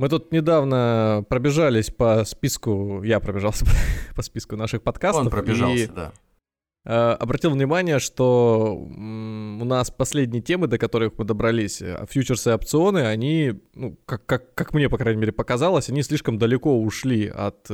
Мы 0.00 0.08
тут 0.08 0.32
недавно 0.32 1.26
пробежались 1.28 1.90
по 1.90 2.24
списку, 2.24 3.02
я 3.02 3.20
пробежался 3.20 3.66
по 4.16 4.22
списку 4.22 4.56
наших 4.56 4.80
подкастов. 4.80 5.24
Он 5.24 5.30
пробежался, 5.30 5.84
и, 5.84 5.86
да. 5.88 6.12
Э, 6.86 7.16
обратил 7.20 7.50
внимание, 7.50 7.98
что 7.98 8.76
у 8.76 9.64
нас 9.66 9.90
последние 9.90 10.40
темы, 10.40 10.68
до 10.68 10.78
которых 10.78 11.18
мы 11.18 11.26
добрались, 11.26 11.82
э, 11.82 12.02
фьючерсы 12.08 12.48
и 12.48 12.52
опционы, 12.54 13.00
они, 13.00 13.60
ну, 13.74 13.98
как, 14.06 14.24
как, 14.24 14.54
как 14.54 14.72
мне, 14.72 14.88
по 14.88 14.96
крайней 14.96 15.20
мере, 15.20 15.32
показалось, 15.32 15.90
они 15.90 16.02
слишком 16.02 16.38
далеко 16.38 16.80
ушли 16.80 17.26
от... 17.28 17.70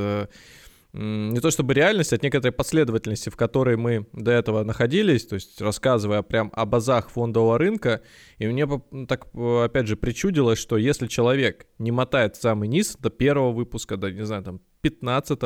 Не 0.99 1.41
то 1.41 1.51
чтобы 1.51 1.75
реальности, 1.75 2.15
от 2.15 2.23
некоторой 2.23 2.53
последовательности, 2.53 3.29
в 3.29 3.37
которой 3.37 3.77
мы 3.77 4.07
до 4.15 4.31
этого 4.31 4.65
находились, 4.65 5.27
то 5.27 5.35
есть 5.35 5.61
рассказывая 5.61 6.23
прям 6.23 6.51
о 6.55 6.65
базах 6.65 7.11
фондового 7.11 7.59
рынка, 7.59 8.01
и 8.39 8.47
мне 8.47 8.67
так, 9.07 9.27
э, 9.35 9.65
опять 9.65 9.89
же, 9.89 9.97
причудилось, 9.97 10.59
что 10.59 10.79
если 10.79 11.07
человек 11.07 11.67
не 11.79 11.91
мотает 11.91 12.37
самый 12.37 12.69
низ 12.69 12.97
до 12.99 13.11
первого 13.11 13.53
выпуска, 13.53 13.99
до, 13.99 14.11
не 14.11 14.25
знаю, 14.25 14.43
там, 14.43 14.61
15 14.81 15.39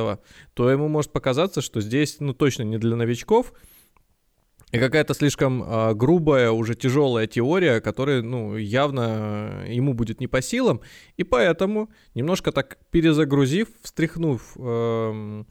то 0.55 0.71
ему 0.71 0.87
может 0.87 1.13
показаться, 1.13 1.63
что 1.63 1.81
здесь, 1.81 2.19
ну, 2.21 2.33
точно 2.33 2.63
не 2.63 2.79
для 2.79 2.95
новичков, 2.95 3.53
и 4.73 4.79
какая-то 4.79 5.15
слишком 5.15 5.65
а, 5.67 5.95
грубая, 5.95 6.51
уже 6.53 6.75
тяжелая 6.75 7.27
теория, 7.27 7.81
которая, 7.81 8.23
ну, 8.23 8.57
явно 8.57 9.65
э, 9.67 9.73
ему 9.73 9.95
будет 9.95 10.21
не 10.21 10.29
по 10.29 10.41
силам. 10.41 10.81
И 11.17 11.25
поэтому, 11.25 11.91
немножко 12.15 12.53
так 12.53 12.79
перезагрузив, 12.91 13.69
встряхнув 13.83 14.57
эм, 14.57 15.47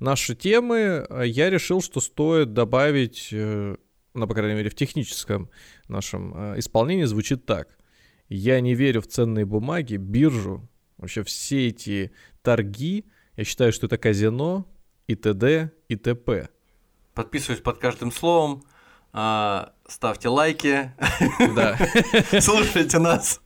наши 0.00 0.34
темы, 0.34 1.06
э, 1.08 1.22
я 1.26 1.50
решил, 1.50 1.82
что 1.82 2.00
стоит 2.00 2.54
добавить, 2.54 3.28
э, 3.30 3.76
ну, 4.14 4.26
по 4.26 4.34
крайней 4.34 4.54
мере, 4.54 4.70
в 4.70 4.74
техническом 4.74 5.50
нашем 5.88 6.34
э, 6.34 6.58
исполнении 6.58 7.04
звучит 7.04 7.44
так. 7.44 7.76
Я 8.30 8.60
не 8.60 8.74
верю 8.74 9.02
в 9.02 9.06
ценные 9.06 9.44
бумаги, 9.44 9.96
биржу, 9.96 10.66
вообще 10.96 11.22
все 11.24 11.68
эти 11.68 12.10
торги. 12.42 13.04
Я 13.36 13.44
считаю, 13.44 13.70
что 13.72 13.86
это 13.86 13.98
казино 13.98 14.66
и 15.06 15.14
т.д. 15.14 15.70
и 15.88 15.96
т.п. 15.96 16.48
Подписываюсь 17.16 17.60
под 17.62 17.78
каждым 17.78 18.12
словом. 18.12 18.62
а, 19.12 19.70
ставьте 19.88 20.28
лайки. 20.28 20.92
Да. 21.56 21.76
Слушайте 22.40 22.98
нас. 22.98 23.40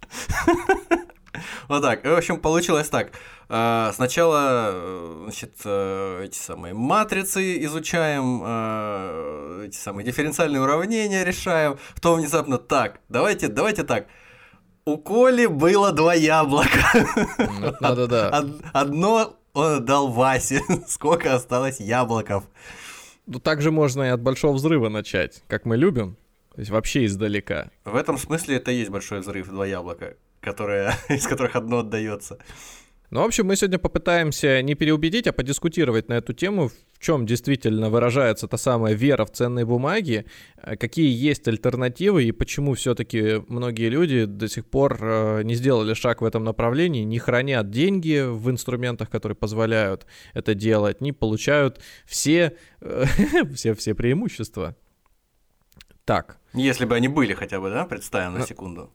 Вот 1.68 1.82
так. 1.82 2.04
В 2.04 2.16
общем, 2.16 2.40
получилось 2.40 2.88
так. 2.88 3.12
А, 3.48 3.92
Сначала, 3.94 4.70
э, 4.72 5.20
значит, 5.24 5.54
э, 5.64 6.22
эти 6.24 6.36
самые 6.38 6.74
матрицы 6.74 7.64
изучаем, 7.64 8.42
э, 8.44 9.64
эти 9.68 9.76
самые 9.76 10.04
дифференциальные 10.04 10.60
уравнения 10.60 11.24
решаем. 11.24 11.78
Потом 11.94 12.18
внезапно 12.18 12.58
так, 12.58 12.98
давайте, 13.08 13.46
давайте 13.48 13.84
так. 13.84 14.06
У 14.84 14.96
Коли 14.98 15.46
было 15.46 15.92
два 15.92 16.14
яблока. 16.14 17.06
Ну, 17.38 17.74
Надо, 17.80 18.06
да. 18.08 18.30
Од- 18.36 18.62
Одно 18.72 19.36
он 19.52 19.84
дал 19.84 20.08
Васе. 20.08 20.62
Сколько 20.88 21.34
осталось 21.36 21.78
яблоков? 21.80 22.44
Ну, 23.32 23.38
также 23.38 23.70
можно 23.70 24.02
и 24.02 24.08
от 24.08 24.20
большого 24.20 24.54
взрыва 24.54 24.88
начать, 24.88 25.44
как 25.46 25.64
мы 25.64 25.76
любим. 25.76 26.16
То 26.52 26.62
есть 26.62 26.72
вообще 26.72 27.04
издалека. 27.04 27.70
В 27.84 27.94
этом 27.94 28.18
смысле 28.18 28.56
это 28.56 28.72
и 28.72 28.78
есть 28.78 28.90
большой 28.90 29.20
взрыв, 29.20 29.48
два 29.48 29.64
яблока, 29.64 30.16
которые, 30.40 30.94
из 31.08 31.28
которых 31.28 31.54
одно 31.54 31.78
отдается. 31.78 32.38
Ну, 33.10 33.22
в 33.22 33.24
общем, 33.24 33.46
мы 33.46 33.56
сегодня 33.56 33.80
попытаемся 33.80 34.62
не 34.62 34.76
переубедить, 34.76 35.26
а 35.26 35.32
подискутировать 35.32 36.08
на 36.08 36.14
эту 36.14 36.32
тему, 36.32 36.68
в 36.68 37.00
чем 37.00 37.26
действительно 37.26 37.90
выражается 37.90 38.46
та 38.46 38.56
самая 38.56 38.94
вера 38.94 39.24
в 39.24 39.32
ценные 39.32 39.64
бумаги, 39.64 40.26
э, 40.56 40.76
какие 40.76 41.10
есть 41.10 41.48
альтернативы 41.48 42.22
и 42.22 42.30
почему 42.30 42.74
все-таки 42.74 43.42
многие 43.48 43.88
люди 43.88 44.26
до 44.26 44.48
сих 44.48 44.64
пор 44.64 44.98
э, 45.00 45.42
не 45.42 45.56
сделали 45.56 45.94
шаг 45.94 46.20
в 46.20 46.24
этом 46.24 46.44
направлении, 46.44 47.02
не 47.02 47.18
хранят 47.18 47.70
деньги 47.70 48.24
в 48.24 48.48
инструментах, 48.48 49.10
которые 49.10 49.34
позволяют 49.34 50.06
это 50.32 50.54
делать, 50.54 51.00
не 51.00 51.10
получают 51.10 51.80
все, 52.06 52.56
э, 52.80 53.04
все, 53.54 53.74
все 53.74 53.94
преимущества. 53.96 54.76
Так, 56.04 56.38
Если 56.54 56.84
бы 56.84 56.94
они 56.94 57.08
были 57.08 57.34
хотя 57.34 57.60
бы, 57.60 57.70
да, 57.70 57.86
представим 57.86 58.34
на 58.34 58.40
Ну, 58.40 58.46
секунду. 58.46 58.92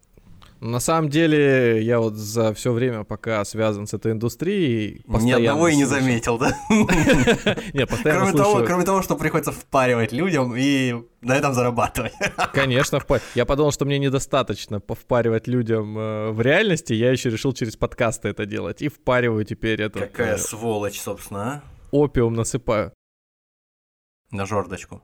На 0.62 0.80
самом 0.80 1.10
деле, 1.10 1.82
я 1.84 2.00
вот 2.00 2.16
за 2.16 2.54
все 2.54 2.72
время, 2.72 3.04
пока 3.04 3.44
связан 3.44 3.88
с 3.88 3.94
этой 3.94 4.14
индустрией, 4.14 5.02
Ни 5.06 5.12
постоянно 5.12 5.52
одного 5.52 5.68
и 5.68 5.76
не 5.76 5.84
заметил, 5.86 6.38
да? 6.38 6.58
Не, 6.70 7.86
постоянно 7.86 8.22
Кроме 8.22 8.34
того, 8.34 8.64
кроме 8.66 8.86
того, 8.86 9.02
что 9.02 9.16
приходится 9.18 9.52
впаривать 9.52 10.14
людям 10.14 10.56
и 10.56 10.96
на 11.22 11.36
этом 11.36 11.54
зарабатывать. 11.54 12.14
Конечно, 12.54 12.98
впа- 12.98 13.22
я 13.36 13.46
подумал, 13.46 13.72
что 13.74 13.86
мне 13.86 14.00
недостаточно 14.00 14.80
повпаривать 14.80 15.48
людям 15.48 15.98
э, 15.98 16.32
в 16.32 16.42
реальности, 16.42 16.94
я 16.94 17.12
еще 17.12 17.30
решил 17.30 17.54
через 17.54 17.76
подкасты 17.76 18.30
это 18.30 18.46
делать. 18.46 18.82
И 18.82 18.88
впариваю 18.88 19.44
теперь 19.44 19.82
этот 19.82 20.04
Какая 20.04 20.36
э, 20.36 20.38
сволочь, 20.38 21.00
собственно, 21.00 21.64
опиум 21.92 22.34
насыпаю. 22.34 22.94
а? 24.32 24.36
На 24.36 24.46
жердочку. 24.46 25.02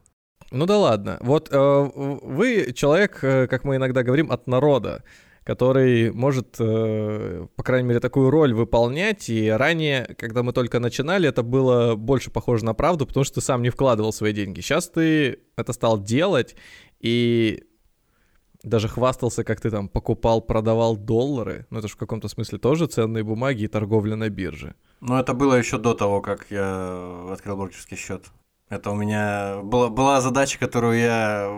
Ну 0.51 0.65
да 0.65 0.77
ладно. 0.77 1.17
Вот 1.21 1.49
э, 1.51 1.57
вы 1.93 2.73
человек, 2.73 3.19
э, 3.23 3.47
как 3.47 3.63
мы 3.63 3.75
иногда 3.77 4.03
говорим, 4.03 4.31
от 4.31 4.47
народа, 4.47 5.03
который 5.43 6.11
может, 6.11 6.55
э, 6.59 7.47
по 7.55 7.63
крайней 7.63 7.87
мере, 7.87 7.99
такую 7.99 8.29
роль 8.29 8.53
выполнять. 8.53 9.29
И 9.29 9.49
ранее, 9.49 10.15
когда 10.17 10.43
мы 10.43 10.53
только 10.53 10.79
начинали, 10.79 11.27
это 11.27 11.43
было 11.43 11.95
больше 11.95 12.31
похоже 12.31 12.65
на 12.65 12.73
правду, 12.73 13.05
потому 13.05 13.23
что 13.23 13.35
ты 13.35 13.41
сам 13.41 13.61
не 13.61 13.69
вкладывал 13.69 14.13
свои 14.13 14.33
деньги. 14.33 14.61
Сейчас 14.61 14.89
ты 14.89 15.39
это 15.55 15.73
стал 15.73 16.01
делать 16.01 16.55
и 16.99 17.63
даже 18.63 18.87
хвастался, 18.87 19.43
как 19.43 19.59
ты 19.59 19.71
там 19.71 19.89
покупал, 19.89 20.41
продавал 20.41 20.95
доллары. 20.95 21.65
Ну 21.71 21.79
это 21.79 21.87
же 21.87 21.95
в 21.95 21.97
каком-то 21.97 22.27
смысле 22.27 22.59
тоже 22.59 22.85
ценные 22.85 23.23
бумаги 23.23 23.63
и 23.63 23.67
торговля 23.67 24.15
на 24.15 24.29
бирже. 24.29 24.75
Но 24.99 25.19
это 25.19 25.33
было 25.33 25.55
еще 25.55 25.79
до 25.79 25.95
того, 25.95 26.21
как 26.21 26.45
я 26.51 27.25
открыл 27.31 27.57
брокерский 27.57 27.97
счет. 27.97 28.25
Это 28.69 28.91
у 28.91 28.95
меня 28.95 29.61
была, 29.63 29.89
была 29.89 30.21
задача, 30.21 30.59
которую 30.59 30.99
я 30.99 31.49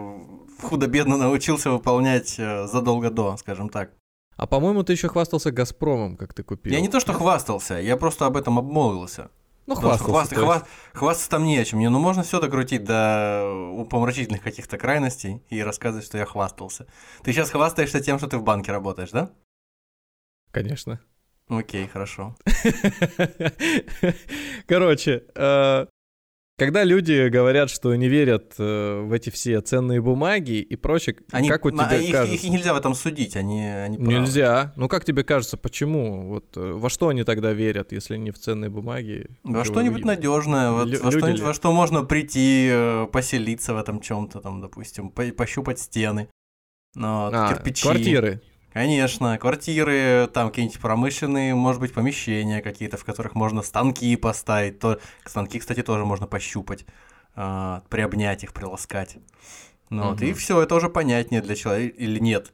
худо-бедно 0.64 1.18
научился 1.18 1.70
выполнять 1.72 2.36
э, 2.40 2.68
задолго 2.68 3.10
до, 3.10 3.38
скажем 3.38 3.70
так. 3.70 3.92
А 4.36 4.48
по-моему, 4.48 4.84
ты 4.84 4.94
еще 4.94 5.10
хвастался 5.10 5.52
Газпромом, 5.52 6.18
как 6.18 6.34
ты 6.34 6.44
купил. 6.44 6.74
Я 6.74 6.82
не 6.82 6.90
то 6.90 7.00
что 7.00 7.14
хвастался, 7.14 7.76
я 7.76 7.96
просто 7.98 8.26
об 8.26 8.36
этом 8.36 8.58
обмолвился. 8.58 9.30
Ну, 9.66 9.76
Потому 9.76 9.94
хвастался. 9.98 10.12
хваст- 10.12 10.32
есть. 10.32 10.44
хва- 10.44 10.68
хвастаться 10.94 11.30
там 11.30 11.46
не 11.46 11.58
о 11.58 11.64
чем. 11.64 11.80
Мне 11.80 11.90
ну 11.90 12.00
можно 12.00 12.24
все 12.24 12.42
докрутить 12.42 12.84
до 12.84 13.50
упомрачительных 13.78 14.42
каких-то 14.42 14.78
крайностей 14.78 15.42
и 15.50 15.64
рассказывать, 15.64 16.06
что 16.06 16.18
я 16.18 16.26
хвастался. 16.26 16.86
Ты 17.24 17.32
сейчас 17.32 17.50
хвастаешься 17.52 18.02
тем, 18.02 18.18
что 18.18 18.28
ты 18.28 18.38
в 18.38 18.44
банке 18.44 18.72
работаешь, 18.74 19.12
да? 19.12 19.32
Конечно. 20.52 21.00
Окей, 21.48 21.88
хорошо. 21.88 22.36
Короче, 24.68 25.24
э, 25.36 25.86
когда 26.58 26.84
люди 26.84 27.28
говорят, 27.30 27.70
что 27.70 27.96
не 27.96 28.08
верят 28.08 28.54
э, 28.60 29.02
в 29.02 29.12
эти 29.12 29.30
все 29.30 29.60
ценные 29.62 30.02
бумаги 30.02 30.54
и 30.62 30.76
прочее, 30.76 31.16
Они, 31.32 31.50
как 31.50 31.66
у 31.66 31.72
на- 31.72 31.86
тебя 31.88 31.98
их, 31.98 32.12
кажется? 32.12 32.36
их 32.46 32.52
нельзя 32.52 32.74
в 32.74 32.78
этом 32.78 32.94
судить, 32.94 33.36
они, 33.36 33.62
они 33.66 33.98
правы. 33.98 34.14
Нельзя. 34.14 34.74
Ну 34.76 34.88
как 34.88 35.04
тебе 35.06 35.24
кажется, 35.24 35.58
почему? 35.58 36.28
Вот 36.28 36.56
э, 36.56 36.60
во 36.74 36.90
что 36.90 37.08
они 37.10 37.24
тогда 37.24 37.54
верят, 37.54 37.92
если 37.92 38.18
не 38.18 38.32
в 38.32 38.38
ценные 38.38 38.70
бумаги? 38.70 39.28
Во 39.44 39.66
что-нибудь 39.66 40.06
надежное, 40.06 40.72
вот, 40.72 40.88
Лю- 40.88 41.00
во, 41.02 41.10
ли? 41.28 41.42
во 41.42 41.54
что 41.54 41.72
можно 41.74 42.04
прийти, 42.04 42.70
э, 42.72 43.08
поселиться 43.12 43.74
в 43.74 43.78
этом 43.78 44.00
чем-то, 44.00 44.40
там, 44.42 44.62
допустим, 44.62 45.10
по- 45.10 45.32
пощупать 45.32 45.80
стены. 45.80 46.30
Ну, 46.96 47.26
вот, 47.26 47.34
А, 47.34 47.54
кирпичи. 47.56 47.82
квартиры. 47.84 48.42
Конечно, 48.74 49.38
квартиры, 49.38 50.28
там 50.34 50.50
какие-нибудь 50.50 50.80
промышленные, 50.80 51.54
может 51.54 51.80
быть, 51.80 51.94
помещения 51.94 52.60
какие-то, 52.62 52.98
в 52.98 53.06
которых 53.06 53.36
можно 53.36 53.62
станки 53.62 54.16
поставить. 54.16 54.80
То... 54.80 55.00
Станки, 55.26 55.60
кстати, 55.60 55.84
тоже 55.84 56.06
можно 56.06 56.26
пощупать, 56.26 56.86
а, 57.36 57.84
приобнять 57.90 58.44
их, 58.44 58.52
приласкать. 58.52 59.18
Ну, 59.92 60.10
вот, 60.10 60.22
и 60.24 60.34
все, 60.34 60.60
это 60.60 60.74
уже 60.74 60.90
понятнее 60.90 61.44
для 61.44 61.56
человека 61.56 61.96
или 61.98 62.18
нет. 62.18 62.52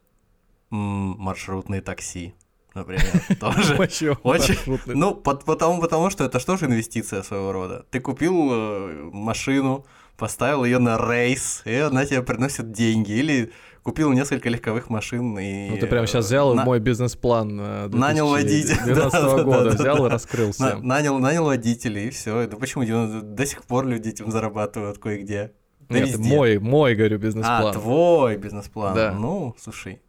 М, 0.71 1.15
маршрутные 1.17 1.81
такси, 1.81 2.35
например, 2.73 3.05
тоже. 3.39 3.75
Почему? 3.77 4.17
Очень-. 4.23 4.57
Ну, 4.87 5.15
пот- 5.15 5.45
потому, 5.45 6.09
что 6.09 6.25
это 6.25 6.39
что 6.41 6.57
же 6.57 6.65
инвестиция 6.65 7.23
своего 7.23 7.53
рода. 7.53 7.85
Ты 7.91 8.01
купил 8.01 8.49
э, 8.51 9.09
машину, 9.13 9.85
поставил 10.17 10.65
ее 10.65 10.79
на 10.79 10.97
рейс, 10.97 11.61
и 11.63 11.75
она 11.75 12.05
тебе 12.05 12.21
приносит 12.21 12.73
деньги. 12.73 13.13
Или 13.13 13.53
купил 13.83 14.11
несколько 14.11 14.49
легковых 14.49 14.89
машин 14.89 15.37
и... 15.39 15.69
Ну, 15.69 15.77
ты 15.77 15.87
прямо 15.87 16.07
сейчас 16.07 16.25
взял 16.25 16.53
на... 16.53 16.65
мой 16.65 16.79
бизнес-план 16.79 17.59
э, 17.59 17.87
нанял 17.89 18.29
водителя 18.29 18.83
2012 18.83 19.45
года, 19.45 19.69
взял 19.69 20.05
и 20.05 20.09
раскрыл 20.09 20.51
всем. 20.51 20.85
Нанял, 20.85 21.19
нанял 21.19 21.45
водителей, 21.45 22.07
и 22.07 22.09
все. 22.09 22.47
Да 22.47 22.57
почему 22.57 22.85
до 23.21 23.45
сих 23.45 23.63
пор 23.63 23.85
люди 23.85 24.09
этим 24.09 24.31
зарабатывают 24.31 24.97
кое-где? 24.99 25.53
Нет, 25.89 26.17
мой, 26.17 26.59
мой, 26.59 26.95
говорю, 26.95 27.17
бизнес-план. 27.17 27.67
А, 27.67 27.73
твой 27.73 28.37
бизнес-план. 28.37 28.95
Да. 28.95 29.11
Ну, 29.11 29.55
слушай. 29.59 30.01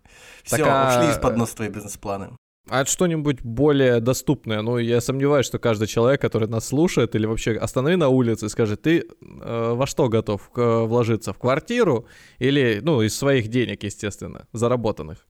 Все, 0.45 0.65
а... 0.67 0.89
ушли 0.89 1.11
из-под 1.13 1.37
носа 1.37 1.57
твои 1.57 1.69
бизнес-планы. 1.69 2.31
А 2.69 2.85
что-нибудь 2.85 3.43
более 3.43 4.01
доступное? 4.01 4.63
Ну, 4.63 4.79
я 4.79 5.01
сомневаюсь, 5.01 5.47
что 5.47 5.59
каждый 5.59 5.89
человек, 5.89 6.21
который 6.21 6.49
нас 6.49 6.67
слушает, 6.67 7.15
или 7.15 7.27
вообще 7.27 7.57
останови 7.57 7.97
на 7.97 8.09
улице 8.09 8.47
и 8.47 8.49
скажи, 8.49 8.77
ты 8.77 9.01
э, 9.01 9.73
во 9.75 9.87
что 9.87 10.09
готов 10.09 10.51
к, 10.51 10.85
вложиться? 10.85 11.33
В 11.33 11.39
квартиру? 11.39 12.07
Или, 12.39 12.81
ну, 12.83 13.03
из 13.03 13.17
своих 13.17 13.49
денег, 13.49 13.83
естественно, 13.83 14.47
заработанных? 14.53 15.27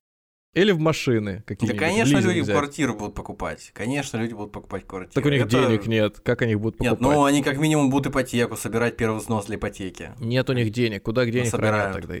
Или 0.53 0.71
в 0.71 0.79
машины 0.79 1.43
какие-нибудь? 1.47 1.79
Да, 1.79 1.87
конечно, 1.87 2.17
люди 2.17 2.41
взять. 2.41 2.55
квартиру 2.55 2.93
будут 2.93 3.15
покупать. 3.15 3.71
Конечно, 3.73 4.17
люди 4.17 4.33
будут 4.33 4.51
покупать 4.51 4.85
квартиру. 4.85 5.13
Так 5.13 5.25
у 5.25 5.29
них 5.29 5.43
Это... 5.43 5.49
денег 5.49 5.87
нет. 5.87 6.19
Как 6.19 6.41
они 6.41 6.55
будут 6.55 6.77
покупать? 6.77 6.99
Нет, 6.99 7.09
ну 7.09 7.23
они 7.23 7.41
как 7.41 7.57
минимум 7.57 7.89
будут 7.89 8.11
ипотеку 8.11 8.57
собирать, 8.57 8.97
первый 8.97 9.19
взнос 9.19 9.45
для 9.45 9.55
ипотеки. 9.55 10.11
Нет 10.19 10.49
у 10.49 10.53
них 10.53 10.71
денег. 10.71 11.03
Куда 11.03 11.25
денег 11.25 11.47
собирают 11.47 11.95
тогда? 11.95 12.15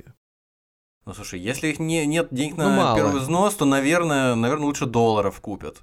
Ну 1.05 1.13
слушай, 1.13 1.39
если 1.39 1.69
их 1.69 1.79
не, 1.79 2.05
нет 2.05 2.27
денег 2.31 2.57
ну, 2.57 2.65
на 2.65 2.75
мало. 2.75 2.95
первый 2.95 3.21
взнос, 3.21 3.55
то, 3.55 3.65
наверное, 3.65 4.35
наверное, 4.35 4.65
лучше 4.65 4.85
долларов 4.85 5.41
купят. 5.41 5.81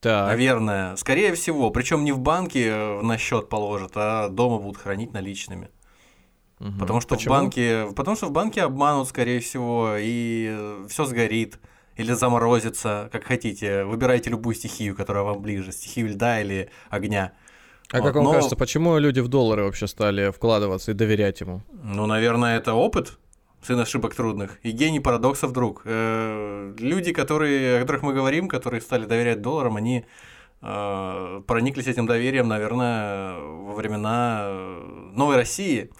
Так. 0.00 0.28
Наверное. 0.28 0.94
Скорее 0.96 1.34
всего. 1.34 1.70
Причем 1.70 2.04
не 2.04 2.12
в 2.12 2.20
банке 2.20 2.68
э, 2.68 3.02
на 3.02 3.18
счет 3.18 3.48
положат, 3.48 3.92
а 3.96 4.28
дома 4.28 4.58
будут 4.58 4.80
хранить 4.80 5.12
наличными. 5.12 5.70
Угу. 6.60 6.78
Потому 6.78 7.00
что 7.00 7.16
Почему? 7.16 7.34
в 7.34 7.38
банке. 7.38 7.88
Потому 7.96 8.16
что 8.16 8.26
в 8.26 8.32
банке 8.32 8.62
обманут, 8.62 9.08
скорее 9.08 9.40
всего, 9.40 9.94
и 9.98 10.84
все 10.88 11.04
сгорит. 11.04 11.58
Или 11.96 12.12
заморозится, 12.12 13.08
как 13.10 13.24
хотите. 13.24 13.82
Выбирайте 13.82 14.30
любую 14.30 14.54
стихию, 14.54 14.94
которая 14.94 15.24
вам 15.24 15.42
ближе. 15.42 15.72
Стихию 15.72 16.10
льда 16.10 16.40
или 16.40 16.70
огня. 16.90 17.32
А 17.90 17.98
вот. 17.98 18.06
как 18.06 18.14
вам 18.14 18.24
Но... 18.24 18.32
кажется, 18.34 18.54
почему 18.54 18.96
люди 18.98 19.18
в 19.18 19.26
доллары 19.26 19.64
вообще 19.64 19.88
стали 19.88 20.30
вкладываться 20.30 20.92
и 20.92 20.94
доверять 20.94 21.40
ему? 21.40 21.62
Ну, 21.72 22.06
наверное, 22.06 22.56
это 22.56 22.74
опыт 22.74 23.18
сын 23.62 23.78
ошибок 23.80 24.14
трудных, 24.14 24.58
и 24.62 24.70
гений 24.70 25.00
парадоксов 25.00 25.52
друг. 25.52 25.82
Э, 25.84 26.74
люди, 26.78 27.12
которые, 27.12 27.78
о 27.78 27.80
которых 27.80 28.02
мы 28.02 28.12
говорим, 28.14 28.48
которые 28.48 28.80
стали 28.80 29.04
доверять 29.04 29.42
долларам, 29.42 29.76
они 29.76 30.04
э, 30.62 31.42
прониклись 31.46 31.86
этим 31.86 32.06
доверием, 32.06 32.48
наверное, 32.48 33.38
во 33.38 33.74
времена 33.74 34.42
э, 34.44 35.10
Новой 35.14 35.36
России, 35.36 35.90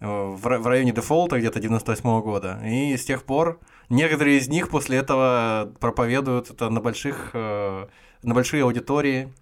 в 0.00 0.66
районе 0.66 0.90
дефолта 0.90 1.38
где-то 1.38 1.60
98 1.60 2.04
-го 2.04 2.22
года. 2.22 2.60
И 2.64 2.96
с 2.96 3.04
тех 3.04 3.22
пор 3.22 3.60
некоторые 3.88 4.38
из 4.38 4.48
них 4.48 4.68
после 4.68 4.98
этого 4.98 5.72
проповедуют 5.78 6.50
это 6.50 6.70
на 6.70 6.80
больших, 6.80 7.32
на 7.34 7.88
большие 8.22 8.64
аудитории, 8.64 9.32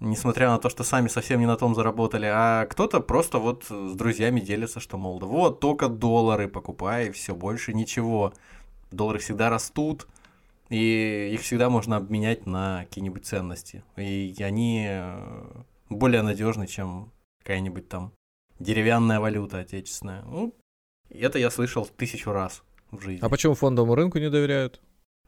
несмотря 0.00 0.50
на 0.50 0.58
то, 0.58 0.68
что 0.68 0.84
сами 0.84 1.08
совсем 1.08 1.40
не 1.40 1.46
на 1.46 1.56
том 1.56 1.74
заработали, 1.74 2.26
а 2.26 2.66
кто-то 2.66 3.00
просто 3.00 3.38
вот 3.38 3.64
с 3.68 3.94
друзьями 3.94 4.40
делится, 4.40 4.80
что, 4.80 4.98
мол, 4.98 5.18
вот 5.20 5.60
только 5.60 5.88
доллары 5.88 6.48
покупай, 6.48 7.08
и 7.08 7.10
все, 7.10 7.34
больше 7.34 7.72
ничего. 7.72 8.32
Доллары 8.90 9.18
всегда 9.18 9.50
растут, 9.50 10.06
и 10.70 11.30
их 11.32 11.42
всегда 11.42 11.68
можно 11.68 11.96
обменять 11.96 12.46
на 12.46 12.84
какие-нибудь 12.84 13.26
ценности. 13.26 13.82
И 13.96 14.34
они 14.40 14.86
э, 14.88 15.62
более 15.90 16.22
надежны, 16.22 16.66
чем 16.66 17.12
какая-нибудь 17.42 17.88
там 17.88 18.12
деревянная 18.58 19.20
валюта 19.20 19.58
отечественная. 19.58 20.22
Ну, 20.22 20.54
это 21.10 21.38
я 21.38 21.50
слышал 21.50 21.86
тысячу 21.86 22.32
раз 22.32 22.62
в 22.90 23.00
жизни. 23.00 23.24
А 23.24 23.28
почему 23.28 23.54
фондовому 23.54 23.94
рынку 23.94 24.18
не 24.18 24.30
доверяют? 24.30 24.80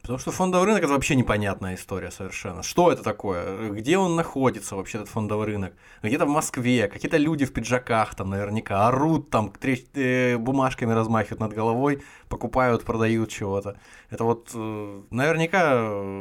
Потому 0.03 0.19
что 0.19 0.31
фондовый 0.31 0.67
рынок 0.67 0.83
это 0.83 0.93
вообще 0.93 1.15
непонятная 1.15 1.75
история 1.75 2.11
совершенно. 2.11 2.63
Что 2.63 2.91
это 2.91 3.03
такое? 3.03 3.71
Где 3.71 3.99
он 3.99 4.17
находится 4.17 4.75
вообще, 4.75 4.99
этот 4.99 5.11
фондовый 5.11 5.47
рынок? 5.47 5.75
Где-то 6.03 6.25
в 6.25 6.31
Москве, 6.31 6.89
какие-то 6.89 7.19
люди 7.19 7.45
в 7.45 7.53
пиджаках 7.53 8.15
там 8.15 8.31
наверняка 8.31 8.89
орут 8.89 9.29
там, 9.31 9.53
трещ... 9.53 9.85
э, 9.95 10.39
бумажками 10.39 10.95
размахивают 10.95 11.41
над 11.41 11.53
головой, 11.53 12.03
покупают, 12.29 12.85
продают 12.85 13.29
чего-то. 13.29 13.77
Это 14.09 14.25
вот 14.25 14.51
э, 14.55 15.03
наверняка, 15.11 15.75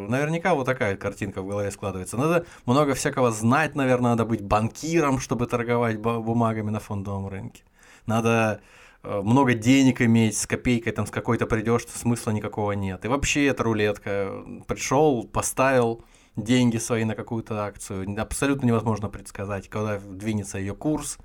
наверняка 0.10 0.56
вот 0.56 0.66
такая 0.66 0.98
картинка 0.98 1.42
в 1.42 1.48
голове 1.48 1.72
складывается. 1.72 2.18
Надо 2.18 2.46
много 2.66 2.94
всякого 2.96 3.32
знать, 3.32 3.76
наверное, 3.76 4.12
надо 4.12 4.26
быть 4.26 4.42
банкиром, 4.42 5.20
чтобы 5.20 5.48
торговать 5.48 6.00
бумагами 6.00 6.70
на 6.70 6.82
фондовом 6.82 7.28
рынке. 7.30 7.64
Надо 8.06 8.60
много 9.04 9.54
денег 9.54 10.02
иметь, 10.02 10.38
с 10.38 10.46
копейкой 10.46 10.94
там 10.94 11.08
с 11.08 11.12
какой-то 11.12 11.46
придешь, 11.46 11.86
смысла 11.88 12.32
никакого 12.32 12.74
нет. 12.74 13.06
И 13.06 13.08
вообще 13.08 13.46
это 13.48 13.64
рулетка. 13.64 14.44
Пришел, 14.68 15.26
поставил 15.26 16.04
деньги 16.36 16.78
свои 16.78 17.04
на 17.06 17.16
какую-то 17.16 17.64
акцию. 17.64 18.20
Абсолютно 18.20 18.66
невозможно 18.66 19.10
предсказать, 19.10 19.70
когда 19.70 20.00
двинется 20.00 20.58
ее 20.58 20.76
курс. 20.76 21.18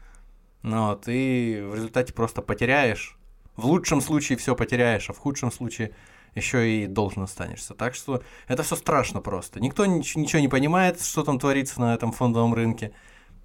Ну 0.63 0.89
вот, 0.89 1.05
и 1.09 1.63
в 1.63 1.75
результате 1.75 2.13
просто 2.13 2.43
потеряешь. 2.43 3.19
В 3.57 3.67
лучшем 3.67 4.01
случае 4.01 4.39
все 4.39 4.57
потеряешь, 4.57 5.11
а 5.11 5.13
в 5.13 5.19
худшем 5.19 5.53
случае 5.53 5.95
еще 6.35 6.69
и 6.69 6.87
должен 6.87 7.23
останешься. 7.23 7.75
Так 7.75 7.95
что 7.95 8.23
это 8.49 8.63
все 8.63 8.75
страшно 8.75 9.21
просто. 9.21 9.61
Никто 9.61 9.87
ничего 9.87 10.41
не 10.41 10.49
понимает, 10.49 11.01
что 11.01 11.23
там 11.23 11.39
творится 11.39 11.81
на 11.81 11.95
этом 11.95 12.13
фондовом 12.13 12.55
рынке. 12.55 12.93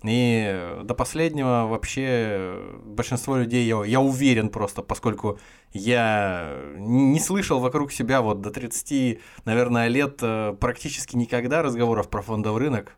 И 0.03 0.77
до 0.83 0.93
последнего 0.93 1.67
вообще 1.67 2.61
большинство 2.85 3.35
людей, 3.35 3.65
я, 3.65 3.83
я 3.83 3.99
уверен 3.99 4.49
просто, 4.49 4.81
поскольку 4.81 5.39
я 5.73 6.57
не 6.77 7.19
слышал 7.19 7.59
вокруг 7.59 7.91
себя 7.91 8.21
вот 8.21 8.41
до 8.41 8.49
30, 8.49 9.19
наверное, 9.43 9.87
лет 9.89 10.19
э, 10.21 10.55
практически 10.59 11.17
никогда 11.17 11.61
разговоров 11.61 12.09
про 12.09 12.21
фондовый 12.21 12.61
рынок 12.61 12.97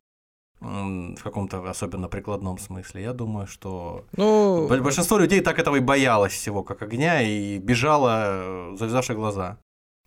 в 0.61 1.23
каком-то 1.23 1.67
особенно 1.67 2.07
прикладном 2.07 2.59
смысле. 2.59 3.01
Я 3.01 3.13
думаю, 3.13 3.47
что 3.47 4.05
ну... 4.15 4.67
большинство 4.67 5.17
людей 5.17 5.41
так 5.41 5.57
этого 5.57 5.77
и 5.77 5.79
боялось 5.79 6.33
всего, 6.33 6.63
как 6.63 6.83
огня, 6.83 7.23
и 7.23 7.57
бежало, 7.57 8.73
э, 8.73 8.75
завязавши 8.77 9.15
глаза. 9.15 9.57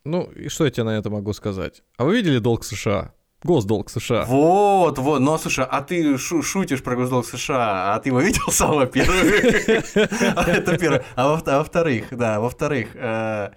Ну, 0.05 0.23
и 0.31 0.47
что 0.47 0.63
я 0.63 0.71
тебе 0.71 0.83
на 0.83 0.97
это 0.97 1.09
могу 1.09 1.33
сказать? 1.33 1.83
А 1.97 2.05
вы 2.05 2.15
видели 2.15 2.39
долг 2.39 2.63
США? 2.63 3.13
Госдолг 3.45 3.91
США. 3.91 4.25
Вот, 4.25 4.97
вот. 4.97 5.19
Ну, 5.19 5.33
а 5.33 5.37
слушай, 5.37 5.65
а 5.69 5.81
ты 5.81 6.17
шу 6.17 6.41
шутишь 6.41 6.81
про 6.81 6.95
госдолг 6.95 7.27
США, 7.27 7.93
а 7.93 7.99
ты 7.99 8.09
его 8.09 8.19
видел 8.19 8.45
сам, 8.49 8.75
во-первых? 8.75 9.23
Это 9.95 10.77
первое. 10.79 11.05
А, 11.15 11.39
а 11.45 11.57
во-вторых, 11.59 12.07
да, 12.11 12.39
во-вторых, 12.39 12.95
э, 12.95 13.51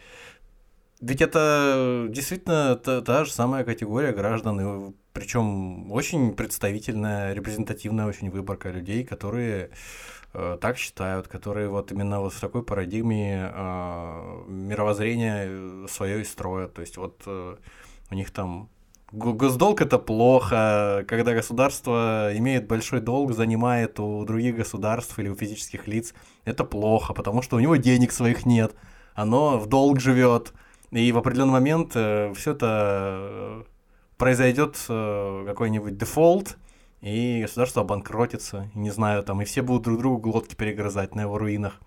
ведь 1.01 1.23
это 1.23 2.07
действительно 2.11 2.77
та 2.77 3.25
же 3.25 3.33
самая 3.33 3.65
категория 3.65 4.13
граждан, 4.13 4.95
причем 5.15 5.91
очень 5.91 6.35
представительная, 6.35 7.33
репрезентативная 7.33 8.07
очень 8.07 8.31
выборка 8.31 8.69
людей, 8.69 9.05
которые 9.05 9.71
э, 10.35 10.59
так 10.61 10.77
считают, 10.77 11.29
которые 11.29 11.71
вот 11.71 11.93
именно 11.93 12.21
вот 12.21 12.35
в 12.35 12.41
такой 12.41 12.63
парадигме 12.63 13.51
э, 13.55 14.45
мировоззрения 14.49 15.87
свое 15.89 16.21
и 16.21 16.25
строят. 16.25 16.75
То 16.75 16.83
есть 16.83 16.99
вот 16.99 17.27
у 17.27 18.15
них 18.15 18.31
там 18.31 18.69
Госдолг 19.11 19.81
это 19.81 19.99
плохо, 19.99 21.05
когда 21.09 21.33
государство 21.33 22.31
имеет 22.35 22.67
большой 22.67 23.01
долг, 23.01 23.33
занимает 23.33 23.99
у 24.01 24.25
других 24.27 24.57
государств 24.57 25.19
или 25.19 25.31
у 25.31 25.35
физических 25.35 25.87
лиц, 25.87 26.13
это 26.45 26.63
плохо, 26.65 27.15
потому 27.15 27.41
что 27.41 27.57
у 27.57 27.61
него 27.61 27.77
денег 27.77 28.13
своих 28.13 28.45
нет, 28.45 28.75
оно 29.15 29.59
в 29.59 29.67
долг 29.67 29.99
живет, 30.01 30.53
и 30.91 31.11
в 31.13 31.17
определенный 31.17 31.53
момент 31.53 31.93
э, 31.95 32.35
все 32.35 32.53
это 32.53 33.17
э, 33.21 33.63
произойдет 34.19 34.77
э, 34.91 35.45
какой-нибудь 35.47 35.97
дефолт, 35.97 36.59
и 37.01 37.41
государство 37.43 37.83
обанкротится, 37.83 38.71
не 38.75 38.91
знаю, 38.91 39.23
там, 39.23 39.41
и 39.41 39.47
все 39.47 39.63
будут 39.63 39.85
друг 39.85 39.99
другу 39.99 40.19
глотки 40.19 40.55
перегрызать 40.55 41.15
на 41.15 41.23
его 41.23 41.39
руинах. 41.39 41.81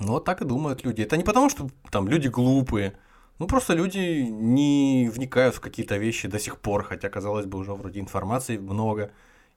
Ну, 0.00 0.12
вот 0.12 0.24
так 0.24 0.40
и 0.40 0.44
думают 0.44 0.84
люди. 0.84 1.02
Это 1.02 1.16
не 1.16 1.24
потому, 1.24 1.50
что 1.50 1.68
там 1.90 2.08
люди 2.08 2.28
глупые, 2.28 2.94
ну, 3.40 3.46
просто 3.46 3.74
люди 3.74 4.28
не 4.30 5.10
вникают 5.10 5.54
в 5.54 5.60
какие-то 5.60 5.96
вещи 5.96 6.28
до 6.28 6.38
сих 6.38 6.58
пор, 6.58 6.84
хотя, 6.84 7.08
казалось 7.08 7.46
бы, 7.46 7.58
уже 7.58 7.72
вроде 7.72 7.98
информации 7.98 8.58
много, 8.58 9.10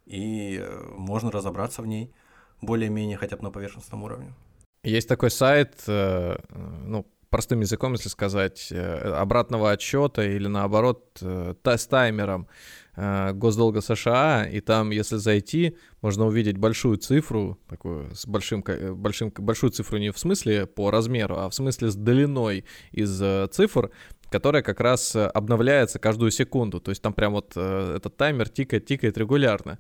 и 0.06 0.58
э, 0.58 0.84
можно 0.98 1.32
разобраться 1.32 1.82
в 1.82 1.88
ней 1.88 2.10
более-менее 2.62 3.18
хотя 3.18 3.36
бы 3.36 3.44
на 3.44 3.52
поверхностном 3.52 4.04
уровне. 4.04 4.34
Есть 4.86 5.10
такой 5.10 5.30
сайт, 5.30 5.84
э, 5.88 6.38
ну, 6.86 7.06
простым 7.30 7.60
языком, 7.60 7.92
если 7.92 8.08
сказать, 8.08 8.72
э, 8.72 9.14
обратного 9.22 9.72
отчета 9.72 10.24
или 10.24 10.48
наоборот 10.48 11.22
с 11.22 11.88
таймером 11.88 12.48
госдолга 12.96 13.82
США, 13.82 14.46
и 14.46 14.60
там, 14.62 14.92
если 14.92 15.18
зайти, 15.18 15.76
можно 16.02 16.26
увидеть 16.26 16.58
большую 16.58 16.98
цифру, 16.98 17.60
такую 17.68 18.14
с 18.14 18.28
большим, 18.28 18.64
большим, 18.96 19.32
большую 19.36 19.72
цифру 19.72 19.98
не 19.98 20.12
в 20.12 20.20
смысле 20.20 20.68
по 20.68 20.92
размеру, 20.92 21.38
а 21.38 21.50
в 21.50 21.56
смысле 21.56 21.90
с 21.90 21.96
длиной 21.96 22.66
из 22.92 23.50
цифр, 23.52 23.90
которая 24.30 24.62
как 24.62 24.80
раз 24.80 25.16
обновляется 25.16 26.00
каждую 26.00 26.32
секунду. 26.32 26.80
То 26.80 26.90
есть 26.92 27.02
там 27.02 27.14
прям 27.14 27.34
вот 27.34 27.58
этот 27.58 28.16
таймер 28.18 28.50
тикает, 28.50 28.86
тикает 28.86 29.18
регулярно. 29.18 29.80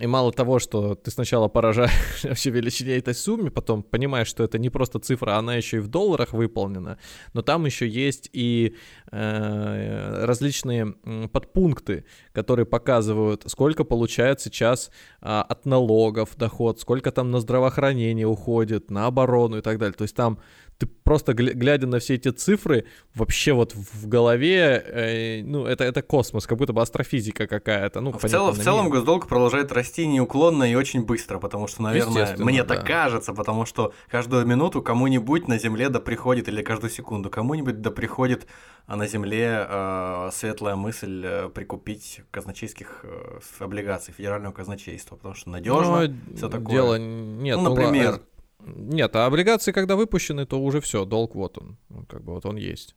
И 0.00 0.06
мало 0.06 0.32
того, 0.32 0.58
что 0.58 0.94
ты 0.94 1.10
сначала 1.10 1.48
поражаешь 1.48 1.92
вообще 2.24 2.50
величине 2.50 2.96
этой 2.96 3.14
суммы, 3.14 3.50
потом 3.50 3.82
понимаешь, 3.82 4.26
что 4.26 4.42
это 4.42 4.58
не 4.58 4.70
просто 4.70 4.98
цифра, 4.98 5.36
она 5.36 5.54
еще 5.54 5.76
и 5.76 5.80
в 5.80 5.88
долларах 5.88 6.32
выполнена, 6.32 6.98
но 7.34 7.42
там 7.42 7.66
еще 7.66 7.86
есть 7.86 8.30
и 8.32 8.74
э, 9.10 10.24
различные 10.24 10.92
подпункты, 11.32 12.04
которые 12.32 12.66
показывают, 12.66 13.44
сколько 13.46 13.84
получает 13.84 14.40
сейчас 14.40 14.90
э, 15.20 15.26
от 15.26 15.66
налогов 15.66 16.36
доход, 16.36 16.80
сколько 16.80 17.12
там 17.12 17.30
на 17.30 17.40
здравоохранение 17.40 18.26
уходит, 18.26 18.90
на 18.90 19.06
оборону 19.06 19.58
и 19.58 19.60
так 19.60 19.78
далее. 19.78 19.94
То 19.94 20.02
есть 20.02 20.16
там 20.16 20.38
ты 20.82 20.86
просто 20.86 21.32
глядя 21.32 21.86
на 21.86 22.00
все 22.00 22.14
эти 22.14 22.30
цифры, 22.30 22.86
вообще 23.14 23.52
вот 23.52 23.72
в 23.72 24.08
голове, 24.08 24.82
э, 24.84 25.42
ну, 25.44 25.64
это, 25.64 25.84
это 25.84 26.02
космос, 26.02 26.46
как 26.46 26.58
будто 26.58 26.72
бы 26.72 26.82
астрофизика 26.82 27.46
какая-то. 27.46 28.00
Ну, 28.00 28.10
в, 28.10 28.28
целом, 28.28 28.52
в 28.52 28.58
целом 28.58 28.90
госдолг 28.90 29.28
продолжает 29.28 29.70
расти 29.70 30.08
неуклонно 30.08 30.64
и 30.64 30.74
очень 30.74 31.04
быстро, 31.04 31.38
потому 31.38 31.68
что, 31.68 31.82
наверное, 31.82 32.36
мне 32.38 32.64
да. 32.64 32.74
так 32.74 32.86
кажется, 32.86 33.32
потому 33.32 33.64
что 33.64 33.92
каждую 34.10 34.44
минуту 34.44 34.82
кому-нибудь 34.82 35.46
на 35.46 35.56
Земле 35.56 35.88
да 35.88 36.00
приходит, 36.00 36.48
или 36.48 36.62
каждую 36.62 36.90
секунду 36.90 37.30
кому-нибудь 37.30 37.80
да 37.80 37.92
приходит 37.92 38.48
а 38.86 38.96
на 38.96 39.06
Земле 39.06 39.64
э, 39.68 40.30
светлая 40.32 40.74
мысль 40.74 41.22
э, 41.24 41.48
прикупить 41.48 42.22
казначейских 42.32 43.04
э, 43.04 43.38
облигаций 43.60 44.12
федерального 44.12 44.52
казначейства, 44.52 45.14
потому 45.14 45.36
что 45.36 45.50
надежно, 45.50 46.08
ну, 46.08 46.36
все 46.36 46.48
такое. 46.48 46.72
Дело 46.74 46.98
нет, 46.98 47.58
ну, 47.58 47.70
например. 47.70 48.12
Ну, 48.12 48.20
нет, 48.66 49.14
а 49.16 49.26
облигации, 49.26 49.72
когда 49.72 49.96
выпущены, 49.96 50.46
то 50.46 50.60
уже 50.60 50.80
все, 50.80 51.04
долг 51.04 51.34
вот 51.34 51.58
он, 51.58 51.76
как 52.06 52.22
бы 52.22 52.34
вот 52.34 52.46
он 52.46 52.56
есть. 52.56 52.94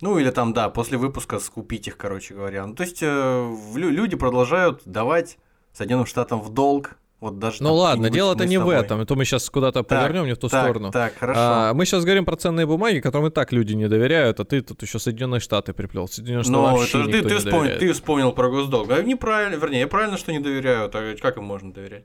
Ну 0.00 0.18
или 0.18 0.30
там, 0.30 0.52
да, 0.52 0.68
после 0.68 0.98
выпуска 0.98 1.38
скупить 1.38 1.86
их, 1.86 1.96
короче 1.96 2.34
говоря. 2.34 2.66
Ну, 2.66 2.74
то 2.74 2.82
есть 2.82 2.98
э, 3.02 3.54
люди 3.74 4.16
продолжают 4.16 4.82
давать 4.84 5.38
Соединенным 5.72 6.06
Штатам 6.06 6.40
в 6.40 6.52
долг. 6.52 6.96
Вот 7.20 7.38
даже 7.38 7.62
ну 7.62 7.74
ладно, 7.74 8.10
дело-то 8.10 8.44
не 8.44 8.58
в 8.58 8.68
этом, 8.68 9.00
а 9.00 9.06
то 9.06 9.14
мы 9.14 9.24
сейчас 9.24 9.48
куда-то 9.48 9.82
повернем 9.82 10.26
не 10.26 10.34
в 10.34 10.38
ту 10.38 10.48
так, 10.48 10.64
сторону. 10.64 10.90
Так, 10.90 11.14
хорошо. 11.16 11.40
А, 11.40 11.72
мы 11.72 11.86
сейчас 11.86 12.04
говорим 12.04 12.26
про 12.26 12.36
ценные 12.36 12.66
бумаги, 12.66 13.00
которым 13.00 13.28
и 13.28 13.30
так 13.30 13.50
люди 13.50 13.72
не 13.72 13.88
доверяют, 13.88 14.40
а 14.40 14.44
ты 14.44 14.60
тут 14.60 14.82
еще 14.82 14.98
Соединенные 14.98 15.40
Штаты 15.40 15.72
приплел. 15.72 16.06
Соединенные 16.06 16.42
Штаты 16.42 16.52
Но 16.52 16.76
вообще 16.76 17.00
это, 17.00 17.12
ты, 17.12 17.22
ты, 17.22 17.28
ты, 17.28 17.38
вспомнил, 17.38 17.78
ты 17.78 17.92
вспомнил 17.94 18.32
про 18.32 18.50
госдолг. 18.50 18.90
А 18.90 19.02
неправильно, 19.02 19.56
вернее, 19.56 19.86
правильно, 19.86 20.18
что 20.18 20.32
не 20.32 20.40
доверяют. 20.40 20.94
А 20.94 21.16
как 21.16 21.38
им 21.38 21.44
можно 21.44 21.72
доверять? 21.72 22.04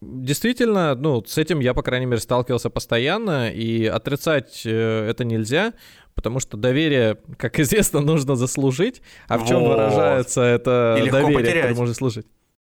Действительно, 0.00 0.94
ну, 0.94 1.22
с 1.26 1.36
этим 1.36 1.60
я, 1.60 1.74
по 1.74 1.82
крайней 1.82 2.06
мере, 2.06 2.20
сталкивался 2.20 2.70
постоянно, 2.70 3.50
и 3.50 3.84
отрицать 3.84 4.62
э, 4.64 5.08
это 5.10 5.24
нельзя, 5.24 5.74
потому 6.14 6.40
что 6.40 6.56
доверие, 6.56 7.18
как 7.36 7.60
известно, 7.60 8.00
нужно 8.00 8.34
заслужить. 8.34 9.02
А 9.28 9.38
в 9.38 9.46
чем 9.46 9.62
выражается 9.64 10.40
это 10.40 10.96
доверие, 11.10 11.52
которое 11.52 11.74
можно 11.74 11.94
служить? 11.94 12.26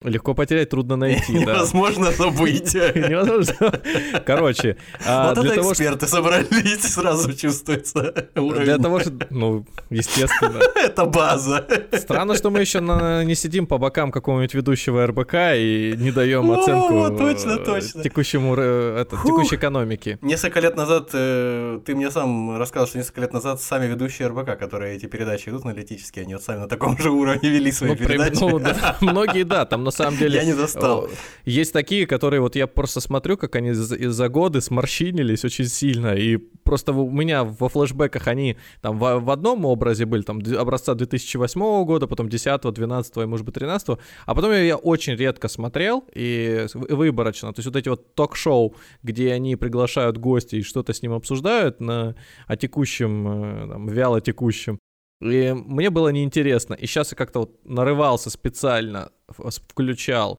Легко 0.03 0.35
потерять, 0.35 0.69
трудно 0.69 0.97
найти, 0.97 1.33
да. 1.33 1.55
Невозможно 1.55 2.12
забыть. 2.12 2.75
Невозможно. 2.75 3.81
Короче, 4.26 4.76
а 5.07 5.33
вот 5.33 5.43
это 5.43 5.61
эксперты 5.62 6.07
собрались, 6.07 6.83
сразу 6.83 7.33
чувствуется 7.33 8.29
уровень. 8.37 8.65
Для 8.65 8.76
того, 8.76 9.00
что, 9.00 9.12
ну, 9.31 9.65
естественно. 9.88 10.61
Это 10.75 11.07
база. 11.07 11.67
Странно, 11.93 12.35
что 12.35 12.50
мы 12.50 12.61
еще 12.61 12.81
не 12.81 13.35
сидим 13.35 13.67
по 13.67 13.79
бокам 13.79 14.12
какого-нибудь 14.12 14.53
ведущего 14.53 15.07
РБК 15.07 15.35
и 15.57 15.95
не 15.97 16.12
даем 16.12 16.50
оценку 16.53 17.17
точно, 17.17 17.53
э, 17.53 17.65
точно. 17.65 18.03
текущему 18.03 18.55
текущей 18.55 19.57
экономике. 19.57 20.19
Несколько 20.21 20.61
лет 20.61 20.76
назад 20.76 21.09
э, 21.15 21.81
ты 21.87 21.95
мне 21.95 22.11
сам 22.11 22.59
рассказал, 22.59 22.87
что 22.87 22.99
несколько 22.99 23.23
лет 23.23 23.33
назад 23.33 23.62
сами 23.62 23.87
ведущие 23.87 24.29
РБК, 24.29 24.59
которые 24.59 24.95
эти 24.95 25.07
передачи 25.07 25.49
идут 25.49 25.65
аналитические, 25.65 26.25
они 26.25 26.35
вот 26.35 26.43
сами 26.43 26.59
на 26.59 26.69
таком 26.69 26.99
же 26.99 27.11
уровне 27.11 27.49
вели 27.49 27.73
свои 27.73 27.93
ну, 27.93 27.97
передачи. 27.97 28.41
Ну, 28.41 28.61
многие, 29.00 29.45
да, 29.45 29.65
там 29.65 29.86
на 29.87 29.90
самом 29.90 30.19
деле... 30.19 30.37
Я 30.37 30.45
не 30.45 30.55
достал. 30.55 31.09
Есть 31.45 31.73
такие, 31.73 32.07
которые 32.07 32.40
вот 32.40 32.57
я 32.57 32.66
просто 32.66 33.00
смотрю, 33.00 33.37
как 33.37 33.57
они 33.57 33.73
за 33.73 34.28
годы 34.28 34.61
сморщинились 34.61 35.45
очень 35.45 35.66
сильно, 35.66 36.14
и 36.14 36.37
просто 36.37 36.93
у 36.93 37.11
меня 37.11 37.45
во 37.45 37.69
флешбеках 37.69 38.26
они 38.26 38.57
там 38.83 38.99
в, 38.99 39.31
одном 39.31 39.64
образе 39.64 40.05
были, 40.05 40.23
там 40.23 40.43
образца 40.59 40.95
2008 40.95 41.85
года, 41.85 42.07
потом 42.07 42.28
10, 42.28 42.61
12 42.61 43.16
и, 43.16 43.21
может 43.26 43.47
быть, 43.47 43.55
13, 43.55 43.99
а 44.26 44.35
потом 44.35 44.52
я, 44.52 44.62
я 44.62 44.76
очень 44.76 45.14
редко 45.14 45.49
смотрел 45.49 46.05
и 46.14 46.66
выборочно, 46.75 47.52
то 47.52 47.61
есть 47.61 47.66
вот 47.66 47.76
эти 47.76 47.88
вот 47.88 48.14
ток-шоу, 48.14 48.75
где 49.02 49.33
они 49.33 49.57
приглашают 49.57 50.19
гостей 50.19 50.61
и 50.61 50.62
что-то 50.62 50.93
с 50.93 51.02
ним 51.02 51.12
обсуждают 51.12 51.81
на, 51.81 52.14
о 52.47 52.57
текущем, 52.57 53.28
э, 53.28 53.69
там, 53.69 53.88
вяло 53.88 54.21
текущем, 54.21 54.78
и 55.21 55.53
мне 55.53 55.91
было 55.91 56.09
неинтересно. 56.11 56.75
И 56.75 56.87
сейчас 56.87 57.13
я 57.13 57.17
как-то 57.17 57.41
вот 57.41 57.65
нарывался 57.65 58.31
специально, 58.31 59.11
включал. 59.29 60.39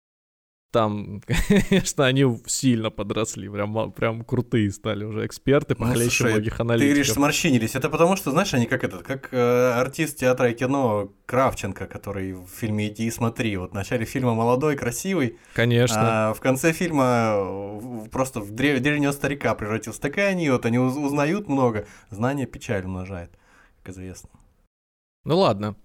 Там, 0.72 1.22
конечно, 1.48 2.06
они 2.06 2.26
сильно 2.46 2.92
подросли, 2.92 3.48
прям, 3.48 3.92
прям 3.94 4.26
крутые 4.26 4.70
стали 4.72 5.06
уже 5.06 5.26
эксперты, 5.26 5.76
ну, 5.80 5.86
похлеще 5.86 6.10
слушай, 6.10 6.34
многих 6.34 6.60
аналитиков. 6.60 6.90
Ты 6.90 6.94
говоришь, 6.94 7.14
сморщинились. 7.14 7.76
Это 7.76 7.90
потому, 7.90 8.18
что, 8.18 8.32
знаешь, 8.32 8.54
они 8.54 8.66
как 8.66 8.84
этот, 8.84 9.04
как 9.04 9.30
э, 9.32 9.72
артист 9.72 10.18
театра 10.18 10.52
и 10.52 10.54
кино 10.54 11.14
Кравченко, 11.26 11.88
который 11.88 12.34
в 12.34 12.48
фильме 12.48 12.90
«Иди 12.90 13.08
и 13.08 13.12
смотри». 13.12 13.56
Вот 13.56 13.72
в 13.72 13.74
начале 13.74 14.06
фильма 14.06 14.34
молодой, 14.34 14.76
красивый. 14.76 15.40
Конечно. 15.54 16.30
А 16.30 16.34
в 16.34 16.42
конце 16.42 16.74
фильма 16.74 17.80
просто 18.12 18.42
в 18.42 18.52
древ- 18.52 18.80
древнего 18.82 19.14
старика 19.14 19.56
превратился. 19.56 20.02
Так 20.02 20.18
и 20.18 20.22
они, 20.22 20.50
вот 20.50 20.66
они 20.66 20.80
узнают 20.80 21.48
много. 21.48 21.88
Знание 22.10 22.46
печаль 22.46 22.84
умножает, 22.84 23.32
как 23.84 23.94
известно. 23.94 24.30
Ну 25.28 25.38
ладно. 25.38 25.76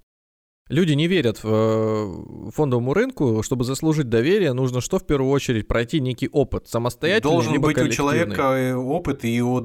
Люди 0.69 0.93
не 0.93 1.09
верят 1.09 1.43
в 1.43 1.49
э, 1.49 2.51
фондовому 2.53 2.95
рынку. 2.95 3.43
Чтобы 3.43 3.65
заслужить 3.65 4.09
доверие, 4.09 4.53
нужно 4.53 4.81
что 4.81 5.01
в 5.01 5.05
первую 5.05 5.33
очередь 5.33 5.67
пройти 5.67 6.01
некий 6.01 6.29
опыт 6.29 6.69
самостоятельный 6.69 7.33
Должен 7.33 7.53
либо 7.55 7.67
быть 7.67 7.79
у 7.79 7.89
человека 7.89 8.77
опыт 8.77 9.25
и 9.25 9.43
у 9.43 9.57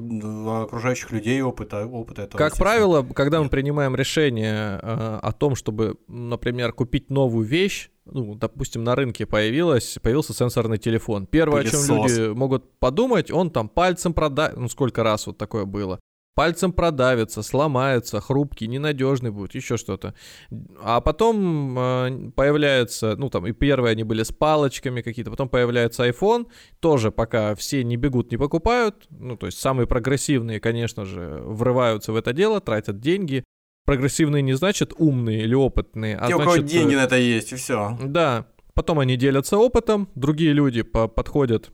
окружающих 0.62 1.12
людей 1.12 1.40
опыт, 1.42 1.72
а 1.74 1.86
опыт 1.86 2.18
этого. 2.18 2.36
Как 2.36 2.56
правило, 2.56 3.04
когда 3.04 3.40
мы 3.40 3.48
принимаем 3.48 3.94
решение 3.94 4.80
э, 4.82 5.18
о 5.22 5.32
том, 5.32 5.54
чтобы, 5.54 5.96
например, 6.08 6.72
купить 6.72 7.08
новую 7.08 7.46
вещь, 7.46 7.90
ну, 8.04 8.34
допустим, 8.34 8.82
на 8.82 8.96
рынке 8.96 9.26
появилась, 9.26 9.98
появился 10.02 10.34
сенсорный 10.34 10.78
телефон. 10.78 11.26
Первое, 11.26 11.62
Пылесос. 11.62 11.84
о 11.84 11.86
чем 11.86 12.02
люди 12.02 12.34
могут 12.34 12.78
подумать, 12.80 13.30
он 13.30 13.50
там 13.52 13.68
пальцем 13.68 14.12
продать, 14.12 14.56
ну 14.56 14.68
сколько 14.68 15.04
раз 15.04 15.28
вот 15.28 15.38
такое 15.38 15.66
было 15.66 16.00
пальцем 16.38 16.72
продавится, 16.72 17.42
сломается, 17.42 18.20
хрупкий, 18.20 18.68
ненадежный 18.68 19.32
будет, 19.32 19.56
еще 19.56 19.76
что-то. 19.76 20.14
А 20.80 21.00
потом 21.00 21.76
э, 21.76 22.30
появляется, 22.36 23.16
ну 23.16 23.28
там 23.28 23.44
и 23.48 23.52
первые 23.52 23.90
они 23.90 24.04
были 24.04 24.22
с 24.22 24.30
палочками 24.30 25.02
какие-то, 25.02 25.32
потом 25.32 25.48
появляется 25.48 26.08
iPhone, 26.08 26.46
тоже 26.78 27.10
пока 27.10 27.56
все 27.56 27.82
не 27.82 27.96
бегут, 27.96 28.30
не 28.30 28.36
покупают, 28.36 29.08
ну 29.10 29.36
то 29.36 29.46
есть 29.46 29.58
самые 29.58 29.88
прогрессивные, 29.88 30.60
конечно 30.60 31.04
же, 31.04 31.42
врываются 31.44 32.12
в 32.12 32.16
это 32.16 32.32
дело, 32.32 32.60
тратят 32.60 33.00
деньги. 33.00 33.42
Прогрессивные 33.84 34.42
не 34.42 34.52
значит 34.52 34.92
умные 34.96 35.42
или 35.42 35.56
опытные, 35.56 36.16
а 36.16 36.28
Те, 36.28 36.36
значит... 36.36 36.40
у 36.40 36.44
кого 36.44 36.56
деньги 36.58 36.94
на 36.94 37.02
это 37.02 37.16
есть, 37.16 37.52
и 37.52 37.56
все. 37.56 37.98
Да, 38.00 38.46
потом 38.74 39.00
они 39.00 39.16
делятся 39.16 39.58
опытом, 39.58 40.08
другие 40.14 40.52
люди 40.52 40.82
по 40.82 41.08
подходят 41.08 41.72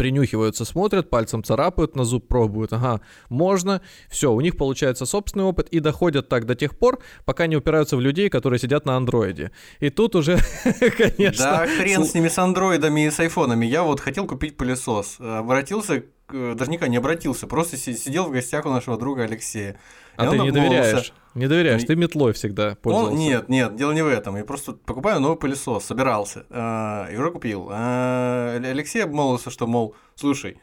принюхиваются, 0.00 0.64
смотрят, 0.64 1.10
пальцем 1.10 1.44
царапают, 1.44 1.94
на 1.94 2.04
зуб 2.04 2.26
пробуют, 2.26 2.72
ага, 2.72 3.02
можно, 3.28 3.82
все, 4.08 4.32
у 4.32 4.40
них 4.40 4.56
получается 4.56 5.04
собственный 5.04 5.44
опыт 5.44 5.68
и 5.68 5.78
доходят 5.78 6.26
так 6.26 6.46
до 6.46 6.54
тех 6.54 6.78
пор, 6.78 7.00
пока 7.26 7.46
не 7.46 7.56
упираются 7.56 7.98
в 7.98 8.00
людей, 8.00 8.30
которые 8.30 8.58
сидят 8.58 8.86
на 8.86 8.96
андроиде. 8.96 9.50
И 9.78 9.90
тут 9.90 10.16
уже, 10.16 10.38
конечно... 10.96 11.44
Да 11.44 11.66
хрен 11.66 12.06
с 12.06 12.14
ними, 12.14 12.28
с 12.28 12.38
андроидами 12.38 13.08
и 13.08 13.10
с 13.10 13.20
айфонами. 13.20 13.66
Я 13.66 13.82
вот 13.82 14.00
хотел 14.00 14.26
купить 14.26 14.56
пылесос, 14.56 15.18
обратился 15.20 16.02
Э, 16.32 16.54
даже 16.54 16.70
никогда 16.70 16.88
не 16.88 16.96
обратился, 16.96 17.46
просто 17.46 17.76
сидел 17.76 18.26
в 18.26 18.30
гостях 18.30 18.66
у 18.66 18.70
нашего 18.70 18.98
друга 18.98 19.24
Алексея. 19.24 19.78
А 20.16 20.28
ты 20.28 20.38
не 20.38 20.50
доверяешь? 20.50 21.12
Не 21.34 21.46
доверяешь, 21.46 21.84
ты 21.84 21.96
метлой 21.96 22.32
всегда 22.32 22.74
пользовался. 22.74 23.12
Он, 23.12 23.18
нет, 23.18 23.48
нет, 23.48 23.76
дело 23.76 23.92
не 23.92 24.02
в 24.02 24.08
этом. 24.08 24.36
Я 24.36 24.44
просто 24.44 24.72
покупаю 24.72 25.20
новый 25.20 25.38
пылесос, 25.38 25.84
собирался, 25.84 26.46
э, 26.50 27.14
и 27.14 27.16
уже 27.16 27.30
купил. 27.30 27.68
Э, 27.70 28.60
Алексей 28.64 29.04
обмолвился, 29.04 29.50
что, 29.50 29.66
мол, 29.66 29.94
слушай, 30.14 30.60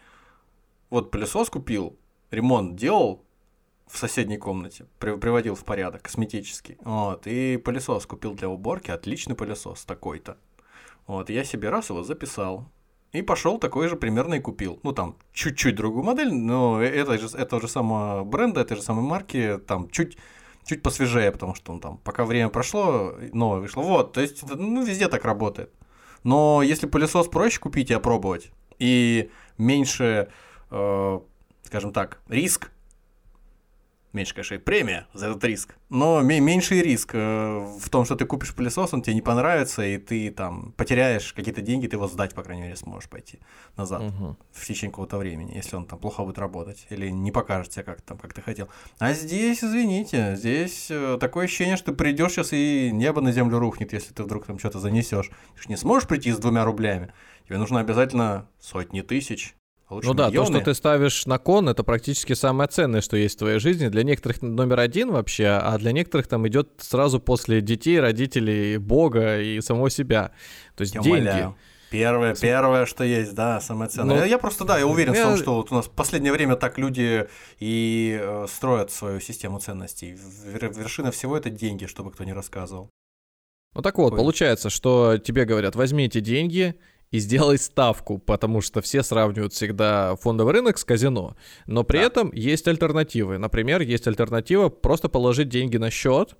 вот 0.89 1.11
пылесос 1.11 1.49
купил, 1.49 1.97
ремонт 2.31 2.75
делал 2.75 3.23
в 3.87 3.97
соседней 3.97 4.37
комнате, 4.37 4.85
приводил 4.99 5.55
в 5.55 5.63
порядок, 5.63 6.01
косметический. 6.01 6.77
Вот, 6.81 7.25
и 7.25 7.57
пылесос 7.57 8.05
купил 8.05 8.33
для 8.33 8.49
уборки, 8.49 8.91
отличный 8.91 9.35
пылесос 9.35 9.85
такой-то. 9.85 10.37
Вот, 11.07 11.29
я 11.29 11.45
себе 11.45 11.69
раз 11.69 11.89
его 11.89 12.03
записал, 12.03 12.69
и 13.17 13.21
пошел 13.21 13.59
такой 13.59 13.87
же 13.87 13.95
примерно 13.95 14.35
и 14.35 14.39
купил. 14.39 14.79
Ну, 14.83 14.91
там, 14.91 15.15
чуть-чуть 15.33 15.75
другую 15.75 16.03
модель, 16.03 16.33
но 16.33 16.81
это 16.81 17.17
же, 17.17 17.27
этого 17.37 17.61
же 17.61 17.67
самого 17.67 18.23
бренда, 18.23 18.61
этой 18.61 18.77
же 18.77 18.83
самой 18.83 19.03
марки, 19.03 19.59
там, 19.67 19.89
чуть, 19.89 20.17
чуть 20.65 20.81
посвежее, 20.81 21.31
потому 21.31 21.55
что 21.55 21.71
он 21.71 21.79
там, 21.79 21.97
пока 21.97 22.25
время 22.25 22.49
прошло, 22.49 23.13
новое 23.33 23.59
вышло. 23.59 23.81
Вот, 23.81 24.13
то 24.13 24.21
есть, 24.21 24.43
ну, 24.49 24.83
везде 24.83 25.07
так 25.07 25.25
работает. 25.25 25.71
Но 26.23 26.61
если 26.61 26.87
пылесос 26.87 27.27
проще 27.27 27.59
купить 27.59 27.91
и 27.91 27.93
опробовать, 27.93 28.51
и 28.79 29.29
меньше, 29.57 30.29
э, 30.71 31.19
скажем 31.63 31.93
так, 31.93 32.19
риск 32.27 32.71
Меньше, 34.13 34.33
конечно, 34.33 34.55
и 34.55 34.57
премия 34.57 35.05
за 35.13 35.27
этот 35.27 35.43
риск. 35.43 35.75
Но 35.89 36.21
меньший 36.21 36.81
риск 36.81 37.11
э, 37.13 37.77
в 37.79 37.89
том, 37.89 38.05
что 38.05 38.15
ты 38.15 38.25
купишь 38.25 38.55
пылесос, 38.55 38.93
он 38.93 39.01
тебе 39.01 39.13
не 39.13 39.21
понравится, 39.21 39.85
и 39.85 39.97
ты 39.97 40.31
там 40.31 40.71
потеряешь 40.77 41.33
какие-то 41.33 41.61
деньги, 41.61 41.87
ты 41.87 41.97
его 41.97 42.07
сдать, 42.07 42.33
по 42.33 42.41
крайней 42.41 42.63
мере, 42.63 42.75
сможешь 42.77 43.09
пойти 43.09 43.39
назад 43.75 44.01
угу. 44.01 44.37
в 44.51 44.65
течение 44.65 44.91
какого-то 44.91 45.17
времени, 45.17 45.53
если 45.55 45.75
он 45.75 45.85
там 45.85 45.99
плохо 45.99 46.23
будет 46.23 46.39
работать 46.39 46.87
или 46.89 47.09
не 47.09 47.31
покажет 47.31 47.71
тебе 47.71 47.83
как, 47.83 48.01
там, 48.01 48.17
как 48.17 48.33
ты 48.33 48.41
хотел. 48.41 48.69
А 48.97 49.13
здесь, 49.13 49.63
извините, 49.63 50.35
здесь 50.37 50.87
э, 50.89 51.17
такое 51.19 51.45
ощущение, 51.45 51.75
что 51.75 51.91
ты 51.91 51.97
придешь 51.97 52.31
сейчас 52.31 52.53
и 52.53 52.89
небо 52.93 53.19
на 53.19 53.33
землю 53.33 53.59
рухнет, 53.59 53.91
если 53.91 54.13
ты 54.13 54.23
вдруг 54.23 54.45
там 54.45 54.57
что-то 54.57 54.79
занесешь. 54.79 55.29
Ты 55.55 55.61
же 55.63 55.69
не 55.69 55.77
сможешь 55.77 56.07
прийти 56.07 56.31
с 56.31 56.37
двумя 56.37 56.63
рублями. 56.63 57.13
Тебе 57.45 57.57
нужно 57.57 57.81
обязательно 57.81 58.47
сотни 58.59 59.01
тысяч, 59.01 59.55
Лучше 59.89 60.09
ну 60.09 60.13
да, 60.13 60.29
то, 60.29 60.45
что 60.45 60.59
ты 60.59 60.73
ставишь 60.73 61.25
на 61.25 61.37
кон, 61.37 61.69
это 61.69 61.83
практически 61.83 62.33
самое 62.33 62.67
ценное, 62.67 62.99
что 62.99 63.15
есть 63.15 63.35
в 63.35 63.39
твоей 63.39 63.59
жизни. 63.59 63.87
Для 63.87 64.03
некоторых 64.03 64.41
номер 64.41 64.81
один 64.81 65.11
вообще, 65.11 65.47
а 65.47 65.77
для 65.77 65.93
некоторых 65.93 66.27
там 66.27 66.45
идет 66.47 66.71
сразу 66.79 67.21
после 67.21 67.61
детей, 67.61 67.99
родителей, 67.99 68.77
Бога 68.77 69.39
и 69.39 69.61
самого 69.61 69.89
себя. 69.89 70.31
То 70.75 70.81
есть 70.81 70.93
я 70.95 71.01
деньги. 71.01 71.19
Умоляю. 71.19 71.55
Первое, 71.89 72.35
первое, 72.35 72.85
что 72.85 73.05
есть, 73.05 73.33
да, 73.33 73.61
самое 73.61 73.89
ценное. 73.89 74.15
Но... 74.15 74.21
Ну, 74.21 74.27
я 74.27 74.37
просто, 74.37 74.65
да, 74.65 74.77
я 74.77 74.85
уверен 74.85 75.13
я... 75.13 75.23
в 75.23 75.29
том, 75.29 75.37
что 75.37 75.55
вот 75.55 75.71
у 75.71 75.75
нас 75.75 75.85
в 75.85 75.91
последнее 75.91 76.33
время 76.33 76.57
так 76.57 76.77
люди 76.77 77.29
и 77.59 78.19
э, 78.21 78.45
строят 78.49 78.91
свою 78.91 79.21
систему 79.21 79.59
ценностей. 79.59 80.17
Вершина 80.45 81.11
всего 81.11 81.37
это 81.37 81.49
деньги, 81.49 81.85
чтобы 81.85 82.11
кто 82.11 82.25
не 82.25 82.33
рассказывал. 82.33 82.89
Ну 83.73 83.81
так 83.81 83.97
вот, 83.97 84.13
Ой. 84.13 84.17
получается, 84.17 84.69
что 84.69 85.17
тебе 85.17 85.45
говорят, 85.45 85.75
возьмите 85.75 86.19
деньги, 86.19 86.75
и 87.11 87.19
сделай 87.19 87.57
ставку, 87.57 88.17
потому 88.17 88.61
что 88.61 88.81
все 88.81 89.01
сравнивают 89.01 89.53
всегда 89.53 90.15
фондовый 90.17 90.53
рынок 90.53 90.77
с 90.77 90.83
казино. 90.83 91.35
Но 91.65 91.83
при 91.83 91.97
да. 91.97 92.03
этом 92.03 92.31
есть 92.33 92.67
альтернативы. 92.67 93.37
Например, 93.37 93.81
есть 93.81 94.07
альтернатива 94.07 94.69
просто 94.69 95.07
положить 95.07 95.49
деньги 95.49 95.77
на 95.77 95.89
счет, 95.89 96.35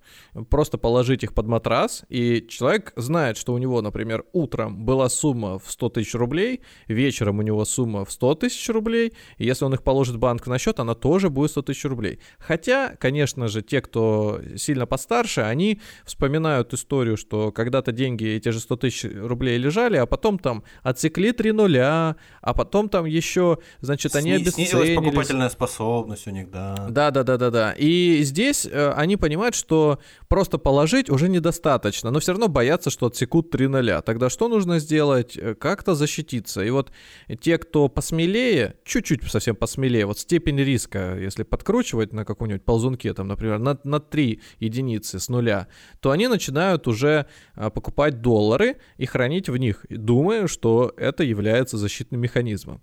просто 0.50 0.78
положить 0.78 1.24
их 1.24 1.34
под 1.34 1.48
матрас, 1.48 2.04
и 2.10 2.46
человек 2.50 2.92
знает, 2.96 3.38
что 3.38 3.54
у 3.54 3.58
него, 3.58 3.82
например, 3.82 4.26
утром 4.34 4.86
была 4.86 5.10
сумма 5.10 5.58
в 5.60 5.72
100 5.72 5.90
тысяч 5.90 6.14
рублей, 6.16 6.62
вечером 6.88 7.40
у 7.40 7.42
него 7.42 7.64
сумма 7.64 8.04
в 8.04 8.12
100 8.12 8.36
тысяч 8.36 8.68
рублей, 8.70 9.14
и 9.38 9.46
если 9.46 9.66
он 9.66 9.74
их 9.74 9.84
положит 9.84 10.18
банк 10.18 10.48
на 10.48 10.58
счет, 10.58 10.80
она 10.80 10.96
тоже 10.96 11.30
будет 11.30 11.52
100 11.52 11.62
тысяч 11.64 11.86
рублей. 11.86 12.20
Хотя, 12.40 12.96
конечно 13.00 13.48
же, 13.48 13.62
те, 13.62 13.82
кто 13.82 14.42
сильно 14.58 14.86
постарше, 14.86 15.42
они 15.42 15.80
вспоминают 16.06 16.74
историю, 16.74 17.16
что 17.16 17.52
когда-то 17.52 17.92
деньги, 17.92 18.26
эти 18.26 18.50
же 18.50 18.60
100 18.60 18.76
тысяч 18.78 19.06
рублей 19.16 19.58
лежали, 19.58 19.98
а 19.98 20.06
потом 20.06 20.40
там 20.40 20.57
там 20.58 20.64
отсекли 20.84 21.32
три 21.32 21.52
нуля, 21.52 22.16
а 22.42 22.54
потом 22.54 22.90
там 22.90 23.06
еще, 23.06 23.60
значит, 23.82 24.16
они 24.16 24.32
Сни- 24.32 24.42
обесценились. 24.42 24.72
Снизилась 24.72 24.96
покупательная 24.96 25.50
способность 25.50 26.28
у 26.28 26.32
них, 26.32 26.50
да. 26.52 26.88
Да, 26.90 27.12
да, 27.12 27.24
да, 27.24 27.38
да, 27.38 27.50
да. 27.50 27.74
И 27.78 28.22
здесь 28.24 28.66
э, 28.66 28.92
они 28.96 29.18
понимают, 29.18 29.56
что 29.56 30.00
просто 30.28 30.58
положить 30.58 31.10
уже 31.10 31.30
недостаточно, 31.30 32.12
но 32.12 32.20
все 32.20 32.32
равно 32.32 32.48
боятся, 32.48 32.90
что 32.90 33.08
отсекут 33.08 33.52
три 33.52 33.68
нуля. 33.68 34.02
Тогда 34.02 34.30
что 34.30 34.48
нужно 34.48 34.80
сделать? 34.80 35.38
Э, 35.38 35.56
как-то 35.56 35.96
защититься. 35.96 36.64
И 36.64 36.70
вот 36.70 36.92
те, 37.40 37.58
кто 37.58 37.88
посмелее, 37.90 38.76
чуть-чуть 38.84 39.24
совсем 39.30 39.56
посмелее, 39.56 40.06
вот 40.06 40.20
степень 40.20 40.60
риска, 40.60 41.18
если 41.18 41.44
подкручивать 41.44 42.14
на 42.14 42.26
каком-нибудь 42.26 42.64
ползунке, 42.64 43.14
там, 43.14 43.28
например, 43.28 43.60
на, 43.60 43.78
на 43.84 44.00
3 44.00 44.42
единицы 44.60 45.20
с 45.20 45.30
нуля, 45.30 45.68
то 46.00 46.12
они 46.12 46.28
начинают 46.28 46.88
уже 46.88 47.26
э, 47.56 47.70
покупать 47.70 48.22
доллары 48.22 48.78
и 48.98 49.06
хранить 49.06 49.50
в 49.50 49.58
них, 49.58 49.86
думая, 49.90 50.47
что 50.48 50.94
это 50.98 51.24
является 51.24 51.78
защитным 51.78 52.22
механизмом. 52.22 52.82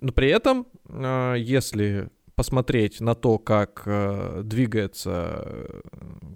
Но 0.00 0.12
при 0.12 0.28
этом, 0.28 0.66
э, 0.88 1.34
если 1.38 2.10
посмотреть 2.34 3.00
на 3.00 3.16
то, 3.16 3.38
как 3.38 3.82
э, 3.84 4.42
двигаются 4.44 5.42
э, 5.44 5.80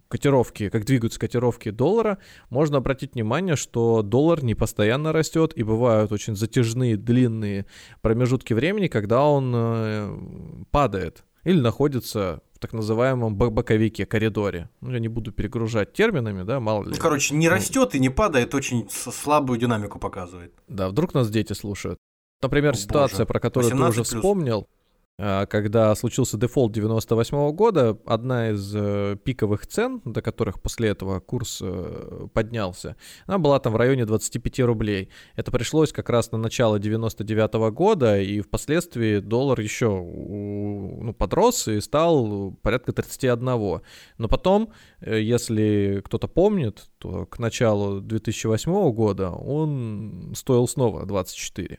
котировки, 0.08 0.68
как 0.68 0.84
двигаются 0.84 1.20
котировки 1.20 1.70
доллара, 1.70 2.18
можно 2.50 2.78
обратить 2.78 3.14
внимание, 3.14 3.54
что 3.54 4.02
доллар 4.02 4.42
не 4.42 4.56
постоянно 4.56 5.12
растет, 5.12 5.52
и 5.54 5.62
бывают 5.62 6.10
очень 6.10 6.34
затяжные, 6.34 6.96
длинные 6.96 7.66
промежутки 8.00 8.52
времени, 8.52 8.88
когда 8.88 9.24
он 9.24 10.66
падает 10.72 11.24
или 11.44 11.60
находится 11.60 12.42
в 12.54 12.58
так 12.58 12.72
называемом 12.72 13.34
боковике, 13.34 14.06
коридоре. 14.06 14.70
Ну, 14.80 14.92
я 14.92 14.98
не 14.98 15.08
буду 15.08 15.32
перегружать 15.32 15.92
терминами, 15.92 16.42
да, 16.42 16.60
мало 16.60 16.84
ли. 16.84 16.90
Ну, 16.90 16.96
короче, 16.96 17.34
не 17.34 17.48
растет 17.48 17.94
и 17.94 17.98
не 17.98 18.08
падает, 18.08 18.54
очень 18.54 18.88
слабую 18.90 19.58
динамику 19.58 19.98
показывает. 19.98 20.54
Да, 20.68 20.88
вдруг 20.88 21.14
нас 21.14 21.30
дети 21.30 21.52
слушают. 21.52 21.98
Например, 22.40 22.72
О, 22.72 22.76
ситуация, 22.76 23.18
боже. 23.18 23.26
про 23.26 23.40
которую 23.40 23.70
ты 23.70 23.76
уже 23.76 24.02
вспомнил, 24.02 24.66
а, 24.68 24.81
когда 25.18 25.94
случился 25.94 26.36
дефолт 26.36 26.72
98 26.72 27.36
-го 27.36 27.52
года, 27.52 27.98
одна 28.06 28.50
из 28.50 28.74
э, 28.74 29.16
пиковых 29.22 29.66
цен, 29.66 30.00
до 30.04 30.22
которых 30.22 30.60
после 30.60 30.88
этого 30.88 31.20
курс 31.20 31.60
э, 31.62 32.26
поднялся, 32.32 32.96
она 33.26 33.38
была 33.38 33.60
там 33.60 33.74
в 33.74 33.76
районе 33.76 34.04
25 34.04 34.60
рублей. 34.60 35.10
Это 35.36 35.50
пришлось 35.52 35.92
как 35.92 36.08
раз 36.08 36.32
на 36.32 36.38
начало 36.38 36.78
99 36.78 37.54
-го 37.54 37.70
года, 37.70 38.20
и 38.20 38.40
впоследствии 38.40 39.20
доллар 39.20 39.60
еще 39.60 39.86
ну, 39.88 41.14
подрос 41.14 41.68
и 41.68 41.80
стал 41.80 42.52
порядка 42.62 42.92
31. 42.92 43.82
Но 44.18 44.28
потом, 44.28 44.72
э, 45.00 45.20
если 45.20 46.02
кто-то 46.04 46.26
помнит, 46.26 46.90
то 46.98 47.26
к 47.26 47.38
началу 47.38 48.00
2008 48.00 48.90
года 48.92 49.30
он 49.30 50.32
стоил 50.34 50.66
снова 50.66 51.06
24. 51.06 51.78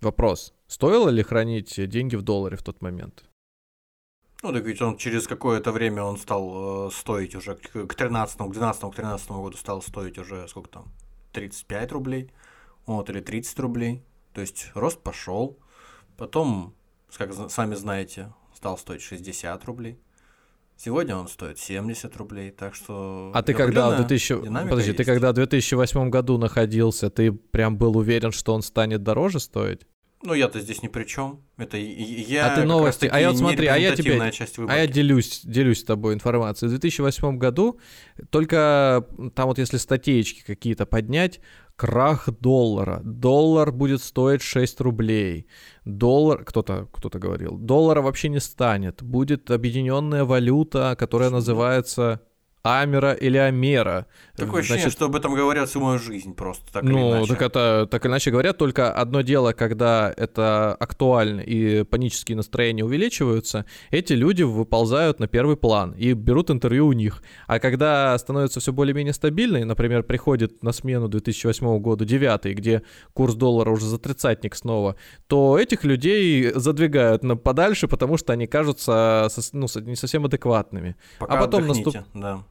Вопрос. 0.00 0.52
Стоило 0.66 1.08
ли 1.08 1.22
хранить 1.22 1.88
деньги 1.88 2.16
в 2.16 2.22
долларе 2.22 2.56
в 2.56 2.62
тот 2.62 2.82
момент? 2.82 3.24
Ну, 4.42 4.52
так 4.52 4.64
ведь 4.64 4.82
он 4.82 4.96
через 4.98 5.26
какое-то 5.26 5.72
время 5.72 6.02
он 6.02 6.18
стал 6.18 6.88
э, 6.88 6.90
стоить 6.92 7.34
уже 7.34 7.54
к 7.56 7.94
13 7.94 8.38
к 8.38 8.52
12 8.52 8.82
к 8.82 8.94
13 8.94 9.30
году 9.30 9.56
стал 9.56 9.80
стоить 9.80 10.18
уже 10.18 10.46
сколько 10.48 10.68
там? 10.68 10.84
35 11.32 11.92
рублей. 11.92 12.30
Вот, 12.84 13.10
или 13.10 13.20
30 13.20 13.58
рублей. 13.60 14.02
То 14.32 14.42
есть 14.42 14.70
рост 14.74 15.02
пошел. 15.02 15.58
Потом, 16.16 16.74
как 17.16 17.32
сами 17.50 17.74
знаете, 17.74 18.32
стал 18.54 18.76
стоить 18.78 19.02
60 19.02 19.64
рублей. 19.64 19.98
Сегодня 20.76 21.16
он 21.16 21.26
стоит 21.26 21.58
70 21.58 22.14
рублей, 22.16 22.50
так 22.50 22.74
что... 22.74 23.30
А 23.34 23.42
ты 23.42 23.54
когда 23.54 23.90
в 23.90 23.96
2000... 23.96 24.34
Подожди, 24.68 24.90
есть. 24.90 24.96
ты 24.98 25.04
когда 25.04 25.32
в 25.32 25.34
2008 25.34 26.10
году 26.10 26.36
находился, 26.36 27.08
ты 27.08 27.32
прям 27.32 27.78
был 27.78 27.96
уверен, 27.96 28.30
что 28.30 28.54
он 28.54 28.62
станет 28.62 29.02
дороже 29.02 29.40
стоить? 29.40 29.86
Ну, 30.22 30.32
я-то 30.34 30.60
здесь 30.60 30.82
ни 30.82 30.88
при 30.88 31.04
чем. 31.04 31.42
Это 31.58 31.76
я. 31.76 32.52
А 32.52 32.56
ты 32.56 32.64
новости. 32.64 33.06
А 33.10 33.20
я 33.20 33.30
вот 33.30 33.38
смотри, 33.38 33.66
а 33.66 33.76
я 33.76 33.94
тебе. 33.94 34.20
А 34.68 34.76
я 34.76 34.86
делюсь, 34.86 35.42
делюсь 35.44 35.80
с 35.80 35.84
тобой 35.84 36.14
информацией. 36.14 36.68
В 36.68 36.72
2008 36.72 37.38
году 37.38 37.78
только 38.30 39.06
там 39.34 39.48
вот 39.48 39.58
если 39.58 39.76
статейки 39.76 40.42
какие-то 40.44 40.86
поднять, 40.86 41.40
крах 41.76 42.28
доллара. 42.40 43.02
Доллар 43.04 43.70
будет 43.72 44.02
стоить 44.02 44.42
6 44.42 44.80
рублей. 44.80 45.46
Доллар, 45.84 46.44
кто-то 46.44 46.88
кто 46.92 47.10
говорил, 47.10 47.58
доллара 47.58 48.00
вообще 48.00 48.28
не 48.30 48.40
станет. 48.40 49.02
Будет 49.02 49.50
объединенная 49.50 50.24
валюта, 50.24 50.96
которая 50.98 51.30
называется 51.30 52.22
Амера 52.66 53.12
или 53.12 53.36
Амера. 53.36 54.06
Такое 54.34 54.62
Значит, 54.62 54.70
ощущение, 54.70 54.90
что 54.90 55.06
об 55.06 55.16
этом 55.16 55.34
говорят 55.34 55.68
всю 55.68 55.80
мою 55.80 55.98
жизнь 55.98 56.34
просто, 56.34 56.72
так 56.72 56.82
ну, 56.82 56.90
или 56.90 57.18
иначе. 57.18 57.32
так 57.32 57.42
это, 57.42 57.88
так 57.90 58.06
иначе 58.06 58.30
говорят, 58.30 58.58
только 58.58 58.92
одно 58.92 59.22
дело, 59.22 59.52
когда 59.52 60.12
это 60.16 60.74
актуально 60.74 61.40
и 61.40 61.84
панические 61.84 62.36
настроения 62.36 62.84
увеличиваются, 62.84 63.64
эти 63.90 64.12
люди 64.12 64.42
выползают 64.42 65.20
на 65.20 65.28
первый 65.28 65.56
план 65.56 65.92
и 65.92 66.12
берут 66.12 66.50
интервью 66.50 66.88
у 66.88 66.92
них. 66.92 67.22
А 67.46 67.58
когда 67.58 68.18
становится 68.18 68.60
все 68.60 68.72
более-менее 68.72 69.14
стабильно, 69.14 69.58
и, 69.58 69.64
например, 69.64 70.02
приходит 70.02 70.62
на 70.62 70.72
смену 70.72 71.08
2008 71.08 71.78
года 71.78 72.04
9 72.04 72.56
где 72.56 72.82
курс 73.12 73.34
доллара 73.34 73.70
уже 73.70 73.86
за 73.86 73.98
тридцатник 73.98 74.54
снова, 74.54 74.96
то 75.26 75.58
этих 75.58 75.84
людей 75.84 76.52
задвигают 76.54 77.22
на 77.22 77.36
подальше, 77.36 77.88
потому 77.88 78.16
что 78.16 78.32
они 78.32 78.46
кажутся 78.46 79.28
ну, 79.52 79.66
не 79.80 79.96
совсем 79.96 80.24
адекватными. 80.24 80.96
Пока 81.18 81.38
а 81.38 81.40
потом 81.40 81.66
наступ... 81.66 81.96
да. 82.14 82.44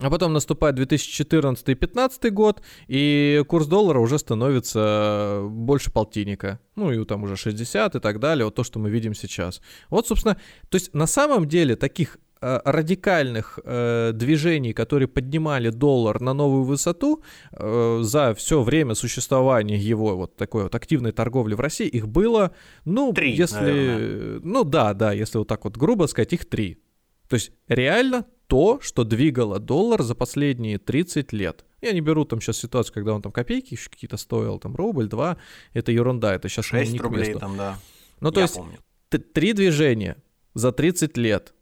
А 0.00 0.08
потом 0.08 0.32
наступает 0.32 0.76
2014 0.76 1.62
и 1.62 1.74
2015 1.74 2.32
год, 2.32 2.62
и 2.88 3.44
курс 3.46 3.66
доллара 3.66 3.98
уже 3.98 4.18
становится 4.18 5.42
больше 5.44 5.92
полтинника. 5.92 6.58
Ну, 6.74 6.90
и 6.90 7.04
там 7.04 7.24
уже 7.24 7.36
60 7.36 7.96
и 7.96 8.00
так 8.00 8.18
далее, 8.18 8.46
вот 8.46 8.54
то, 8.54 8.64
что 8.64 8.78
мы 8.78 8.90
видим 8.90 9.14
сейчас. 9.14 9.60
Вот, 9.90 10.06
собственно, 10.06 10.36
то 10.70 10.76
есть 10.76 10.94
на 10.94 11.06
самом 11.06 11.46
деле 11.46 11.76
таких 11.76 12.16
э, 12.40 12.60
радикальных 12.64 13.58
э, 13.62 14.12
движений, 14.14 14.72
которые 14.72 15.06
поднимали 15.06 15.68
доллар 15.68 16.18
на 16.22 16.32
новую 16.32 16.64
высоту 16.64 17.22
э, 17.52 17.98
за 18.00 18.34
все 18.34 18.62
время 18.62 18.94
существования 18.94 19.76
его 19.76 20.16
вот 20.16 20.36
такой 20.36 20.62
вот 20.62 20.74
активной 20.74 21.12
торговли 21.12 21.52
в 21.52 21.60
России, 21.60 21.86
их 21.86 22.08
было, 22.08 22.52
ну, 22.86 23.12
три, 23.12 23.34
если, 23.34 23.60
наверное. 23.60 24.40
ну 24.42 24.64
да, 24.64 24.94
да, 24.94 25.12
если 25.12 25.36
вот 25.36 25.48
так 25.48 25.64
вот 25.64 25.76
грубо 25.76 26.06
сказать, 26.06 26.32
их 26.32 26.48
три. 26.48 26.78
То 27.30 27.34
есть 27.34 27.52
реально 27.68 28.26
то, 28.48 28.80
что 28.80 29.04
двигало 29.04 29.60
доллар 29.60 30.02
за 30.02 30.16
последние 30.16 30.78
30 30.78 31.32
лет. 31.32 31.64
Я 31.80 31.92
не 31.92 32.00
беру 32.00 32.24
там 32.24 32.40
сейчас 32.40 32.58
ситуацию, 32.58 32.92
когда 32.92 33.14
он 33.14 33.22
там 33.22 33.30
копейки 33.30 33.74
еще 33.74 33.88
какие-то 33.88 34.16
стоил, 34.16 34.58
там 34.58 34.74
рубль, 34.74 35.06
два, 35.06 35.36
это 35.72 35.92
ерунда, 35.92 36.34
это 36.34 36.48
сейчас 36.48 36.64
6 36.64 36.92
не 36.92 36.98
рублей 36.98 37.28
месту. 37.28 37.38
там, 37.38 37.56
да. 37.56 37.78
Ну, 38.18 38.32
то 38.32 38.40
Я 38.40 38.46
есть, 38.46 38.56
помню. 38.56 38.78
три 39.32 39.52
движения 39.52 40.16
за 40.54 40.72
30 40.72 41.16
лет. 41.16 41.54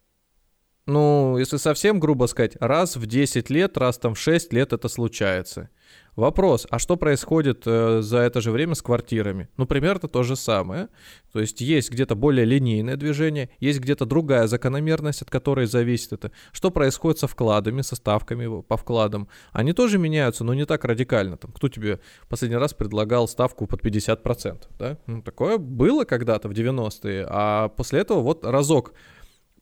Ну, 0.89 1.37
если 1.37 1.59
совсем 1.59 2.01
грубо 2.01 2.25
сказать, 2.25 2.57
раз 2.61 2.97
в 2.97 3.05
10 3.05 3.51
лет, 3.51 3.77
раз 3.77 3.99
там 3.99 4.15
в 4.15 4.19
6 4.19 4.55
лет 4.55 4.73
это 4.73 4.89
случается. 4.89 5.69
Вопрос, 6.17 6.67
а 6.71 6.79
что 6.79 6.97
происходит 6.97 7.63
э, 7.67 8.01
за 8.01 8.19
это 8.19 8.41
же 8.41 8.51
время 8.51 8.75
с 8.75 8.81
квартирами? 8.81 9.51
Ну, 9.59 9.67
примерно 9.67 10.09
то 10.09 10.23
же 10.23 10.35
самое. 10.35 10.89
То 11.31 11.41
есть 11.41 11.61
есть 11.61 11.91
где-то 11.91 12.15
более 12.15 12.47
линейное 12.47 12.97
движение, 12.97 13.51
есть 13.61 13.81
где-то 13.81 14.07
другая 14.07 14.47
закономерность, 14.47 15.21
от 15.21 15.31
которой 15.31 15.67
зависит 15.67 16.15
это. 16.15 16.33
Что 16.53 16.71
происходит 16.71 17.21
со 17.21 17.29
вкладами, 17.29 17.83
со 17.83 17.95
ставками 17.95 18.63
по 18.63 18.79
вкладам? 18.79 19.29
Они 19.53 19.75
тоже 19.75 19.99
меняются, 19.99 20.43
но 20.43 20.55
не 20.55 20.65
так 20.65 20.85
радикально. 20.85 21.37
Там, 21.37 21.53
кто 21.53 21.69
тебе 21.69 22.01
последний 22.31 22.57
раз 22.57 22.73
предлагал 22.73 23.29
ставку 23.29 23.67
под 23.67 23.85
50%? 23.85 24.63
Да? 24.79 24.97
Ну, 25.07 25.21
такое 25.21 25.59
было 25.59 26.05
когда-то 26.05 26.49
в 26.49 26.53
90-е, 26.53 27.27
а 27.29 27.69
после 27.69 28.01
этого 28.01 28.21
вот 28.21 28.43
разок 28.43 28.95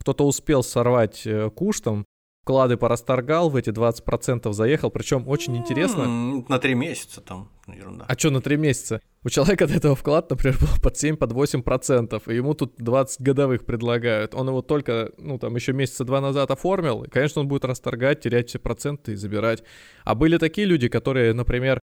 кто-то 0.06 0.24
успел 0.24 0.62
сорвать 0.62 1.26
э, 1.26 1.50
куш 1.50 1.80
там, 1.80 2.04
вклады 2.44 2.76
порасторгал, 2.76 3.50
в 3.50 3.56
эти 3.56 3.70
20% 3.70 4.52
заехал, 4.52 4.88
причем 4.88 5.26
очень 5.26 5.56
интересно. 5.56 6.44
На 6.48 6.60
3 6.60 6.74
месяца 6.76 7.20
там, 7.20 7.50
ерунда. 7.66 8.04
А 8.06 8.16
что 8.16 8.30
на 8.30 8.40
3 8.40 8.56
месяца? 8.56 9.00
У 9.24 9.30
человека 9.30 9.66
до 9.66 9.74
этого 9.74 9.96
вклад, 9.96 10.30
например, 10.30 10.56
был 10.60 10.80
под 10.80 10.96
7, 10.96 11.16
под 11.16 11.32
8%, 11.32 12.22
и 12.32 12.36
ему 12.36 12.54
тут 12.54 12.76
20 12.76 13.20
годовых 13.20 13.66
предлагают. 13.66 14.32
Он 14.36 14.46
его 14.46 14.62
только, 14.62 15.10
ну, 15.18 15.40
там, 15.40 15.56
еще 15.56 15.72
месяца 15.72 16.04
два 16.04 16.20
назад 16.20 16.52
оформил, 16.52 17.02
и, 17.02 17.08
конечно, 17.08 17.40
он 17.40 17.48
будет 17.48 17.64
расторгать, 17.64 18.20
терять 18.20 18.48
все 18.50 18.60
проценты 18.60 19.14
и 19.14 19.16
забирать. 19.16 19.64
А 20.04 20.14
были 20.14 20.38
такие 20.38 20.68
люди, 20.68 20.86
которые, 20.86 21.34
например, 21.34 21.80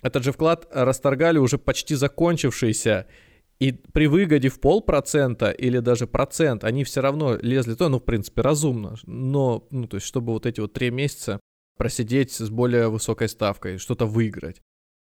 этот 0.00 0.22
же 0.22 0.30
вклад 0.30 0.68
расторгали 0.70 1.38
уже 1.38 1.58
почти 1.58 1.96
закончившийся, 1.96 3.08
и 3.60 3.72
при 3.72 4.06
выгоде 4.06 4.48
в 4.48 4.60
полпроцента 4.60 5.50
или 5.50 5.78
даже 5.78 6.06
процент, 6.06 6.64
они 6.64 6.84
все 6.84 7.00
равно 7.00 7.36
лезли 7.40 7.74
то, 7.74 7.88
ну, 7.88 7.98
в 7.98 8.04
принципе, 8.04 8.42
разумно. 8.42 8.96
Но, 9.04 9.66
ну, 9.70 9.86
то 9.86 9.96
есть, 9.96 10.06
чтобы 10.06 10.32
вот 10.32 10.46
эти 10.46 10.60
вот 10.60 10.72
три 10.72 10.90
месяца 10.90 11.40
просидеть 11.76 12.32
с 12.32 12.50
более 12.50 12.88
высокой 12.88 13.28
ставкой, 13.28 13.78
что-то 13.78 14.06
выиграть. 14.06 14.60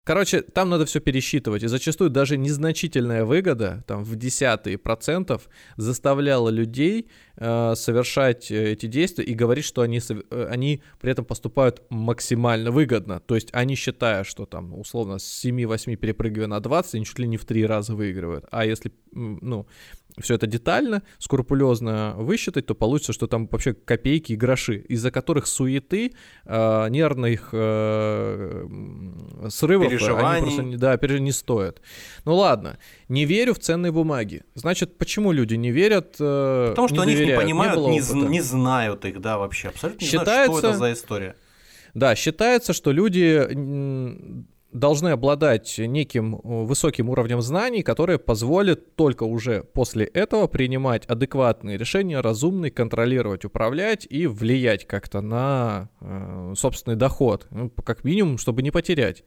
Короче, 0.06 0.42
там 0.42 0.70
надо 0.70 0.84
все 0.84 1.00
пересчитывать, 1.00 1.64
и 1.64 1.66
зачастую 1.66 2.10
даже 2.10 2.36
незначительная 2.36 3.24
выгода, 3.24 3.82
там 3.88 4.04
в 4.04 4.14
десятые 4.14 4.78
процентов, 4.78 5.48
заставляла 5.76 6.48
людей 6.48 7.08
э, 7.36 7.74
совершать 7.74 8.52
э, 8.52 8.74
эти 8.74 8.86
действия 8.86 9.24
и 9.24 9.34
говорить, 9.34 9.64
что 9.64 9.82
они, 9.82 9.98
э, 9.98 10.46
они 10.48 10.80
при 11.00 11.10
этом 11.10 11.24
поступают 11.24 11.82
максимально 11.90 12.70
выгодно. 12.70 13.18
То 13.18 13.34
есть 13.34 13.48
они 13.50 13.74
считая, 13.74 14.22
что 14.22 14.46
там 14.46 14.78
условно 14.78 15.18
с 15.18 15.44
7-8 15.44 15.96
перепрыгивая 15.96 16.46
на 16.46 16.60
20, 16.60 16.94
они 16.94 17.04
чуть 17.04 17.18
ли 17.18 17.26
не 17.26 17.36
в 17.36 17.44
три 17.44 17.66
раза 17.66 17.96
выигрывают. 17.96 18.44
А 18.52 18.64
если, 18.64 18.92
ну, 19.10 19.66
все 20.20 20.34
это 20.34 20.46
детально, 20.46 21.02
скрупулезно 21.18 22.14
высчитать, 22.16 22.66
то 22.66 22.74
получится, 22.74 23.12
что 23.12 23.26
там 23.26 23.48
вообще 23.50 23.74
копейки 23.74 24.32
и 24.32 24.36
гроши, 24.36 24.78
из-за 24.88 25.10
которых 25.10 25.46
суеты, 25.46 26.12
э, 26.44 26.88
нервных 26.88 27.50
э, 27.52 28.66
срывов, 29.48 29.88
они 29.88 30.40
просто 30.42 30.62
не, 30.62 30.76
да, 30.76 30.98
не 31.18 31.32
стоят. 31.32 31.82
Ну 32.24 32.34
ладно, 32.34 32.78
не 33.08 33.24
верю 33.26 33.54
в 33.54 33.58
ценные 33.58 33.92
бумаги. 33.92 34.44
Значит, 34.54 34.96
почему 34.98 35.32
люди 35.32 35.54
не 35.54 35.70
верят? 35.70 36.16
Э, 36.18 36.68
Потому 36.70 36.88
что 36.88 36.96
не 36.96 37.02
они 37.02 37.14
доверяют? 37.14 37.42
их 37.42 37.46
не 37.46 37.52
понимают, 37.52 37.80
не, 37.88 38.20
не, 38.20 38.28
не 38.28 38.40
знают 38.40 39.04
их, 39.04 39.20
да, 39.20 39.38
вообще, 39.38 39.68
абсолютно 39.68 40.02
не 40.02 40.10
считается, 40.10 40.32
знают, 40.46 40.58
что 40.58 40.68
это 40.68 40.78
за 40.78 40.92
история. 40.92 41.36
Да, 41.94 42.14
считается, 42.14 42.72
что 42.72 42.92
люди 42.92 44.44
должны 44.78 45.08
обладать 45.08 45.78
неким 45.78 46.36
э, 46.36 46.38
высоким 46.42 47.08
уровнем 47.08 47.40
знаний, 47.40 47.82
которые 47.82 48.18
позволят 48.18 48.94
только 48.94 49.24
уже 49.24 49.62
после 49.62 50.04
этого 50.04 50.46
принимать 50.46 51.06
адекватные 51.06 51.78
решения, 51.78 52.20
разумные, 52.20 52.70
контролировать, 52.70 53.44
управлять 53.44 54.06
и 54.08 54.26
влиять 54.26 54.86
как-то 54.86 55.20
на 55.20 55.88
э, 56.00 56.52
собственный 56.56 56.96
доход, 56.96 57.46
ну, 57.50 57.70
как 57.70 58.04
минимум, 58.04 58.38
чтобы 58.38 58.62
не 58.62 58.70
потерять. 58.70 59.24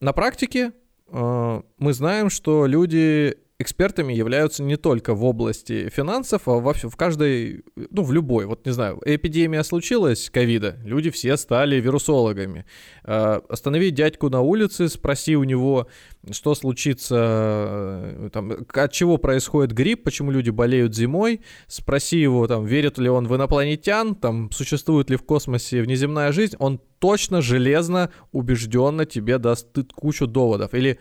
На 0.00 0.12
практике 0.12 0.72
э, 1.08 1.62
мы 1.78 1.92
знаем, 1.92 2.30
что 2.30 2.66
люди 2.66 3.36
экспертами 3.60 4.12
являются 4.12 4.62
не 4.62 4.76
только 4.76 5.14
в 5.14 5.24
области 5.24 5.90
финансов, 5.90 6.48
а 6.48 6.52
во, 6.52 6.72
в 6.72 6.96
каждой, 6.96 7.62
ну, 7.76 8.02
в 8.02 8.12
любой. 8.12 8.46
Вот, 8.46 8.64
не 8.64 8.72
знаю, 8.72 9.00
эпидемия 9.04 9.62
случилась, 9.64 10.30
ковида, 10.30 10.78
люди 10.84 11.10
все 11.10 11.36
стали 11.36 11.76
вирусологами. 11.76 12.64
Э, 13.04 13.40
останови 13.48 13.90
дядьку 13.90 14.30
на 14.30 14.40
улице, 14.40 14.88
спроси 14.88 15.36
у 15.36 15.44
него, 15.44 15.88
что 16.30 16.54
случится, 16.54 17.16
э, 17.18 18.30
там, 18.32 18.52
от 18.72 18.92
чего 18.92 19.18
происходит 19.18 19.72
грипп, 19.72 20.04
почему 20.04 20.30
люди 20.30 20.50
болеют 20.50 20.94
зимой, 20.94 21.42
спроси 21.66 22.18
его, 22.18 22.46
там, 22.46 22.64
верит 22.64 22.98
ли 22.98 23.10
он 23.10 23.28
в 23.28 23.36
инопланетян, 23.36 24.14
там, 24.14 24.50
существует 24.52 25.10
ли 25.10 25.16
в 25.16 25.22
космосе 25.22 25.82
внеземная 25.82 26.32
жизнь, 26.32 26.56
он 26.58 26.80
точно, 26.98 27.42
железно, 27.42 28.10
убежденно 28.32 29.04
тебе 29.04 29.38
даст 29.38 29.68
кучу 29.94 30.26
доводов. 30.26 30.74
Или 30.74 30.98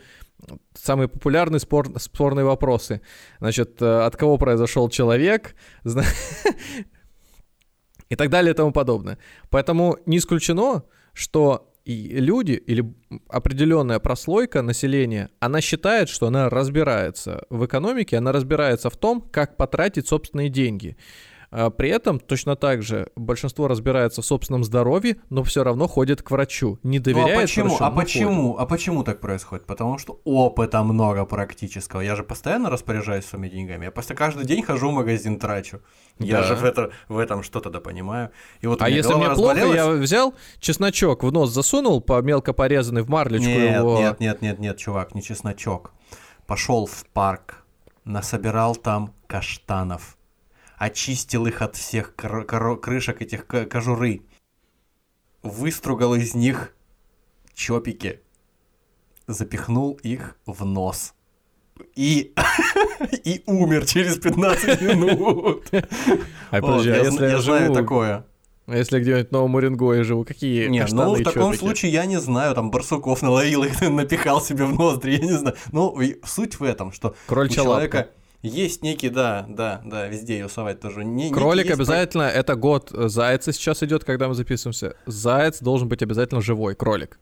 самые 0.74 1.08
популярные 1.08 1.60
спор, 1.60 1.88
спорные 2.00 2.46
вопросы. 2.46 3.02
Значит, 3.40 3.82
э, 3.82 4.06
от 4.06 4.16
кого 4.16 4.38
произошел 4.38 4.90
человек, 4.90 5.56
и 8.10 8.16
так 8.16 8.30
далее 8.30 8.54
и 8.54 8.56
тому 8.56 8.72
подобное. 8.72 9.18
Поэтому 9.50 9.98
не 10.06 10.18
исключено, 10.18 10.84
что 11.14 11.72
и 11.86 12.20
люди 12.20 12.52
или 12.52 12.94
определенная 13.30 14.00
прослойка 14.00 14.62
населения, 14.62 15.30
она 15.40 15.62
считает, 15.62 16.10
что 16.10 16.28
она 16.28 16.50
разбирается 16.50 17.46
в 17.50 17.66
экономике, 17.66 18.18
она 18.18 18.32
разбирается 18.32 18.90
в 18.90 18.98
том, 18.98 19.22
как 19.22 19.58
потратить 19.58 20.08
собственные 20.08 20.50
деньги. 20.50 20.98
А 21.52 21.72
при 21.72 21.90
этом 21.90 22.20
точно 22.20 22.56
так 22.56 22.84
же 22.84 23.08
большинство 23.16 23.68
разбирается 23.68 24.22
в 24.22 24.26
собственном 24.26 24.64
здоровье, 24.64 25.18
но 25.30 25.44
все 25.44 25.64
равно 25.64 25.88
ходит 25.88 26.22
к 26.22 26.30
врачу, 26.30 26.78
не 26.84 27.00
доверяет 27.00 27.36
ну, 27.36 27.40
а 27.40 27.42
почему? 27.42 27.68
врачу. 27.70 27.84
А 27.84 27.92
почему? 27.92 28.58
А 28.60 28.66
почему 28.68 29.04
так 29.04 29.20
происходит? 29.20 29.66
Потому 29.66 29.98
что 29.98 30.22
опыта 30.26 30.84
много 30.84 31.26
практического. 31.26 32.02
Я 32.02 32.16
же 32.16 32.24
постоянно 32.24 32.70
распоряжаюсь 32.70 33.26
своими 33.26 33.50
деньгами. 33.50 33.86
Я 33.86 33.92
просто 33.92 34.14
каждый 34.14 34.46
день 34.46 34.62
хожу 34.62 34.92
в 34.92 34.94
магазин 34.94 35.40
трачу. 35.40 35.82
Я 36.20 36.42
да. 36.42 36.44
же 36.44 36.56
в, 36.56 36.64
это, 36.64 36.92
в 37.08 37.18
этом 37.18 37.42
что-то 37.42 37.72
да 37.72 37.80
понимаю. 37.80 38.30
И 38.62 38.68
вот 38.68 38.82
а 38.84 38.90
если 38.90 39.14
мне 39.16 39.30
плохо, 39.32 39.66
я 39.66 39.90
взял 39.90 40.36
чесночок 40.60 41.24
в 41.24 41.32
нос 41.32 41.52
засунул, 41.52 42.00
по 42.00 42.22
мелко 42.22 42.54
порезанный 42.54 43.02
в 43.02 43.10
марлечку 43.10 43.48
нет, 43.48 43.76
его. 43.78 43.98
Нет, 43.98 44.20
нет, 44.20 44.42
нет, 44.44 44.60
нет, 44.60 44.78
чувак, 44.78 45.16
не 45.16 45.24
чесночок. 45.24 45.94
Пошел 46.46 46.86
в 46.86 47.06
парк, 47.12 47.64
насобирал 48.06 48.76
там 48.76 49.14
каштанов 49.28 50.19
очистил 50.80 51.46
их 51.46 51.62
от 51.62 51.76
всех 51.76 52.16
крышек 52.16 53.22
этих 53.22 53.46
кожуры, 53.46 54.22
выстругал 55.44 56.16
из 56.16 56.34
них 56.34 56.74
чопики, 57.54 58.22
запихнул 59.28 60.00
их 60.02 60.38
в 60.46 60.66
нос. 60.66 61.14
И, 61.96 62.34
и 63.24 63.44
умер 63.46 63.86
через 63.86 64.18
15 64.18 64.82
минут. 64.82 65.70
А 66.52 66.62
подожди, 66.62 66.90
а 66.90 66.98
если 66.98 67.28
я, 67.28 67.42
знаю 67.42 67.74
такое. 67.74 68.26
А 68.66 68.76
если 68.76 69.00
где-нибудь 69.00 69.30
в 69.30 69.32
Новом 69.32 69.56
Уренгое 69.56 70.04
живу, 70.04 70.26
какие 70.26 70.68
Не, 70.68 70.84
ну 70.90 71.14
в 71.14 71.24
таком 71.24 71.54
случае 71.54 71.92
я 71.92 72.06
не 72.06 72.20
знаю, 72.20 72.56
там 72.56 72.72
барсуков 72.72 73.22
наловил 73.22 73.64
их, 73.64 73.80
напихал 73.88 74.42
себе 74.42 74.66
в 74.66 74.74
ноздри, 74.74 75.12
я 75.12 75.20
не 75.20 75.34
знаю. 75.34 75.56
Ну, 75.72 75.96
суть 76.24 76.60
в 76.60 76.64
этом, 76.64 76.92
что 76.92 77.16
у 77.30 77.48
человека... 77.48 78.10
Есть 78.42 78.84
некий, 78.84 79.10
да, 79.10 79.46
да, 79.50 79.82
да, 79.84 80.08
везде 80.08 80.40
ее 80.40 80.48
совать 80.50 80.80
тоже. 80.80 81.04
Не, 81.04 81.30
Кролик 81.30 81.72
обязательно, 81.72 82.30
про... 82.30 82.34
это 82.34 82.56
год 82.56 82.90
зайца 82.92 83.52
сейчас 83.52 83.84
идет, 83.84 84.06
когда 84.06 84.30
мы 84.30 84.34
записываемся. 84.34 84.96
Заяц 85.06 85.60
должен 85.60 85.90
быть 85.90 86.02
обязательно 86.02 86.42
живой, 86.42 86.76
кролик. 86.76 87.20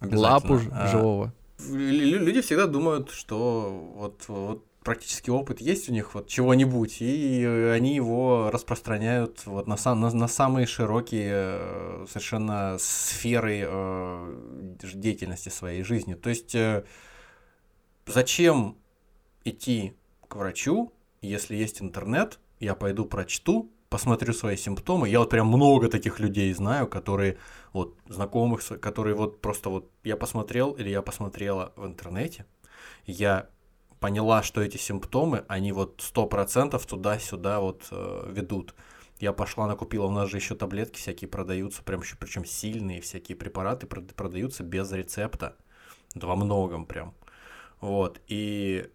Лапу 0.00 0.60
а, 0.70 0.88
живого. 0.88 1.32
Люди 1.68 2.40
всегда 2.40 2.66
думают, 2.66 3.10
что 3.10 3.92
вот, 3.96 4.22
вот 4.28 4.64
практический 4.84 5.30
опыт 5.30 5.60
есть 5.60 5.88
у 5.88 5.92
них 5.92 6.14
вот 6.14 6.28
чего-нибудь, 6.28 7.00
и 7.00 7.44
они 7.74 7.96
его 7.96 8.50
распространяют 8.52 9.46
вот 9.46 9.66
на, 9.66 9.76
сам, 9.76 10.00
на, 10.00 10.10
на 10.10 10.28
самые 10.28 10.66
широкие 10.66 11.32
э, 11.32 12.06
совершенно 12.08 12.76
сферы 12.78 13.64
э, 13.66 14.76
деятельности 14.94 15.48
своей 15.48 15.82
жизни. 15.82 16.14
То 16.14 16.28
есть 16.28 16.54
э, 16.54 16.84
зачем 18.06 18.76
идти 19.44 19.94
к 20.28 20.36
врачу, 20.36 20.92
если 21.22 21.56
есть 21.56 21.80
интернет, 21.80 22.38
я 22.60 22.74
пойду 22.74 23.04
прочту, 23.04 23.70
посмотрю 23.88 24.32
свои 24.32 24.56
симптомы. 24.56 25.08
Я 25.08 25.20
вот 25.20 25.30
прям 25.30 25.46
много 25.46 25.88
таких 25.88 26.18
людей 26.18 26.52
знаю, 26.52 26.88
которые 26.88 27.38
вот 27.72 27.96
знакомых, 28.08 28.62
которые 28.80 29.14
вот 29.14 29.40
просто 29.40 29.70
вот 29.70 29.90
я 30.02 30.16
посмотрел 30.16 30.72
или 30.72 30.88
я 30.88 31.00
посмотрела 31.02 31.72
в 31.76 31.86
интернете, 31.86 32.44
я 33.06 33.48
поняла, 34.00 34.42
что 34.42 34.60
эти 34.60 34.76
симптомы, 34.76 35.44
они 35.48 35.72
вот 35.72 36.00
сто 36.04 36.26
процентов 36.26 36.86
туда-сюда 36.86 37.60
вот 37.60 37.86
э, 37.90 38.30
ведут. 38.30 38.74
Я 39.20 39.32
пошла, 39.32 39.66
накупила, 39.66 40.06
у 40.06 40.10
нас 40.10 40.28
же 40.28 40.38
еще 40.38 40.54
таблетки 40.54 40.98
всякие 40.98 41.28
продаются, 41.28 41.82
прям 41.82 42.00
еще 42.00 42.16
причем 42.16 42.44
сильные 42.44 43.00
всякие 43.00 43.36
препараты 43.36 43.86
продаются 43.86 44.62
без 44.62 44.90
рецепта. 44.92 45.56
Да 46.14 46.26
во 46.26 46.36
многом 46.36 46.84
прям. 46.84 47.14
Вот, 47.80 48.20
и 48.26 48.90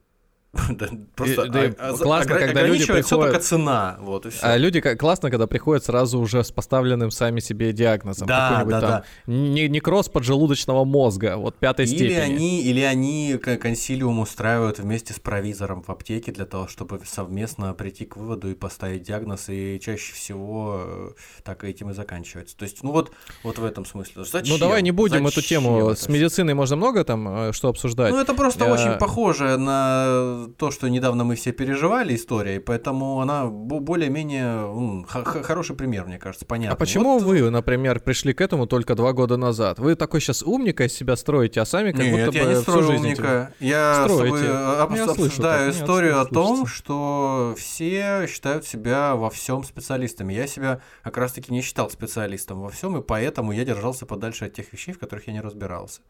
Просто 1.16 1.46
да 1.48 1.66
и 1.66 1.70
а- 1.78 1.94
а- 1.94 1.98
классно, 1.98 2.36
когда 2.36 2.64
люди 2.64 2.84
приходят- 2.86 3.08
только 3.10 3.40
цена, 3.40 3.98
вот 4.00 4.26
и 4.26 4.30
все. 4.30 4.40
А 4.46 4.58
люди 4.58 4.82
классно, 4.82 5.30
когда 5.30 5.46
приходят 5.46 5.84
сразу 5.86 6.20
уже 6.20 6.44
с 6.44 6.52
поставленным 6.52 7.12
сами 7.12 7.40
себе 7.40 7.72
диагнозом. 7.72 8.28
Да, 8.28 8.50
какой-нибудь 8.50 8.72
да, 8.82 9.04
там 9.28 9.54
не- 9.54 9.68
Некроз 9.68 10.10
поджелудочного 10.10 10.86
мозга, 10.86 11.38
вот 11.38 11.56
пятой 11.56 11.86
Или 11.86 11.96
степени. 11.96 12.16
они, 12.16 12.62
или 12.64 12.82
они 12.82 13.38
консилиум 13.38 14.20
устраивают 14.20 14.80
вместе 14.80 15.14
с 15.14 15.20
провизором 15.20 15.84
в 15.84 15.90
аптеке 15.90 16.32
для 16.32 16.46
того, 16.46 16.68
чтобы 16.68 17.00
совместно 17.06 17.74
прийти 17.76 18.06
к 18.06 18.18
выводу 18.18 18.50
и 18.50 18.56
поставить 18.56 19.04
диагноз, 19.04 19.50
и 19.50 19.80
чаще 19.80 20.14
всего 20.14 20.82
э, 20.84 21.10
так 21.44 21.64
этим 21.64 21.92
и 21.92 21.94
заканчивается. 21.94 22.58
То 22.58 22.64
есть, 22.64 22.82
ну 22.84 22.92
вот, 22.92 23.12
вот 23.44 23.60
в 23.60 23.64
этом 23.66 23.86
смысле. 23.86 24.24
Зачем? 24.26 24.54
Ну 24.56 24.60
давай 24.60 24.82
не 24.82 24.92
будем 24.92 25.28
эту 25.28 25.42
тему. 25.44 25.92
это 25.92 26.02
С 26.02 26.10
медициной 26.10 26.56
можно 26.56 26.76
много 26.76 27.04
там 27.04 27.50
э, 27.50 27.54
что 27.54 27.70
обсуждать. 27.70 28.12
Ну, 28.12 28.20
это 28.20 28.34
просто 28.34 28.66
Я- 28.66 28.74
очень 28.74 28.98
похоже 28.98 29.58
на 29.58 30.38
то, 30.47 30.71
что 30.71 30.88
недавно 30.89 31.23
мы 31.23 31.36
все 31.36 31.52
переживали 31.52 32.15
история, 32.15 32.56
и 32.58 32.60
поэтому 32.60 33.19
она 33.21 33.45
бо- 33.45 33.80
более-менее 33.80 35.06
хороший 35.43 35.75
пример, 35.75 36.06
мне 36.06 36.17
кажется, 36.19 36.45
понятно. 36.45 36.73
А 36.73 36.78
почему 36.78 37.19
Вот- 37.19 37.23
вы, 37.23 37.49
например, 37.49 37.99
пришли 37.99 38.34
к 38.34 38.41
этому 38.41 38.67
только 38.67 38.95
два 38.95 39.13
года 39.13 39.38
назад? 39.38 39.80
Вы 39.80 39.95
такой 39.95 40.21
сейчас 40.21 40.43
умника 40.43 40.84
из 40.86 40.93
себя 40.93 41.15
строите, 41.15 41.62
а 41.62 41.65
сами 41.65 41.91
как 41.91 42.02
Нет, 42.02 42.25
будто 42.28 42.38
я 42.38 42.43
бы 42.45 42.54
не 42.54 42.62
всю 42.62 42.71
жизнь 42.82 42.91
этим- 42.91 43.23
умника. 43.23 43.54
Я 43.60 44.08
с 44.08 44.12
Строите. 44.12 44.45
э, 44.45 44.82
об- 44.82 44.91
Я 44.95 45.06
слышу 45.06 45.12
обсуждаю 45.25 45.65
так, 45.71 45.75
нет, 45.75 45.84
историю 45.84 46.12
о 46.13 46.25
слышится. 46.25 46.34
том, 46.34 46.65
что 46.67 47.56
все 47.58 48.25
считают 48.28 48.65
себя 48.65 49.15
во 49.15 49.30
всем 49.30 49.63
специалистами. 49.63 50.34
Я 50.34 50.47
себя 50.47 50.82
как 51.04 51.17
раз-таки 51.17 51.52
не 51.52 51.62
считал 51.62 51.89
специалистом 51.89 52.62
во 52.62 52.69
всем, 52.69 52.97
и 52.97 53.02
поэтому 53.02 53.52
я 53.52 53.65
держался 53.65 54.06
подальше 54.06 54.45
от 54.45 54.54
тех 54.54 54.71
вещей, 54.73 54.93
в 54.93 54.99
которых 54.99 55.28
я 55.28 55.34
не 55.34 55.41
разбирался. 55.41 56.02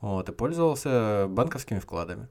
Вот, 0.00 0.28
и 0.28 0.32
пользовался 0.32 1.26
банковскими 1.28 1.78
вкладами. 1.78 2.28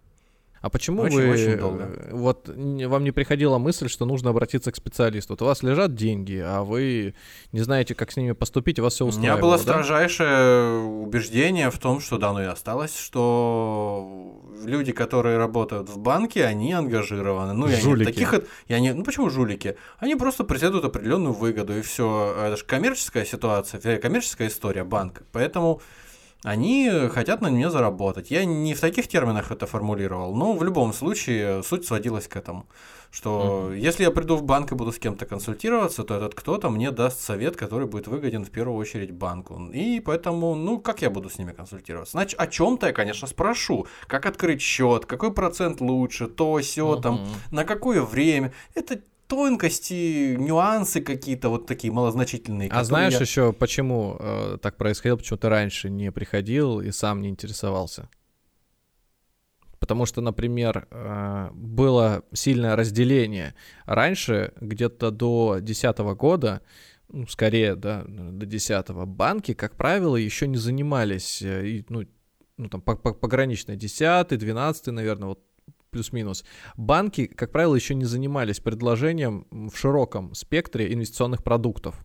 А 0.62 0.70
почему 0.70 1.04
Очень- 1.04 1.18
вы 1.18 1.30
очень 1.32 1.58
долго. 1.58 1.84
э, 1.96 2.10
вот 2.14 2.48
вам 2.50 3.04
не 3.04 3.12
приходила 3.12 3.58
мысль, 3.58 3.88
что 3.88 4.06
нужно 4.06 4.32
обратиться 4.32 4.72
к 4.72 4.76
специалисту? 4.76 5.34
Вот 5.34 5.42
у 5.42 5.46
вас 5.46 5.64
лежат 5.64 5.96
деньги, 5.96 6.42
а 6.46 6.64
вы 6.64 7.14
не 7.52 7.62
знаете, 7.62 7.96
как 7.96 8.12
с 8.12 8.18
ними 8.18 8.34
поступить, 8.34 8.78
и 8.78 8.82
вас 8.82 8.94
все 8.96 9.06
У 9.06 9.10
устраивало, 9.10 9.36
меня 9.38 9.42
было 9.42 9.58
да? 9.58 9.64
строжайшее 9.64 10.80
убеждение 10.84 11.72
в 11.72 11.78
том, 11.78 12.00
что 12.02 12.18
да, 12.18 12.34
ну 12.34 12.42
и 12.42 12.46
осталось, 12.46 12.98
что 12.98 14.42
люди, 14.64 14.92
которые 14.92 15.38
работают 15.38 15.90
в 15.90 15.98
банке, 15.98 16.44
они 16.46 16.74
ангажированы. 16.74 17.54
Ну, 17.54 17.68
я 17.68 17.76
не, 17.78 17.82
Жулики. 17.82 18.06
таких, 18.12 18.34
я 18.68 18.80
не, 18.80 18.94
ну 18.94 19.04
почему 19.04 19.30
жулики? 19.30 19.78
Они 20.00 20.16
просто 20.16 20.44
преследуют 20.44 20.86
определенную 20.86 21.34
выгоду, 21.34 21.78
и 21.78 21.82
все. 21.82 22.36
Это 22.38 22.58
же 22.58 22.66
коммерческая 22.66 23.26
ситуация, 23.26 23.80
э, 23.84 23.98
коммерческая 23.98 24.48
история 24.50 24.84
банка. 24.84 25.24
Поэтому 25.32 25.82
они 26.44 26.90
хотят 27.12 27.42
на 27.42 27.50
мне 27.50 27.70
заработать. 27.70 28.32
Я 28.32 28.46
не 28.46 28.74
в 28.74 28.80
таких 28.80 29.08
терминах 29.08 29.52
это 29.52 29.66
формулировал, 29.68 30.34
но 30.36 30.54
в 30.54 30.64
любом 30.64 30.94
случае 30.94 31.64
суть 31.64 31.86
сводилась 31.86 32.28
к 32.28 32.36
этому. 32.38 32.66
Что 33.12 33.74
если 33.74 34.04
я 34.04 34.12
приду 34.12 34.36
в 34.36 34.44
банк 34.44 34.72
и 34.72 34.76
буду 34.76 34.92
с 34.92 35.00
кем-то 35.00 35.26
консультироваться, 35.26 36.04
то 36.04 36.16
этот 36.16 36.36
кто-то 36.36 36.70
мне 36.70 36.92
даст 36.92 37.20
совет, 37.22 37.56
который 37.56 37.88
будет 37.88 38.08
выгоден 38.08 38.46
в 38.46 38.52
первую 38.52 38.78
очередь 38.78 39.12
банку. 39.12 39.60
И 39.74 40.00
поэтому, 40.00 40.54
ну, 40.56 40.80
как 40.80 41.02
я 41.02 41.10
буду 41.10 41.30
с 41.30 41.40
ними 41.40 41.52
консультироваться? 41.52 42.12
Значит, 42.12 42.40
о 42.40 42.46
чем-то 42.48 42.88
я, 42.88 42.94
конечно, 42.94 43.28
спрошу. 43.28 43.88
Как 44.08 44.26
открыть 44.28 44.62
счет, 44.62 45.06
какой 45.08 45.34
процент 45.34 45.82
лучше, 45.82 46.28
то, 46.28 46.60
все, 46.60 46.96
там, 46.98 47.16
Мгм. 47.16 47.28
на 47.52 47.66
какое 47.66 48.02
время. 48.04 48.54
Это 48.76 49.02
тонкости, 49.30 50.36
нюансы 50.38 51.02
какие-то 51.02 51.50
вот 51.50 51.66
такие 51.68 51.94
малозначительные. 51.94 52.70
А 52.70 52.84
знаешь 52.84 53.14
я- 53.14 53.20
еще, 53.20 53.54
почему 53.54 54.18
э, 54.20 54.58
так 54.62 54.76
происходило, 54.76 55.18
почему 55.18 55.38
ты 55.38 55.48
раньше 55.50 55.90
не 55.90 56.12
приходил 56.12 56.82
и 56.82 56.92
сам 56.92 57.22
не 57.22 57.30
интересовался? 57.30 58.10
Потому 59.80 60.06
что, 60.06 60.22
например, 60.22 60.88
э, 60.92 61.50
было 61.54 62.24
сильное 62.34 62.76
разделение. 62.76 63.54
Раньше, 63.86 64.52
где-то 64.60 65.12
до 65.12 65.60
2010 65.62 66.00
года, 66.16 66.62
ну, 67.08 67.26
скорее, 67.28 67.76
да, 67.76 68.04
до 68.08 68.46
10 68.46 69.06
банки, 69.06 69.54
как 69.54 69.76
правило, 69.76 70.16
еще 70.18 70.48
не 70.48 70.58
занимались, 70.58 71.42
э, 71.42 71.66
и, 71.68 71.86
ну, 71.90 72.04
ну, 72.58 72.68
там, 72.68 72.82
по- 72.82 72.98
по- 72.98 73.14
пограничные 73.14 73.78
10 73.78 74.38
12 74.38 74.92
наверное, 74.92 75.30
вот 75.30 75.40
плюс-минус. 75.90 76.44
Банки, 76.78 77.26
как 77.26 77.52
правило, 77.52 77.76
еще 77.76 77.96
не 77.96 78.06
занимались 78.06 78.60
предложением 78.60 79.48
в 79.52 79.76
широком 79.76 80.34
спектре 80.34 80.94
инвестиционных 80.94 81.44
продуктов. 81.44 81.96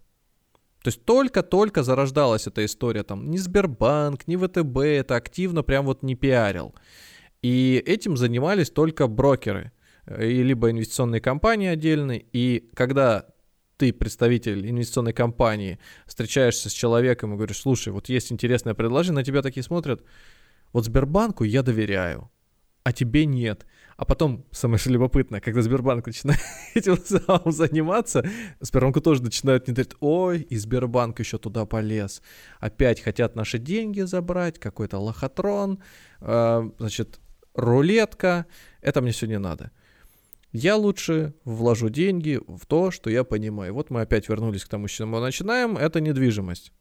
То 0.82 0.88
есть 0.88 1.04
только-только 1.04 1.82
зарождалась 1.82 2.46
эта 2.46 2.64
история, 2.64 3.04
там, 3.04 3.30
ни 3.30 3.38
Сбербанк, 3.38 4.26
ни 4.26 4.36
ВТБ 4.36 4.78
это 4.80 5.16
активно 5.16 5.62
прям 5.62 5.86
вот 5.86 6.02
не 6.02 6.14
пиарил. 6.14 6.74
И 7.40 7.82
этим 7.86 8.18
занимались 8.18 8.70
только 8.70 9.06
брокеры, 9.06 9.72
э, 10.06 10.28
и 10.28 10.42
либо 10.42 10.70
инвестиционные 10.70 11.22
компании 11.22 11.68
отдельные. 11.68 12.26
И 12.32 12.70
когда 12.74 13.26
ты, 13.76 13.92
представитель 13.92 14.68
инвестиционной 14.68 15.12
компании, 15.12 15.78
встречаешься 16.06 16.68
с 16.68 16.72
человеком 16.72 17.32
и 17.32 17.36
говоришь, 17.36 17.60
слушай, 17.60 17.92
вот 17.92 18.08
есть 18.08 18.30
интересное 18.30 18.74
предложение, 18.74 19.16
на 19.20 19.24
тебя 19.24 19.42
такие 19.42 19.62
смотрят, 19.62 20.02
вот 20.72 20.84
Сбербанку 20.84 21.44
я 21.44 21.62
доверяю, 21.62 22.30
а 22.82 22.92
тебе 22.92 23.26
нет. 23.26 23.66
А 23.96 24.04
потом, 24.04 24.44
самое 24.50 24.78
что 24.78 24.90
любопытное, 24.90 25.40
когда 25.40 25.62
Сбербанк 25.62 26.06
начинает 26.06 26.40
этим 26.74 26.96
заниматься, 27.50 28.24
Сбербанку 28.60 29.00
тоже 29.00 29.22
начинают 29.22 29.68
не 29.68 29.74
доверять. 29.74 29.96
Ой, 30.00 30.40
и 30.40 30.56
Сбербанк 30.56 31.20
еще 31.20 31.38
туда 31.38 31.64
полез. 31.64 32.22
Опять 32.58 33.00
хотят 33.00 33.36
наши 33.36 33.58
деньги 33.58 34.00
забрать, 34.00 34.58
какой-то 34.58 34.98
лохотрон, 34.98 35.80
э, 36.20 36.70
значит, 36.78 37.20
рулетка. 37.54 38.46
Это 38.80 39.00
мне 39.00 39.12
все 39.12 39.26
не 39.26 39.38
надо. 39.38 39.70
Я 40.52 40.76
лучше 40.76 41.34
вложу 41.44 41.88
деньги 41.88 42.40
в 42.46 42.66
то, 42.66 42.90
что 42.90 43.10
я 43.10 43.24
понимаю. 43.24 43.74
Вот 43.74 43.90
мы 43.90 44.02
опять 44.02 44.28
вернулись 44.28 44.64
к 44.64 44.68
тому, 44.68 44.86
с 44.86 44.92
чего 44.92 45.08
мы 45.08 45.20
начинаем. 45.20 45.76
Это 45.76 46.00
недвижимость. 46.00 46.72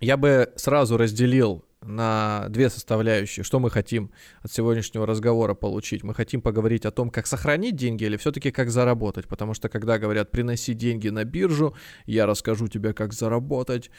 Я 0.00 0.16
бы 0.16 0.52
сразу 0.56 0.96
разделил 0.96 1.64
на 1.88 2.46
две 2.48 2.70
составляющие, 2.70 3.42
что 3.42 3.58
мы 3.58 3.70
хотим 3.70 4.10
от 4.42 4.52
сегодняшнего 4.52 5.06
разговора 5.06 5.54
получить. 5.54 6.04
Мы 6.04 6.14
хотим 6.14 6.40
поговорить 6.42 6.84
о 6.86 6.90
том, 6.90 7.10
как 7.10 7.26
сохранить 7.26 7.76
деньги 7.76 8.04
или 8.04 8.16
все-таки 8.16 8.50
как 8.50 8.70
заработать. 8.70 9.26
Потому 9.26 9.54
что 9.54 9.68
когда 9.68 9.98
говорят 9.98 10.30
приноси 10.30 10.74
деньги 10.74 11.08
на 11.08 11.24
биржу, 11.24 11.74
я 12.06 12.26
расскажу 12.26 12.68
тебе, 12.68 12.92
как 12.92 13.12
заработать, 13.12 13.90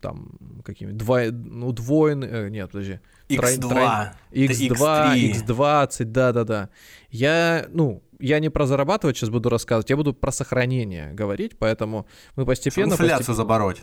там 0.00 0.38
какими 0.64 0.92
два, 0.92 1.22
ну, 1.30 1.72
двойные, 1.72 2.30
э, 2.30 2.48
нет, 2.48 2.70
подожди, 2.70 3.00
трой- 3.28 3.56
X2. 3.56 3.68
трой- 3.70 4.10
это 4.32 4.52
X2, 4.52 5.14
X3. 5.14 5.46
X20, 5.46 6.04
да-да-да. 6.04 6.70
Я, 7.10 7.66
ну, 7.70 8.02
я 8.18 8.40
не 8.40 8.50
про 8.50 8.66
зарабатывать 8.66 9.16
сейчас 9.16 9.30
буду 9.30 9.48
рассказывать, 9.48 9.88
я 9.90 9.96
буду 9.96 10.12
про 10.12 10.32
сохранение 10.32 11.12
говорить, 11.12 11.58
поэтому 11.58 12.06
мы 12.36 12.44
постепенно... 12.44 12.92
Инфляцию 12.92 13.34
забороть. 13.34 13.82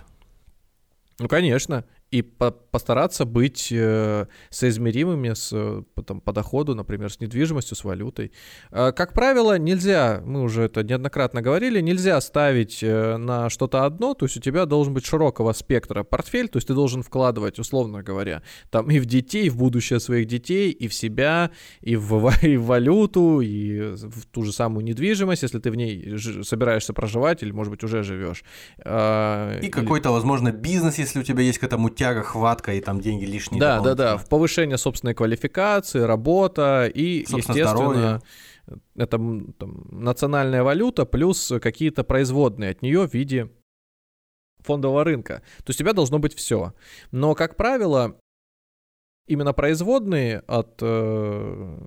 Ну, 1.19 1.29
конечно. 1.29 1.85
И 2.11 2.21
по- 2.21 2.51
постараться 2.51 3.25
быть 3.25 3.69
э, 3.71 4.27
соизмеримыми 4.49 5.33
с, 5.33 5.49
э, 5.51 5.83
по, 5.95 6.01
там, 6.03 6.21
по 6.21 6.31
доходу, 6.33 6.75
например, 6.75 7.11
с 7.11 7.19
недвижимостью, 7.19 7.75
с 7.75 7.83
валютой. 7.83 8.31
Э, 8.71 8.91
как 8.91 9.11
правило, 9.13 9.57
нельзя, 9.57 10.21
мы 10.23 10.41
уже 10.43 10.63
это 10.63 10.83
неоднократно 10.83 11.41
говорили, 11.41 11.81
нельзя 11.81 12.21
ставить 12.21 12.83
э, 12.83 13.17
на 13.17 13.49
что-то 13.49 13.85
одно, 13.85 14.13
то 14.13 14.25
есть 14.25 14.37
у 14.37 14.39
тебя 14.39 14.65
должен 14.65 14.93
быть 14.93 15.05
широкого 15.05 15.51
спектра 15.53 16.03
портфель, 16.03 16.47
то 16.47 16.57
есть 16.57 16.67
ты 16.67 16.73
должен 16.75 17.01
вкладывать, 17.01 17.59
условно 17.59 18.03
говоря, 18.03 18.43
там 18.69 18.89
и 18.91 18.99
в 18.99 19.05
детей, 19.07 19.47
и 19.47 19.49
в 19.49 19.57
будущее 19.57 19.99
своих 19.99 20.27
детей, 20.27 20.71
и 20.71 20.87
в 20.87 20.93
себя, 20.93 21.49
и 21.81 21.95
в, 21.97 22.31
и 22.43 22.55
в 22.55 22.65
валюту, 22.65 23.41
и 23.41 23.95
в 23.95 24.25
ту 24.31 24.43
же 24.43 24.53
самую 24.53 24.85
недвижимость, 24.85 25.41
если 25.43 25.59
ты 25.59 25.71
в 25.71 25.75
ней 25.75 26.17
собираешься 26.43 26.93
проживать 26.93 27.41
или, 27.43 27.51
может 27.51 27.71
быть, 27.71 27.83
уже 27.83 28.03
живешь. 28.03 28.43
Э, 28.85 29.57
И 29.59 29.65
или- 29.65 29.71
какой-то, 29.71 30.11
возможно, 30.11 30.51
бизнес, 30.51 30.97
если 30.99 31.19
у 31.19 31.23
тебя 31.23 31.41
есть 31.41 31.57
к 31.59 31.63
этому 31.63 31.89
тяга, 31.95 32.23
хватка 32.23 32.73
и 32.73 32.81
там 32.81 32.99
деньги 33.01 33.25
лишние. 33.25 33.59
Да, 33.59 33.79
да, 33.79 33.95
да. 33.95 34.17
В 34.17 34.27
повышение 34.29 34.77
собственной 34.77 35.13
квалификации, 35.13 35.99
работа 35.99 36.91
и, 36.93 37.25
Собственно, 37.25 37.57
естественно, 37.57 38.21
это 38.95 39.17
м, 39.17 39.53
там, 39.53 39.87
национальная 39.91 40.63
валюта 40.63 41.05
плюс 41.05 41.51
какие-то 41.61 42.03
производные 42.03 42.71
от 42.71 42.81
нее 42.81 43.07
в 43.07 43.13
виде 43.13 43.51
фондового 44.59 45.03
рынка. 45.03 45.43
То 45.59 45.69
есть 45.69 45.79
у 45.79 45.83
тебя 45.83 45.93
должно 45.93 46.19
быть 46.19 46.35
все. 46.35 46.73
Но, 47.11 47.35
как 47.35 47.55
правило, 47.55 48.17
именно 49.27 49.53
производные 49.53 50.39
от 50.47 50.79
э, 50.81 51.77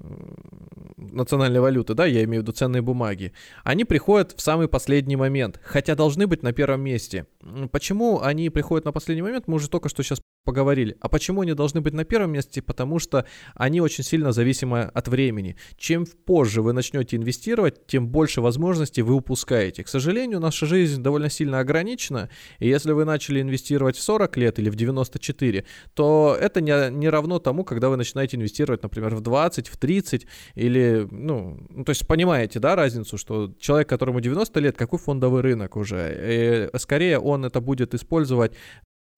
национальной 0.97 1.61
валюты, 1.61 1.95
да, 1.95 2.07
я 2.07 2.25
имею 2.25 2.43
в 2.43 2.45
виду 2.45 2.53
ценные 2.53 2.83
бумаги, 2.83 3.33
они 3.65 3.85
приходят 3.85 4.33
в 4.33 4.41
самый 4.41 4.69
последний 4.69 5.17
момент, 5.17 5.61
хотя 5.63 5.95
должны 5.95 6.27
быть 6.27 6.43
на 6.43 6.53
первом 6.53 6.83
месте. 6.83 7.27
Почему 7.71 8.21
они 8.21 8.51
приходят 8.51 8.85
на 8.85 8.93
последний 8.93 9.23
момент, 9.23 9.49
мы 9.49 9.55
уже 9.55 9.69
только 9.69 9.89
что 9.89 10.03
сейчас 10.03 10.21
поговорили. 10.49 10.97
А 11.01 11.11
почему 11.11 11.43
они 11.43 11.53
должны 11.53 11.83
быть 11.83 11.93
на 11.93 12.05
первом 12.05 12.33
месте? 12.33 12.63
Потому 12.63 12.99
что 12.99 13.27
они 13.55 13.83
очень 13.83 14.03
сильно 14.03 14.33
зависимы 14.33 14.81
от 14.81 15.07
времени. 15.07 15.57
Чем 15.77 16.07
позже 16.07 16.63
вы 16.63 16.73
начнете 16.73 17.17
инвестировать, 17.17 17.87
тем 17.87 18.09
больше 18.09 18.41
возможностей 18.41 19.03
вы 19.03 19.13
упускаете. 19.13 19.85
К 19.85 19.89
сожалению, 19.89 20.41
наша 20.41 20.65
жизнь 20.65 21.03
довольно 21.03 21.29
сильно 21.29 21.59
ограничена, 21.59 22.31
и 22.61 22.67
если 22.67 22.93
вы 22.93 23.05
начали 23.05 23.43
инвестировать 23.43 23.97
в 23.97 24.03
40 24.03 24.37
лет 24.39 24.59
или 24.59 24.71
в 24.71 24.75
94, 24.75 25.67
то 25.93 26.37
это 26.41 26.63
не, 26.63 26.91
не 26.93 27.11
равно 27.11 27.41
тому, 27.41 27.63
когда 27.63 27.91
вы 27.91 27.99
начинаете 27.99 28.39
инвестировать, 28.39 28.83
например, 28.83 29.15
в 29.15 29.21
20, 29.21 29.69
в 29.69 29.77
30 29.77 30.27
или 30.55 31.07
ну, 31.11 31.59
ну, 31.69 31.85
то 31.85 31.91
есть 31.91 32.07
понимаете, 32.07 32.59
да, 32.59 32.75
разницу, 32.75 33.19
что 33.19 33.53
человек, 33.61 33.89
которому 33.89 34.21
90 34.21 34.61
лет, 34.61 34.79
какой 34.79 34.99
фондовый 34.99 35.43
рынок 35.43 35.77
уже? 35.77 36.71
И 36.73 36.79
скорее 36.79 37.19
он 37.19 37.38
это 37.45 37.61
будет 37.61 37.95
использовать 37.95 38.53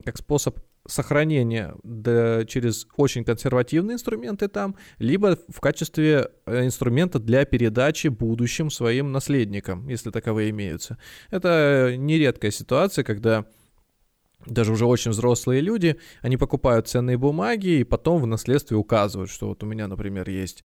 как 0.05 0.17
способ 0.17 0.59
сохранения 0.87 1.75
да, 1.83 2.45
через 2.47 2.87
очень 2.97 3.25
консервативные 3.25 3.95
инструменты 3.95 4.49
там, 4.49 4.77
либо 4.99 5.39
в 5.49 5.61
качестве 5.61 6.31
э, 6.47 6.65
инструмента 6.65 7.19
для 7.19 7.45
передачи 7.45 8.09
будущим 8.09 8.71
своим 8.71 9.13
наследникам, 9.13 9.89
если 9.89 10.11
таковые 10.11 10.51
имеются. 10.51 10.99
Это 11.31 11.95
нередкая 11.97 12.51
ситуация, 12.51 13.05
когда 13.05 13.45
даже 14.47 14.73
уже 14.73 14.87
очень 14.87 15.11
взрослые 15.11 15.61
люди, 15.61 15.99
они 16.23 16.39
покупают 16.39 16.89
ценные 16.89 17.19
бумаги 17.19 17.81
и 17.81 17.85
потом 17.85 18.23
в 18.23 18.27
наследстве 18.27 18.77
указывают, 18.77 19.31
что 19.31 19.49
вот 19.49 19.63
у 19.63 19.67
меня, 19.67 19.87
например, 19.87 20.31
есть 20.31 20.65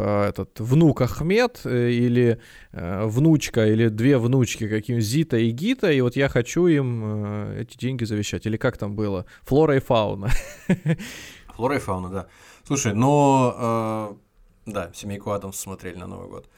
этот 0.00 0.60
внук 0.60 1.00
Ахмед 1.00 1.60
э, 1.64 1.90
или 1.90 2.40
э, 2.72 3.06
внучка 3.06 3.66
или 3.66 3.88
две 3.88 4.18
внучки 4.18 4.68
какие-нибудь 4.68 5.06
Зита 5.06 5.36
и 5.36 5.50
Гита, 5.50 5.90
и 5.90 6.00
вот 6.00 6.16
я 6.16 6.28
хочу 6.28 6.66
им 6.66 7.02
э, 7.04 7.62
эти 7.62 7.76
деньги 7.76 8.04
завещать. 8.04 8.46
Или 8.46 8.56
как 8.56 8.78
там 8.78 8.96
было? 8.96 9.26
Флора 9.42 9.76
и 9.76 9.80
фауна. 9.80 10.30
Флора 11.54 11.76
и 11.76 11.78
фауна, 11.78 12.08
да. 12.08 12.26
Слушай, 12.64 12.94
но 12.94 14.16
э, 14.66 14.70
да, 14.70 14.90
семейку 14.94 15.30
Адамс 15.30 15.56
смотрели 15.56 15.96
на 15.96 16.06
Новый 16.06 16.28
год. 16.28 16.48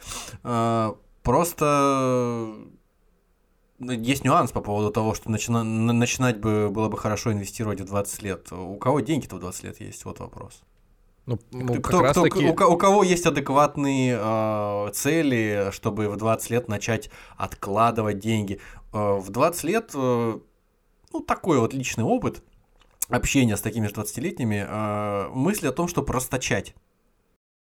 Э, 0.44 0.94
просто 1.22 2.54
есть 3.78 4.24
нюанс 4.24 4.52
по 4.52 4.60
поводу 4.60 4.90
того, 4.90 5.14
что 5.14 5.30
начина... 5.30 5.62
начинать 5.62 6.38
бы 6.38 6.70
было 6.70 6.88
бы 6.88 6.96
хорошо 6.96 7.32
инвестировать 7.32 7.80
в 7.80 7.84
20 7.84 8.22
лет. 8.22 8.52
У 8.52 8.76
кого 8.76 9.00
деньги-то 9.00 9.36
в 9.36 9.40
20 9.40 9.64
лет 9.64 9.80
есть? 9.80 10.04
Вот 10.04 10.20
вопрос. 10.20 10.62
Ну, 11.26 11.40
ну, 11.50 11.82
кто, 11.82 12.04
кто, 12.04 12.22
таки... 12.22 12.46
у, 12.46 12.52
у 12.52 12.76
кого 12.76 13.02
есть 13.02 13.26
адекватные 13.26 14.16
э, 14.20 14.90
цели, 14.92 15.70
чтобы 15.72 16.08
в 16.08 16.16
20 16.16 16.50
лет 16.50 16.68
начать 16.68 17.10
откладывать 17.36 18.20
деньги? 18.20 18.60
Э, 18.92 19.16
в 19.16 19.30
20 19.30 19.64
лет, 19.64 19.90
э, 19.94 20.38
ну, 21.12 21.20
такой 21.20 21.58
вот 21.58 21.74
личный 21.74 22.04
опыт 22.04 22.44
общения 23.08 23.56
с 23.56 23.60
такими 23.60 23.88
же 23.88 23.94
20-летними, 23.94 24.66
э, 24.68 25.28
мысли 25.30 25.66
о 25.66 25.72
том, 25.72 25.88
что 25.88 26.04
расточать 26.04 26.74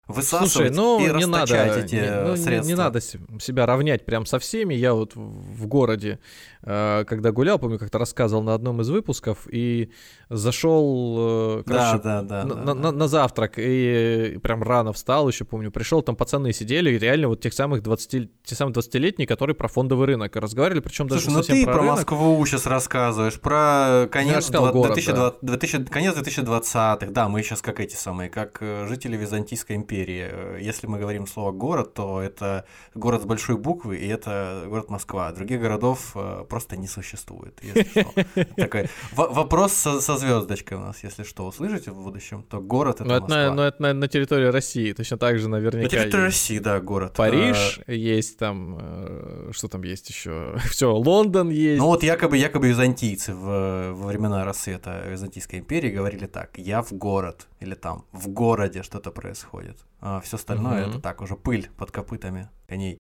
высасывать 0.08 0.52
Слушай, 0.52 0.70
ну, 0.70 1.00
и 1.00 1.18
не 1.18 1.26
надо, 1.26 1.56
эти 1.56 1.96
не, 1.96 2.28
ну, 2.28 2.36
средства. 2.36 2.68
Не, 2.68 2.74
не 2.74 2.74
надо 2.74 3.00
себя 3.00 3.66
равнять 3.66 4.04
прям 4.04 4.24
со 4.24 4.38
всеми. 4.38 4.74
Я 4.74 4.94
вот 4.94 5.16
в 5.16 5.66
городе, 5.66 6.20
э, 6.62 7.04
когда 7.08 7.32
гулял, 7.32 7.58
помню, 7.58 7.78
как-то 7.78 7.98
рассказывал 7.98 8.42
на 8.42 8.54
одном 8.54 8.80
из 8.82 8.88
выпусков, 8.88 9.48
и 9.50 9.90
зашел, 10.28 11.16
э, 11.58 11.62
короче, 11.66 12.02
да, 12.02 12.22
да, 12.22 12.44
да, 12.44 12.44
на, 12.44 12.64
да, 12.64 12.74
на, 12.74 12.92
на 12.92 13.08
завтрак, 13.08 13.54
и 13.56 14.38
прям 14.42 14.62
рано 14.62 14.92
встал, 14.92 15.28
еще 15.28 15.44
помню, 15.44 15.72
пришел, 15.72 16.02
там 16.02 16.14
пацаны 16.14 16.52
сидели, 16.52 16.96
реально 16.96 17.28
вот 17.28 17.40
тех 17.40 17.52
самых 17.52 17.82
20, 17.82 18.30
те 18.44 18.54
самые 18.54 18.74
20-летние, 18.74 19.26
которые 19.26 19.56
про 19.56 19.66
фондовый 19.66 20.06
рынок 20.06 20.36
разговаривали, 20.36 20.80
причем 20.80 21.08
даже 21.08 21.22
Слушай, 21.22 21.36
ну 21.36 21.42
ты 21.42 21.64
про, 21.64 21.72
про 21.72 21.82
рынок. 21.82 21.96
Москву 21.96 22.46
сейчас 22.46 22.66
рассказываешь, 22.66 23.40
про 23.40 24.08
конец, 24.10 24.48
20, 24.50 24.72
город, 24.72 24.94
2020, 24.94 25.40
да. 25.42 25.48
2000, 25.56 25.84
конец 25.86 26.14
2020-х, 26.16 27.06
да, 27.10 27.28
мы 27.28 27.42
сейчас 27.42 27.60
как 27.60 27.80
эти 27.80 27.96
самые, 27.96 28.30
как 28.30 28.58
э, 28.60 28.86
жители 28.86 29.16
Византийской 29.16 29.74
империи 29.74 29.95
империи. 29.96 30.28
Э, 30.30 30.58
если 30.60 30.86
мы 30.86 30.98
говорим 30.98 31.26
слово 31.26 31.52
город, 31.52 31.94
то 31.94 32.20
это 32.20 32.64
город 32.94 33.22
с 33.22 33.24
большой 33.24 33.56
буквы, 33.56 33.96
и 33.96 34.06
это 34.06 34.64
город 34.68 34.90
Москва. 34.90 35.32
Других 35.32 35.60
городов 35.60 36.12
э, 36.14 36.44
просто 36.48 36.76
не 36.76 36.86
существует, 36.86 37.60
Такой 38.56 38.88
вопрос 39.12 39.72
со 39.72 40.16
звездочкой 40.16 40.78
у 40.78 40.80
нас, 40.80 41.02
если 41.04 41.24
что, 41.24 41.46
услышите 41.46 41.90
в 41.90 42.02
будущем, 42.02 42.42
то 42.42 42.60
город 42.60 43.00
это 43.00 43.20
Москва. 43.20 43.54
Но 43.54 43.66
это 43.66 43.92
на 43.92 44.08
территории 44.08 44.46
России, 44.46 44.92
точно 44.92 45.16
так 45.16 45.38
же 45.38 45.48
наверняка. 45.48 45.84
На 45.84 45.88
территории 45.88 46.24
России, 46.24 46.58
да, 46.58 46.80
город. 46.80 47.14
Париж 47.16 47.80
а, 47.86 47.92
есть 47.92 48.38
там, 48.38 48.78
э, 48.80 49.50
что 49.52 49.68
там 49.68 49.82
есть 49.82 50.08
еще? 50.08 50.56
Все, 50.70 50.92
Лондон 50.92 51.50
есть. 51.50 51.78
Ну 51.78 51.86
вот 51.86 52.02
якобы, 52.02 52.36
якобы 52.36 52.68
византийцы 52.68 53.34
в, 53.34 53.92
во 53.92 54.06
времена 54.06 54.44
рассвета 54.44 55.04
Византийской 55.08 55.60
империи 55.60 55.90
говорили 55.90 56.26
так, 56.26 56.58
я 56.58 56.82
в 56.82 56.92
город, 56.92 57.46
или 57.60 57.74
там 57.74 58.04
в 58.12 58.28
городе 58.28 58.82
что-то 58.82 59.10
происходит. 59.10 59.85
А 60.00 60.20
все 60.20 60.36
остальное 60.36 60.82
угу. 60.84 60.90
это 60.90 61.00
так, 61.00 61.20
уже 61.20 61.36
пыль 61.36 61.70
под 61.76 61.90
копытами 61.90 62.48
коней. 62.66 62.98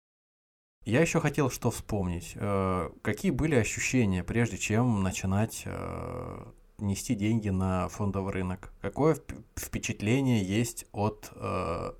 Я 0.83 1.01
еще 1.01 1.19
хотел 1.19 1.51
что 1.51 1.69
вспомнить. 1.69 2.33
Э, 2.35 2.89
какие 3.03 3.31
были 3.31 3.55
ощущения, 3.55 4.23
прежде 4.23 4.57
чем 4.57 5.03
начинать 5.03 5.61
э, 5.65 6.45
нести 6.79 7.13
деньги 7.13 7.49
на 7.49 7.87
фондовый 7.87 8.33
рынок? 8.33 8.73
Какое 8.81 9.15
впечатление 9.55 10.43
есть 10.43 10.87
от 10.91 11.31
э, 11.35 11.93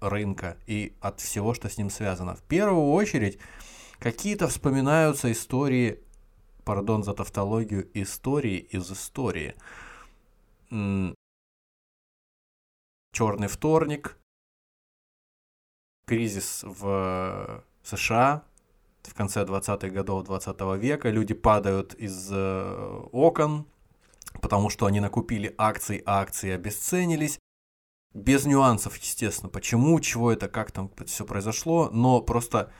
рынка 0.00 0.58
и 0.66 0.94
от 1.00 1.20
всего, 1.20 1.54
что 1.54 1.70
с 1.70 1.78
ним 1.78 1.88
связано? 1.88 2.36
В 2.36 2.42
первую 2.42 2.90
очередь, 2.90 3.38
какие-то 3.98 4.48
вспоминаются 4.48 5.32
истории, 5.32 6.04
пардон 6.64 7.04
за 7.04 7.14
тавтологию, 7.14 7.88
истории 7.94 8.58
из 8.58 8.92
истории. 8.92 9.54
Черный 13.12 13.48
вторник, 13.48 14.18
кризис 16.06 16.62
в 16.64 17.64
США 17.82 18.44
в 19.02 19.14
конце 19.14 19.44
20-х 19.44 19.88
годов 19.88 20.24
20 20.24 20.56
-го 20.56 20.78
века. 20.78 21.10
Люди 21.10 21.34
падают 21.34 21.94
из 21.94 22.30
э, 22.32 23.00
окон, 23.12 23.66
потому 24.40 24.70
что 24.70 24.86
они 24.86 25.00
накупили 25.00 25.54
акции, 25.58 26.02
а 26.06 26.20
акции 26.20 26.50
обесценились. 26.50 27.38
Без 28.14 28.46
нюансов, 28.46 28.96
естественно, 28.96 29.50
почему, 29.50 30.00
чего 30.00 30.32
это, 30.32 30.48
как 30.48 30.72
там 30.72 30.90
все 31.04 31.24
произошло, 31.24 31.90
но 31.92 32.22
просто 32.22 32.72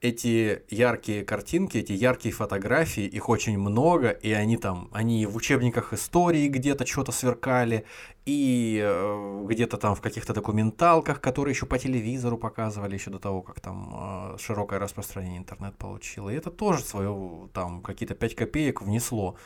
эти 0.00 0.62
яркие 0.68 1.24
картинки, 1.24 1.78
эти 1.78 1.92
яркие 1.92 2.32
фотографии, 2.32 3.04
их 3.04 3.28
очень 3.28 3.58
много, 3.58 4.10
и 4.10 4.30
они 4.32 4.56
там, 4.56 4.88
они 4.92 5.26
в 5.26 5.34
учебниках 5.36 5.92
истории 5.92 6.48
где-то 6.48 6.86
что-то 6.86 7.10
сверкали, 7.10 7.84
и 8.24 8.80
э, 8.84 9.44
где-то 9.48 9.76
там 9.76 9.94
в 9.94 10.00
каких-то 10.00 10.34
документалках, 10.34 11.20
которые 11.20 11.52
еще 11.52 11.66
по 11.66 11.78
телевизору 11.78 12.38
показывали, 12.38 12.94
еще 12.94 13.10
до 13.10 13.18
того, 13.18 13.42
как 13.42 13.60
там 13.60 14.34
э, 14.34 14.38
широкое 14.38 14.78
распространение 14.78 15.38
интернет 15.38 15.76
получило. 15.76 16.30
И 16.30 16.36
это 16.36 16.50
тоже 16.50 16.82
свое, 16.82 17.48
там, 17.52 17.82
какие-то 17.82 18.14
5 18.14 18.34
копеек 18.34 18.82
внесло 18.82 19.36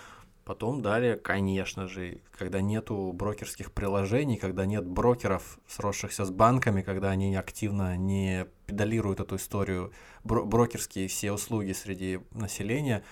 Потом 0.44 0.82
далее, 0.82 1.16
конечно 1.16 1.86
же, 1.86 2.20
когда 2.36 2.60
нету 2.60 3.12
брокерских 3.14 3.70
приложений, 3.70 4.38
когда 4.38 4.66
нет 4.66 4.84
брокеров, 4.84 5.60
сросшихся 5.68 6.24
с 6.24 6.30
банками, 6.30 6.82
когда 6.82 7.10
они 7.10 7.34
активно 7.36 7.96
не 7.96 8.46
педалируют 8.66 9.20
эту 9.20 9.36
историю, 9.36 9.92
бро- 10.24 10.44
брокерские 10.44 11.06
все 11.06 11.30
услуги 11.30 11.72
среди 11.72 12.20
населения, 12.32 13.04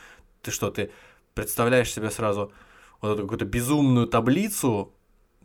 ты 0.42 0.50
что, 0.50 0.72
ты 0.72 0.90
представляешь 1.34 1.92
себе 1.92 2.10
сразу 2.10 2.52
вот 3.00 3.12
эту 3.12 3.22
какую-то 3.22 3.44
безумную 3.44 4.08
таблицу, 4.08 4.92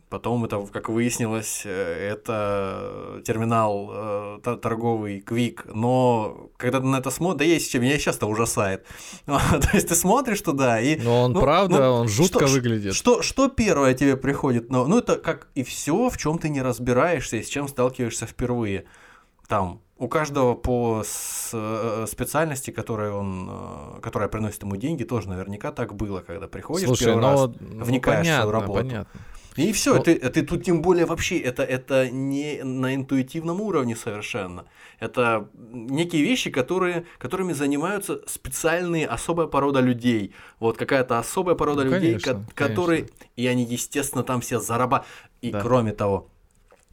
Потом 0.08 0.44
это, 0.44 0.64
как 0.72 0.88
выяснилось, 0.88 1.62
э, 1.64 2.08
это 2.12 3.20
терминал 3.24 3.90
э, 3.92 4.56
торговый 4.62 5.18
Quick, 5.18 5.72
но 5.74 6.50
когда 6.56 6.78
ты 6.78 6.86
на 6.86 6.96
это 6.98 7.10
смотришь, 7.10 7.38
да 7.38 7.44
есть 7.44 7.72
чем, 7.72 7.82
меня 7.82 7.98
сейчас-то 7.98 8.26
ужасает. 8.26 8.86
То 9.26 9.70
есть 9.72 9.88
ты 9.88 9.96
смотришь 9.96 10.40
туда 10.42 10.80
и... 10.80 10.96
Но 10.96 11.22
он 11.22 11.32
ну, 11.32 11.40
правда, 11.40 11.78
ну, 11.78 11.92
он 11.94 12.08
жутко 12.08 12.46
что, 12.46 12.54
выглядит. 12.54 12.94
Что, 12.94 13.20
что 13.20 13.48
первое 13.48 13.94
тебе 13.94 14.16
приходит? 14.16 14.70
Ну, 14.70 14.86
ну 14.86 14.98
это 14.98 15.16
как 15.16 15.48
и 15.56 15.64
все, 15.64 16.08
в 16.08 16.16
чем 16.16 16.38
ты 16.38 16.50
не 16.50 16.62
разбираешься 16.62 17.38
и 17.38 17.42
с 17.42 17.48
чем 17.48 17.66
сталкиваешься 17.66 18.26
впервые. 18.26 18.84
Там 19.48 19.80
у 19.98 20.08
каждого 20.08 20.54
по 20.54 21.02
э, 21.52 22.06
специальности, 22.08 22.70
которая 22.70 23.12
он, 23.12 23.48
э, 23.50 24.00
которая 24.02 24.28
приносит 24.28 24.62
ему 24.62 24.76
деньги, 24.76 25.04
тоже 25.04 25.28
наверняка 25.28 25.72
так 25.72 25.94
было, 25.94 26.20
когда 26.20 26.46
приходишь 26.46 26.86
Слушай, 26.86 27.06
первый 27.06 27.22
но, 27.22 27.30
раз, 27.30 27.50
ну, 27.58 27.84
вникаешь 27.84 28.18
понятно, 28.26 28.46
в 28.46 28.50
свою 28.50 28.60
работу. 28.60 28.80
Понятно. 28.84 29.20
И 29.56 29.72
все, 29.72 29.94
Но... 29.94 30.02
ты, 30.02 30.18
ты 30.18 30.42
тут 30.42 30.64
тем 30.64 30.82
более 30.82 31.06
вообще, 31.06 31.38
это, 31.38 31.62
это 31.62 32.10
не 32.10 32.62
на 32.62 32.94
интуитивном 32.94 33.60
уровне 33.60 33.96
совершенно. 33.96 34.66
Это 35.00 35.48
некие 35.54 36.22
вещи, 36.22 36.50
которые, 36.50 37.06
которыми 37.18 37.52
занимаются 37.52 38.20
специальные, 38.26 39.06
особая 39.06 39.46
порода 39.46 39.80
людей. 39.80 40.34
Вот 40.58 40.76
какая-то 40.76 41.18
особая 41.18 41.54
порода 41.54 41.84
ну, 41.84 41.92
людей, 41.92 42.12
конечно, 42.12 42.34
ко- 42.34 42.54
которые... 42.54 43.02
Конечно. 43.04 43.26
И 43.36 43.46
они, 43.46 43.64
естественно, 43.64 44.22
там 44.22 44.40
все 44.40 44.60
зарабатывают. 44.60 45.10
И 45.42 45.50
да. 45.50 45.60
кроме 45.60 45.92
того, 45.92 46.30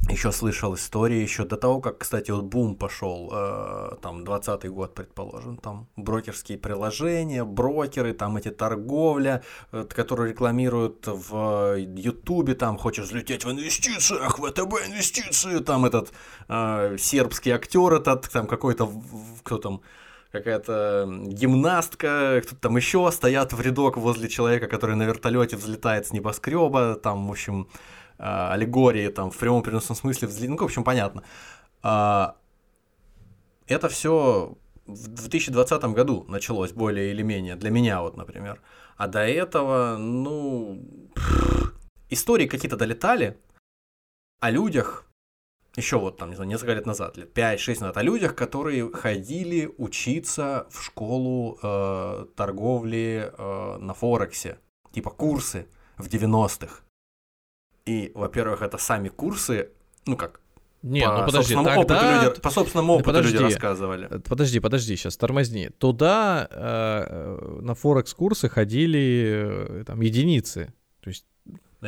еще 0.09 0.31
слышал 0.31 0.75
истории 0.75 1.21
еще 1.21 1.45
до 1.45 1.55
того, 1.55 1.79
как, 1.79 1.99
кстати, 1.99 2.31
вот 2.31 2.43
бум 2.43 2.75
пошел, 2.75 3.29
э, 3.33 3.95
там, 4.01 4.23
20 4.23 4.69
год, 4.69 4.93
предположим, 4.93 5.57
там, 5.57 5.87
брокерские 5.95 6.57
приложения, 6.57 7.43
брокеры, 7.43 8.13
там, 8.13 8.37
эти 8.37 8.49
торговля, 8.49 9.43
э, 9.71 9.85
которую 9.85 10.29
рекламируют 10.29 11.07
в 11.07 11.77
Ютубе, 11.77 12.55
там, 12.55 12.77
хочешь 12.77 13.05
взлететь 13.05 13.45
в 13.45 13.51
инвестициях, 13.51 14.37
ВТБ 14.39 14.87
инвестиции, 14.87 15.59
там, 15.59 15.85
этот 15.85 16.11
э, 16.49 16.97
сербский 16.99 17.51
актер 17.51 17.93
этот, 17.93 18.29
там, 18.29 18.47
какой-то, 18.47 18.91
кто 19.43 19.57
там, 19.57 19.81
какая-то 20.33 21.07
гимнастка, 21.27 22.41
кто-то 22.43 22.59
там 22.59 22.75
еще 22.75 23.09
стоят 23.11 23.53
в 23.53 23.61
рядок 23.61 23.97
возле 23.97 24.27
человека, 24.27 24.67
который 24.67 24.95
на 24.95 25.03
вертолете 25.03 25.55
взлетает 25.55 26.07
с 26.07 26.11
небоскреба, 26.11 26.95
там, 26.95 27.27
в 27.27 27.31
общем, 27.31 27.67
аллегории 28.17 29.09
там 29.09 29.31
в 29.31 29.37
прямом 29.37 29.63
переносном 29.63 29.95
смысле 29.95 30.27
взлетели, 30.27 30.51
ну, 30.51 30.57
в 30.57 30.63
общем, 30.63 30.83
понятно. 30.83 31.23
А, 31.81 32.37
это 33.67 33.89
все 33.89 34.57
в 34.85 35.07
2020 35.07 35.83
году 35.85 36.25
началось 36.27 36.71
более 36.71 37.11
или 37.11 37.21
менее, 37.21 37.55
для 37.55 37.69
меня 37.69 38.01
вот, 38.01 38.17
например. 38.17 38.61
А 38.97 39.07
до 39.07 39.19
этого, 39.19 39.97
ну, 39.97 40.81
истории 42.09 42.47
какие-то 42.47 42.77
долетали 42.77 43.37
о 44.39 44.49
людях, 44.51 45.05
еще 45.75 45.97
вот 45.97 46.17
там, 46.17 46.29
не 46.29 46.35
знаю, 46.35 46.49
несколько 46.49 46.73
лет 46.73 46.85
назад, 46.85 47.17
лет 47.17 47.35
5-6 47.35 47.79
назад, 47.79 47.97
о 47.97 48.03
людях, 48.03 48.35
которые 48.35 48.91
ходили 48.91 49.73
учиться 49.77 50.67
в 50.69 50.83
школу 50.83 51.57
э, 51.63 52.25
торговли 52.35 53.31
э, 53.35 53.77
на 53.79 53.93
Форексе, 53.93 54.59
типа 54.91 55.09
курсы 55.09 55.67
в 55.97 56.07
90-х. 56.07 56.82
И, 57.85 58.11
во-первых, 58.15 58.61
это 58.61 58.77
сами 58.77 59.09
курсы, 59.09 59.69
ну 60.05 60.15
как, 60.15 60.39
Не, 60.81 61.01
по 61.05 61.17
ну 61.19 61.25
подожди, 61.25 61.53
собственному 61.53 61.85
тогда... 61.85 61.95
опыту 61.95 62.25
люди, 62.29 62.41
по 62.41 62.49
собственному 62.49 62.93
опыту 62.93 63.05
подожди. 63.05 63.33
люди 63.33 63.43
рассказывали. 63.43 64.07
Э, 64.09 64.19
Подожди, 64.19 64.59
подожди, 64.59 64.95
сейчас 64.95 65.17
тормозни. 65.17 65.69
Туда 65.77 66.47
э, 66.49 66.57
э, 66.57 67.59
на 67.61 67.73
Форекс-курсы 67.75 68.47
ходили 68.49 69.79
э, 69.81 69.83
там 69.85 69.99
единицы. 70.01 70.73
То 71.01 71.09
есть 71.09 71.25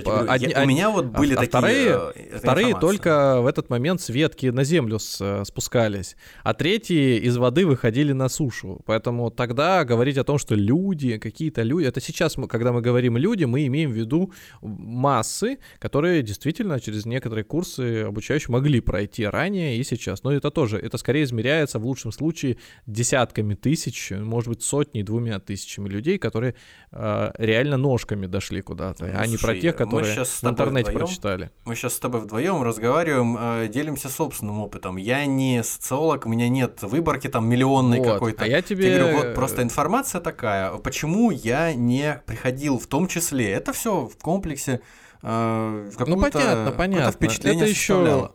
Говорю, 0.04 0.32
одни- 0.32 0.50
я- 0.56 0.64
у 0.64 0.66
меня 0.68 0.90
вот 0.90 1.06
а- 1.06 1.18
были 1.18 1.34
а 1.34 1.38
такие 1.38 1.50
вторые- 1.50 2.12
э, 2.16 2.38
Вторые 2.38 2.76
только 2.80 3.42
в 3.42 3.48
этот 3.48 3.70
момент 3.70 4.02
с 4.02 4.10
ветки 4.10 4.48
на 4.48 4.64
землю 4.64 5.00
с- 5.00 5.20
э, 5.22 5.44
спускались, 5.46 6.16
а 6.44 6.54
третьи 6.54 7.18
из 7.20 7.38
воды 7.38 7.66
выходили 7.66 8.12
на 8.14 8.30
сушу. 8.30 8.82
Поэтому 8.86 9.32
тогда 9.32 9.84
говорить 9.86 10.18
о 10.18 10.24
том, 10.24 10.38
что 10.38 10.56
люди, 10.56 11.18
какие-то 11.18 11.62
люди, 11.64 11.86
это 11.88 12.02
сейчас, 12.02 12.38
мы, 12.38 12.48
когда 12.48 12.72
мы 12.72 12.82
говорим 12.82 13.18
люди, 13.18 13.46
мы 13.46 13.66
имеем 13.68 13.92
в 13.92 13.94
виду 13.96 14.32
массы, 14.62 15.58
которые 15.80 16.22
действительно 16.24 16.80
через 16.80 17.06
некоторые 17.06 17.44
курсы 17.44 18.04
обучающие 18.04 18.52
могли 18.52 18.80
пройти 18.82 19.26
ранее 19.26 19.78
и 19.78 19.84
сейчас. 19.84 20.24
Но 20.24 20.32
это 20.32 20.52
тоже, 20.52 20.78
это 20.78 20.98
скорее 20.98 21.24
измеряется 21.24 21.80
в 21.80 21.86
лучшем 21.86 22.12
случае 22.12 22.58
десятками 22.86 23.54
тысяч, 23.56 24.12
может 24.12 24.50
быть 24.50 24.62
сотней, 24.64 25.04
двумя 25.04 25.40
тысячами 25.40 25.90
людей, 25.90 26.18
которые 26.18 26.56
э, 26.92 27.32
реально 27.38 27.78
ножками 27.78 28.26
дошли 28.28 28.62
куда-то, 28.62 29.06
Ну, 29.06 29.12
а 29.16 29.26
не 29.28 29.38
про 29.38 29.54
слушай, 29.54 29.60
тех, 29.86 29.94
мы 29.94 30.00
которые 30.00 30.16
щас 30.16 30.30
с 30.30 30.38
в 30.38 30.42
тобой 30.42 30.52
интернете 30.54 30.90
вдвоем 30.92 31.08
прочитали. 31.08 31.52
Мы 31.66 31.76
сейчас 31.76 31.94
с 31.94 32.00
тобой 32.00 32.22
вдвоем 32.22 32.64
разговариваем, 32.64 33.38
э, 33.40 33.68
делимся 33.68 34.10
собственным 34.10 34.60
опытом. 34.60 34.98
Я 34.98 35.26
не 35.26 35.64
социолог, 35.64 36.26
у 36.26 36.30
меня 36.30 36.50
нет 36.50 36.82
выборки 36.84 37.28
там 37.28 37.48
миллионной 37.48 38.00
Вот, 38.00 38.14
какой-то. 38.14 38.44
А 38.44 38.48
я 38.48 38.58
Я 38.58 38.62
тебе... 38.62 38.98
говорю, 38.98 39.18
вот 39.18 39.36
просто 39.36 39.62
информация 39.64 40.22
такая. 40.22 40.72
Почему 40.78 41.32
я 41.32 41.74
не 41.74 42.22
приходил 42.26 42.80
в 42.80 42.88
том 42.88 43.08
числе? 43.08 43.52
Это 43.52 43.74
все 43.74 44.08
в 44.08 44.18
комплексе. 44.18 44.82
э, 45.22 45.92
Ну 46.06 46.20
понятно, 46.20 46.74
понятно. 46.76 47.12
впечатление 47.12 47.64
Это 47.64 47.70
еще, 47.72 48.32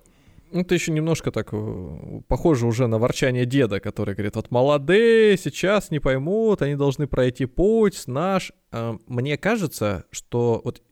ну, 0.52 0.60
это 0.60 0.74
еще 0.74 0.90
немножко 0.92 1.30
так 1.30 1.48
э, 1.52 2.20
похоже 2.26 2.66
уже 2.66 2.86
на 2.88 2.98
ворчание 2.98 3.46
деда, 3.46 3.78
который 3.78 4.14
говорит, 4.14 4.34
вот 4.36 4.50
молодые 4.50 5.38
сейчас 5.38 5.90
не 5.90 6.00
поймут, 6.00 6.62
они 6.62 6.74
должны 6.74 7.06
пройти 7.06 7.46
путь 7.46 8.02
наш. 8.06 8.52
Э, 8.72 8.96
Мне 9.06 9.36
кажется, 9.36 10.04
что 10.10 10.60
вот 10.64 10.82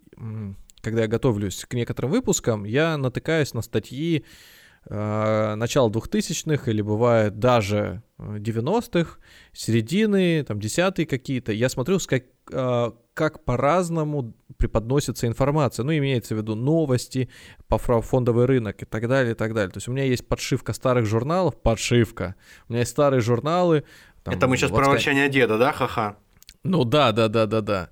когда 0.81 1.03
я 1.03 1.09
готовлюсь 1.09 1.65
к 1.65 1.75
некоторым 1.75 2.11
выпускам, 2.11 2.65
я 2.65 2.97
натыкаюсь 2.97 3.55
на 3.55 3.63
статьи 3.63 4.25
э, 4.89 5.55
начала 5.57 5.91
2000-х 5.91 6.71
или 6.71 6.83
бывает 6.83 7.39
даже 7.39 8.03
э, 8.19 8.39
90-х, 8.39 9.19
середины, 9.53 10.45
там, 10.45 10.61
десятые 10.61 11.07
какие-то. 11.07 11.53
Я 11.53 11.69
смотрю, 11.69 11.99
как, 12.07 12.25
э, 12.53 12.93
как 13.15 13.45
по-разному 13.45 14.35
преподносится 14.57 15.27
информация. 15.27 15.85
Ну, 15.85 15.97
имеется 15.97 16.35
в 16.35 16.39
виду 16.39 16.55
новости, 16.55 17.29
по 17.67 17.79
фондовый 17.79 18.47
рынок 18.47 18.83
и 18.83 18.87
так 18.87 19.09
далее, 19.09 19.33
и 19.33 19.37
так 19.37 19.55
далее. 19.55 19.71
То 19.71 19.79
есть 19.79 19.89
у 19.89 19.93
меня 19.93 20.05
есть 20.05 20.27
подшивка 20.27 20.73
старых 20.73 21.07
журналов, 21.07 21.61
подшивка. 21.61 22.35
У 22.69 22.73
меня 22.73 22.81
есть 22.81 22.93
старые 22.93 23.21
журналы. 23.21 23.85
там, 24.23 24.35
Это 24.35 24.47
мы 24.47 24.57
сейчас 24.57 24.71
вот 24.71 24.79
про 24.79 24.91
ворчание 24.91 25.29
деда, 25.29 25.59
да, 25.59 25.73
ха-ха? 25.73 26.17
ну 26.65 26.85
да, 26.85 27.13
да, 27.13 27.29
да, 27.29 27.47
да, 27.47 27.61
да. 27.61 27.91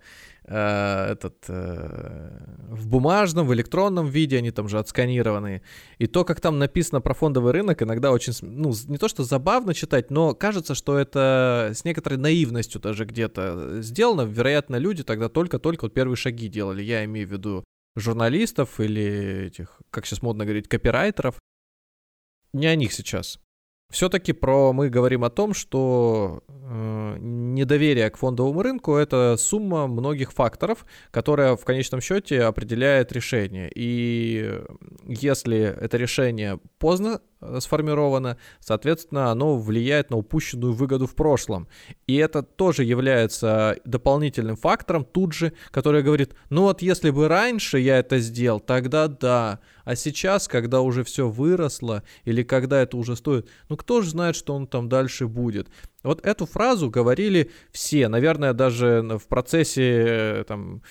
Э, 0.48 1.08
Этот 1.10 1.44
э, 1.48 2.30
в 2.68 2.86
бумажном, 2.88 3.46
в 3.46 3.54
электронном 3.54 4.06
виде 4.06 4.38
они 4.38 4.52
там 4.52 4.68
же 4.68 4.78
отсканированные. 4.78 5.62
И 5.98 6.06
то, 6.06 6.24
как 6.24 6.40
там 6.40 6.58
написано 6.58 7.00
про 7.00 7.14
фондовый 7.14 7.52
рынок, 7.52 7.82
иногда 7.82 8.12
очень, 8.12 8.32
ну, 8.42 8.72
не 8.86 8.98
то 8.98 9.08
что 9.08 9.24
забавно 9.24 9.74
читать, 9.74 10.10
но 10.10 10.34
кажется, 10.34 10.74
что 10.74 10.98
это 10.98 11.72
с 11.74 11.84
некоторой 11.84 12.18
наивностью 12.18 12.80
даже 12.80 13.04
где-то 13.04 13.82
сделано. 13.82 14.22
Вероятно, 14.22 14.76
люди 14.76 15.02
тогда 15.02 15.28
только-только 15.28 15.84
вот 15.84 15.94
первые 15.94 16.16
шаги 16.16 16.48
делали. 16.48 16.82
Я 16.82 17.04
имею 17.04 17.26
в 17.26 17.32
виду 17.32 17.64
журналистов 17.96 18.78
или 18.78 19.46
этих, 19.46 19.80
как 19.90 20.06
сейчас 20.06 20.22
модно 20.22 20.44
говорить, 20.44 20.68
копирайтеров. 20.68 21.40
Не 22.52 22.68
о 22.68 22.76
них 22.76 22.92
сейчас. 22.92 23.40
Все-таки 23.90 24.32
про 24.32 24.72
мы 24.72 24.88
говорим 24.88 25.24
о 25.24 25.30
том, 25.30 25.54
что 25.54 26.42
э, 26.48 27.16
недоверие 27.20 28.10
к 28.10 28.16
фондовому 28.16 28.62
рынку 28.62 28.96
это 28.96 29.36
сумма 29.38 29.86
многих 29.86 30.32
факторов, 30.32 30.84
которая 31.12 31.56
в 31.56 31.64
конечном 31.64 32.00
счете 32.00 32.42
определяет 32.42 33.12
решение. 33.12 33.70
И 33.74 34.60
если 35.06 35.58
это 35.58 35.96
решение 35.96 36.58
поздно 36.78 37.20
э, 37.35 37.35
сформировано, 37.60 38.36
соответственно, 38.60 39.30
оно 39.30 39.58
влияет 39.58 40.10
на 40.10 40.16
упущенную 40.16 40.72
выгоду 40.72 41.06
в 41.06 41.14
прошлом. 41.14 41.68
И 42.06 42.16
это 42.16 42.42
тоже 42.42 42.84
является 42.84 43.76
дополнительным 43.84 44.56
фактором 44.56 45.04
тут 45.04 45.32
же, 45.32 45.52
который 45.70 46.02
говорит, 46.02 46.34
ну 46.50 46.62
вот 46.62 46.82
если 46.82 47.10
бы 47.10 47.28
раньше 47.28 47.78
я 47.78 47.98
это 47.98 48.18
сделал, 48.18 48.60
тогда 48.60 49.08
да. 49.08 49.60
А 49.84 49.94
сейчас, 49.94 50.48
когда 50.48 50.80
уже 50.80 51.04
все 51.04 51.28
выросло, 51.28 52.02
или 52.24 52.42
когда 52.42 52.82
это 52.82 52.96
уже 52.96 53.14
стоит, 53.14 53.48
ну 53.68 53.76
кто 53.76 54.02
же 54.02 54.10
знает, 54.10 54.34
что 54.34 54.54
он 54.54 54.66
там 54.66 54.88
дальше 54.88 55.28
будет. 55.28 55.68
Вот 56.02 56.24
эту 56.24 56.46
фразу 56.46 56.90
говорили 56.90 57.50
все, 57.70 58.08
наверное, 58.08 58.52
даже 58.52 59.18
в 59.18 59.26
процессе 59.28 60.04
э, 60.06 60.44
там 60.46 60.82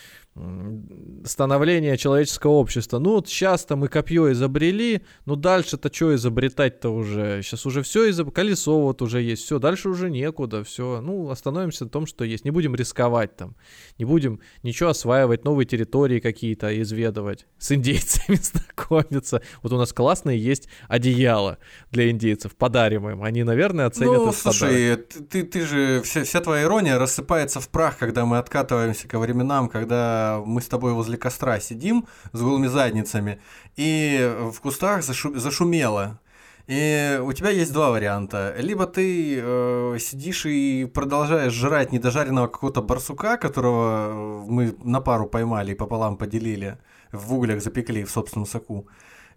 становления 1.23 1.95
человеческого 1.97 2.51
общества. 2.51 2.99
Ну 2.99 3.13
вот 3.13 3.29
сейчас-то 3.29 3.77
мы 3.77 3.87
копье 3.87 4.31
изобрели, 4.33 5.01
ну 5.25 5.35
дальше-то 5.35 5.93
что 5.93 6.13
изобретать-то 6.13 6.89
уже? 6.89 7.41
Сейчас 7.41 7.65
уже 7.65 7.81
все 7.83 8.09
изоб... 8.09 8.33
колесо 8.33 8.81
вот 8.81 9.01
уже 9.01 9.21
есть, 9.21 9.43
все, 9.43 9.59
дальше 9.59 9.89
уже 9.89 10.09
некуда, 10.09 10.63
все. 10.63 10.99
Ну 11.01 11.29
остановимся 11.29 11.85
на 11.85 11.89
том, 11.89 12.05
что 12.05 12.25
есть, 12.25 12.43
не 12.43 12.51
будем 12.51 12.75
рисковать 12.75 13.35
там, 13.37 13.55
не 13.97 14.03
будем 14.03 14.41
ничего 14.61 14.89
осваивать, 14.89 15.45
новые 15.45 15.65
территории 15.65 16.19
какие-то 16.19 16.81
изведывать, 16.81 17.47
с 17.57 17.71
индейцами 17.71 18.35
знакомиться. 18.41 19.41
Вот 19.63 19.71
у 19.71 19.77
нас 19.77 19.93
классные 19.93 20.37
есть 20.37 20.67
одеяла 20.89 21.59
для 21.91 22.11
индейцев, 22.11 22.55
подарим 22.57 23.09
им, 23.09 23.23
они, 23.23 23.43
наверное, 23.43 23.85
оценят 23.85 24.17
Ну, 24.17 24.29
этот 24.29 24.43
подарок. 24.43 24.57
слушай, 24.57 24.97
ты, 24.97 25.19
ты, 25.23 25.43
ты 25.43 25.65
же, 25.65 26.01
вся, 26.03 26.23
вся 26.25 26.41
твоя 26.41 26.63
ирония 26.63 26.99
рассыпается 26.99 27.61
в 27.61 27.69
прах, 27.69 27.97
когда 27.97 28.25
мы 28.25 28.37
откатываемся 28.37 29.07
ко 29.07 29.17
временам, 29.17 29.69
когда 29.69 30.24
мы 30.45 30.61
с 30.61 30.67
тобой 30.67 30.93
возле 30.93 31.17
костра 31.17 31.59
сидим 31.59 32.05
с 32.33 32.41
голыми 32.41 32.67
задницами, 32.67 33.39
и 33.75 34.33
в 34.51 34.59
кустах 34.61 35.01
зашу- 35.01 35.37
зашумело. 35.37 36.19
И 36.67 37.19
у 37.23 37.31
тебя 37.33 37.51
есть 37.51 37.71
два 37.73 37.91
варианта. 37.91 38.55
Либо 38.57 38.87
ты 38.87 39.39
э, 39.39 39.97
сидишь 39.99 40.47
и 40.47 40.85
продолжаешь 40.85 41.53
жрать 41.53 41.91
недожаренного 41.91 42.47
какого-то 42.47 42.81
барсука, 42.81 43.37
которого 43.37 44.07
э, 44.09 44.45
мы 44.49 44.75
на 44.83 44.99
пару 44.99 45.27
поймали 45.27 45.73
и 45.73 45.75
пополам 45.75 46.17
поделили, 46.17 46.79
в 47.11 47.33
углях 47.35 47.61
запекли 47.61 48.03
в 48.03 48.09
собственном 48.09 48.47
соку. 48.47 48.87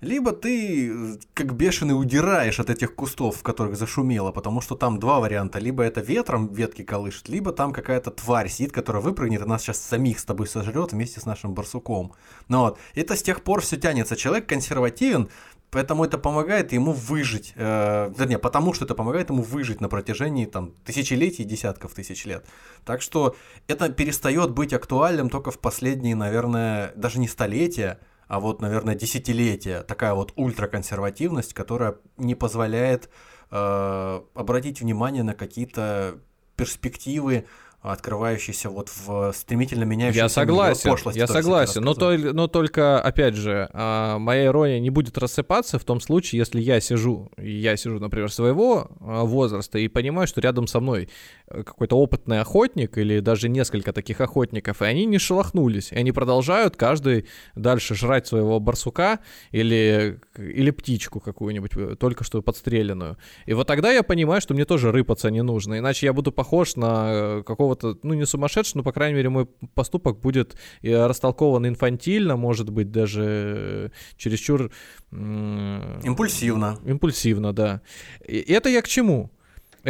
Либо 0.01 0.31
ты 0.31 1.19
как 1.35 1.55
бешеный 1.55 1.99
удираешь 1.99 2.61
от 2.61 2.71
этих 2.71 2.95
кустов, 2.95 3.39
в 3.39 3.43
которых 3.43 3.77
зашумело, 3.77 4.31
потому 4.31 4.61
что 4.61 4.77
там 4.77 5.01
два 5.01 5.19
варианта. 5.19 5.59
Либо 5.59 5.83
это 5.83 6.01
ветром 6.01 6.53
ветки 6.53 6.83
колышет, 6.83 7.29
либо 7.29 7.53
там 7.53 7.73
какая-то 7.73 8.13
тварь 8.13 8.49
сидит, 8.49 8.71
которая 8.71 9.03
выпрыгнет 9.03 9.43
и 9.43 9.45
нас 9.45 9.63
сейчас 9.63 9.81
самих 9.81 10.21
с 10.21 10.25
тобой 10.25 10.47
сожрет 10.47 10.93
вместе 10.93 11.21
с 11.21 11.27
нашим 11.27 11.53
барсуком. 11.53 12.13
Ну 12.47 12.61
вот, 12.61 12.79
это 12.95 13.17
с 13.17 13.23
тех 13.23 13.43
пор 13.43 13.61
все 13.61 13.77
тянется. 13.77 14.15
Человек 14.15 14.47
консервативен, 14.47 15.31
поэтому 15.71 16.05
это 16.05 16.17
помогает 16.17 16.73
ему 16.73 16.93
выжить. 16.93 17.53
Э, 17.57 18.13
вернее, 18.17 18.39
потому 18.39 18.75
что 18.75 18.85
это 18.85 18.95
помогает 18.95 19.31
ему 19.31 19.43
выжить 19.43 19.81
на 19.81 19.89
протяжении 19.89 20.47
там 20.47 20.75
тысячелетий 20.85 21.45
десятков 21.45 21.95
тысяч 21.95 22.25
лет. 22.25 22.47
Так 22.85 23.03
что 23.03 23.35
это 23.67 23.89
перестает 23.89 24.53
быть 24.53 24.73
актуальным 24.73 25.29
только 25.29 25.51
в 25.51 25.59
последние, 25.59 26.15
наверное, 26.15 26.93
даже 26.95 27.19
не 27.19 27.27
столетия, 27.27 27.99
а 28.29 28.41
вот, 28.41 28.61
наверное, 28.61 28.95
десятилетия. 28.95 29.83
Такая 29.83 30.15
вот 30.15 30.33
ультраконсервативность, 30.37 31.55
которая 31.55 31.97
не 32.19 32.35
позволяет 32.35 33.09
э, 33.51 34.21
обратить 34.35 34.81
внимание 34.81 35.23
на 35.23 35.35
какие-то 35.35 36.19
перспективы 36.55 37.47
открывающийся 37.81 38.71
вот 38.71 38.91
в 38.91 39.33
стремительно 39.33 39.85
меняющемся 39.85 40.25
Я 40.25 40.29
согласен, 40.29 40.91
пошлости, 40.91 41.19
я 41.19 41.27
то, 41.27 41.33
согласен, 41.33 41.83
но, 41.83 41.95
толь- 41.95 42.33
но 42.33 42.49
только, 42.49 43.01
опять 43.01 43.35
же, 43.35 43.69
а, 43.73 44.19
моя 44.19 44.47
ирония 44.47 44.81
не 44.81 44.91
будет 44.91 45.17
рассыпаться 45.17 45.79
в 45.79 45.85
том 45.85 46.01
случае, 46.01 46.41
если 46.41 46.61
я 46.61 46.81
сижу, 46.81 47.31
я 47.37 47.77
сижу, 47.77 48.01
например, 48.01 48.33
своего 48.33 48.91
а, 49.01 49.23
возраста 49.25 49.79
и 49.79 49.87
понимаю, 49.87 50.27
что 50.27 50.41
рядом 50.41 50.67
со 50.67 50.81
мной 50.81 51.09
э, 51.47 51.63
какой-то 51.63 51.97
опытный 51.97 52.41
охотник 52.41 52.99
или 52.99 53.21
даже 53.21 53.49
несколько 53.49 53.93
таких 53.93 54.21
охотников, 54.21 54.83
и 54.83 54.85
они 54.85 55.07
не 55.07 55.19
шелохнулись, 55.19 55.93
и 55.93 55.97
они 55.97 56.11
продолжают 56.11 56.77
каждый 56.77 57.27
дальше 57.55 57.95
жрать 57.95 58.27
своего 58.27 58.59
барсука 58.59 59.21
или, 59.53 60.21
или 60.37 60.71
птичку 60.73 61.21
какую-нибудь, 61.21 61.71
э, 61.77 61.95
только 61.95 62.25
что 62.25 62.43
подстреленную. 62.43 63.19
И 63.47 63.55
вот 63.55 63.69
тогда 63.69 63.93
я 63.93 64.03
понимаю, 64.03 64.41
что 64.41 64.55
мне 64.55 64.65
тоже 64.65 64.91
рыпаться 64.91 65.31
не 65.31 65.43
нужно, 65.45 65.79
иначе 65.79 66.07
я 66.07 66.13
буду 66.13 66.33
похож 66.33 66.75
на 66.75 67.07
э, 67.11 67.43
какого-то, 67.75 68.07
ну 68.07 68.15
не 68.15 68.27
сумасшедшего, 68.27 68.79
но, 68.79 68.85
по 68.85 68.93
крайней 68.93 69.17
мере, 69.17 69.29
мой 69.29 69.47
поступок 69.75 70.21
будет 70.21 70.57
э, 70.83 71.07
растолкован 71.07 71.67
инфантильно, 71.67 72.37
может 72.37 72.71
быть, 72.71 72.91
даже 72.91 73.25
э, 73.25 73.89
чересчур... 74.17 74.71
Импульсивно. 75.11 76.79
Импульсивно, 76.85 77.53
да. 77.53 77.81
И 78.27 78.39
это 78.53 78.69
я 78.69 78.83
к 78.83 78.89
чему? 78.89 79.31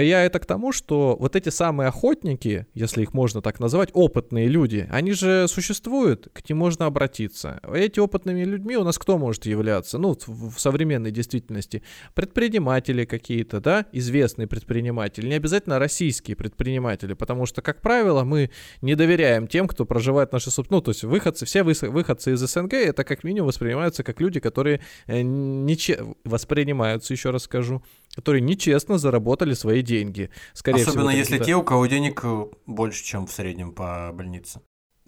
Я 0.03 0.25
это 0.25 0.39
к 0.39 0.47
тому, 0.47 0.73
что 0.73 1.17
вот 1.19 1.37
эти 1.37 1.49
самые 1.49 1.89
охотники, 1.89 2.67
если 2.75 3.03
их 3.03 3.15
можно 3.15 3.43
так 3.43 3.61
назвать, 3.61 3.91
опытные 3.93 4.49
люди, 4.49 4.89
они 4.91 5.13
же 5.13 5.47
существуют, 5.49 6.29
к 6.33 6.49
ним 6.49 6.59
можно 6.59 6.87
обратиться. 6.87 7.61
Эти 7.73 8.01
опытными 8.01 8.45
людьми 8.45 8.77
у 8.77 8.85
нас 8.85 8.99
кто 8.99 9.19
может 9.19 9.47
являться? 9.47 9.99
Ну, 9.99 10.17
в 10.27 10.59
современной 10.59 11.11
действительности. 11.11 11.83
Предприниматели 12.15 13.05
какие-то, 13.05 13.61
да, 13.61 13.87
известные 13.93 14.47
предприниматели. 14.47 15.29
Не 15.29 15.35
обязательно 15.35 15.79
российские 15.79 16.37
предприниматели, 16.37 17.15
потому 17.15 17.47
что, 17.47 17.63
как 17.63 17.83
правило, 17.83 18.25
мы 18.25 18.51
не 18.83 18.95
доверяем 18.95 19.47
тем, 19.47 19.67
кто 19.69 19.85
проживает 19.85 20.31
в 20.31 20.33
нашей 20.33 20.53
собственной... 20.53 20.79
Ну, 20.79 20.83
то 20.83 20.91
есть 20.91 21.05
выходцы, 21.05 21.45
все 21.47 21.63
выходцы 21.63 22.33
из 22.33 22.41
СНГ, 22.41 22.75
это 22.75 23.05
как 23.05 23.25
минимум 23.25 23.49
воспринимаются 23.49 24.03
как 24.05 24.21
люди, 24.21 24.41
которые 24.41 24.81
э, 25.07 25.23
нече... 25.23 25.99
воспринимаются, 26.25 27.13
еще 27.13 27.31
раз 27.31 27.45
скажу, 27.45 27.83
которые 28.19 28.41
нечестно 28.41 28.99
заработали 28.99 29.55
свои 29.55 29.81
деньги. 29.81 30.31
Скорее 30.53 30.83
Особенно 30.83 31.11
всего, 31.11 31.19
если 31.21 31.39
да. 31.39 31.45
те, 31.45 31.55
у 31.55 31.63
кого 31.63 31.87
денег 31.87 32.21
э, 32.25 32.47
больше, 32.67 33.05
чем 33.05 33.29
в 33.29 33.31
среднем 33.31 33.71
по 33.71 34.11
больнице. 34.13 34.61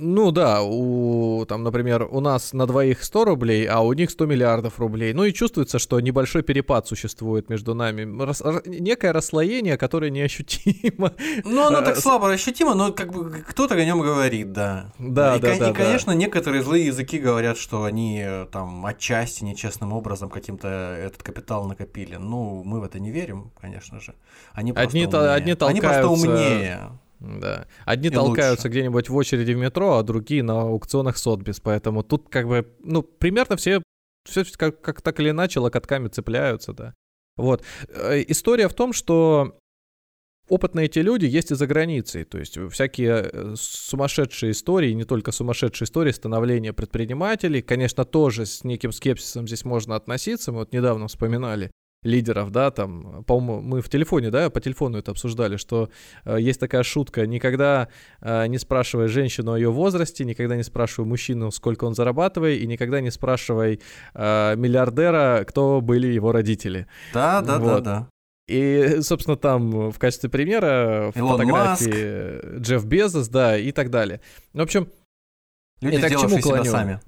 Ну 0.03 0.31
да, 0.31 0.63
у, 0.63 1.45
там, 1.47 1.63
например, 1.63 2.09
у 2.11 2.21
нас 2.21 2.53
на 2.55 2.67
двоих 2.67 3.05
100 3.05 3.25
рублей, 3.27 3.67
а 3.67 3.81
у 3.81 3.93
них 3.93 4.11
100 4.11 4.27
миллиардов 4.27 4.79
рублей. 4.81 5.13
Ну 5.13 5.25
и 5.25 5.33
чувствуется, 5.33 5.79
что 5.79 6.01
небольшой 6.01 6.43
перепад 6.43 6.87
существует 6.87 7.51
между 7.51 7.75
нами. 7.75 8.03
Рас- 8.25 8.43
некое 8.65 9.13
расслоение, 9.13 9.77
которое 9.77 10.11
неощутимо. 10.11 11.13
Ну, 11.45 11.67
оно 11.67 11.81
так 11.85 11.99
Э, 11.99 12.01
слабо 12.01 12.31
ощутимо, 12.33 12.75
но 12.75 12.93
как 12.93 13.13
бы 13.13 13.31
кто-то 13.47 13.75
о 13.75 13.85
нем 13.85 14.01
говорит, 14.01 14.53
да. 14.53 14.93
Да, 14.99 15.37
и, 15.37 15.41
да, 15.41 15.51
кон- 15.51 15.59
да, 15.59 15.71
И, 15.71 15.73
да. 15.73 15.85
конечно, 15.85 16.11
некоторые 16.13 16.63
злые 16.63 16.87
языки 16.87 17.19
говорят, 17.19 17.59
что 17.59 17.85
они 17.85 18.23
э, 18.25 18.47
там 18.51 18.87
отчасти 18.87 19.45
нечестным 19.45 19.93
образом 19.93 20.31
каким-то 20.31 20.69
этот 20.69 21.23
капитал 21.23 21.67
накопили. 21.67 22.17
Ну, 22.17 22.63
мы 22.65 22.81
в 22.81 22.85
это 22.85 22.99
не 22.99 23.11
верим, 23.11 23.51
конечно 23.61 24.01
же. 24.01 24.15
Они 24.55 24.73
просто 24.73 24.89
Одни 24.89 25.05
умнее. 25.07 25.31
одни 25.31 25.53
Они 25.61 25.81
просто 25.81 26.01
толкаются 26.03 26.31
умнее. 26.31 26.81
Да. 27.21 27.67
Одни 27.85 28.09
И 28.09 28.11
толкаются 28.11 28.67
лучше. 28.67 28.79
где-нибудь 28.79 29.09
в 29.09 29.17
очереди 29.17 29.53
в 29.53 29.59
метро, 29.59 29.99
а 29.99 30.03
другие 30.03 30.43
на 30.43 30.63
аукционах 30.63 31.19
Сотбис. 31.19 31.61
Поэтому 31.61 32.03
тут 32.03 32.29
как 32.29 32.49
бы, 32.49 32.67
ну, 32.83 33.03
примерно 33.03 33.57
все, 33.57 33.83
все 34.27 34.45
как, 34.57 34.81
как 34.81 35.03
так 35.03 35.21
или 35.21 35.31
иначе 35.31 35.61
локотками 35.61 36.09
цепляются, 36.09 36.73
да. 36.73 36.95
Вот. 37.37 37.63
Э, 37.89 38.25
История 38.29 38.69
в 38.69 38.75
том, 38.75 38.93
что 38.95 39.59
опытные 40.49 40.87
эти 40.87 40.99
люди 40.99 41.27
есть 41.27 41.51
и 41.51 41.55
за 41.55 41.67
границей. 41.67 42.25
То 42.25 42.39
есть 42.39 42.59
всякие 42.71 43.31
э, 43.33 43.55
сумасшедшие 43.57 44.53
истории, 44.53 44.93
не 44.93 45.05
только 45.05 45.31
сумасшедшие 45.31 45.87
истории 45.87 46.13
становления 46.13 46.73
предпринимателей, 46.73 47.63
конечно, 47.63 48.05
тоже 48.05 48.47
с 48.47 48.65
неким 48.65 48.93
скепсисом 48.93 49.47
здесь 49.47 49.65
можно 49.65 49.95
относиться. 49.95 50.53
Мы 50.53 50.61
вот 50.61 50.73
недавно 50.73 51.07
вспоминали 51.09 51.71
лидеров, 52.03 52.51
да, 52.51 52.71
там, 52.71 53.25
по-моему, 53.25 53.61
мы 53.61 53.83
в 53.83 53.89
телефоне, 53.89 54.31
да, 54.31 54.49
по 54.49 54.61
телефону 54.61 54.99
это 54.99 55.11
обсуждали, 55.11 55.57
что 55.57 55.91
э, 56.25 56.39
есть 56.41 56.59
такая 56.59 56.83
шутка, 56.83 57.27
никогда 57.27 57.89
э, 58.21 58.47
не 58.47 58.59
спрашивай 58.59 59.09
женщину 59.09 59.53
о 59.53 59.59
ее 59.59 59.71
возрасте, 59.71 60.25
никогда 60.25 60.57
не 60.57 60.63
спрашивай 60.63 61.07
мужчину, 61.07 61.51
сколько 61.51 61.85
он 61.85 61.95
зарабатывает, 61.95 62.61
и 62.63 62.67
никогда 62.67 63.01
не 63.01 63.11
спрашивай 63.11 63.81
э, 64.15 64.57
миллиардера, 64.57 65.45
кто 65.47 65.81
были 65.83 66.07
его 66.07 66.33
родители. 66.33 66.87
Да, 67.13 67.43
да, 67.43 67.59
Вот. 67.59 67.83
да, 67.83 68.01
да. 68.01 68.09
И, 68.49 68.99
собственно, 69.03 69.37
там 69.37 69.91
в 69.91 69.99
качестве 69.99 70.29
примера 70.29 71.13
Илон 71.15 71.39
фотографии 71.39 72.59
Джефф 72.61 72.85
Безос, 72.85 73.29
да, 73.29 73.57
и 73.59 73.71
так 73.73 73.91
далее. 73.91 74.21
В 74.55 74.61
общем, 74.61 74.89
Люди, 75.83 75.97
Это 75.97 76.09
к 76.09 76.11
чему 76.11 76.29
сделавшие 76.29 76.43
себя 76.43 76.53
клоню? 76.57 76.71
сами. 76.71 77.01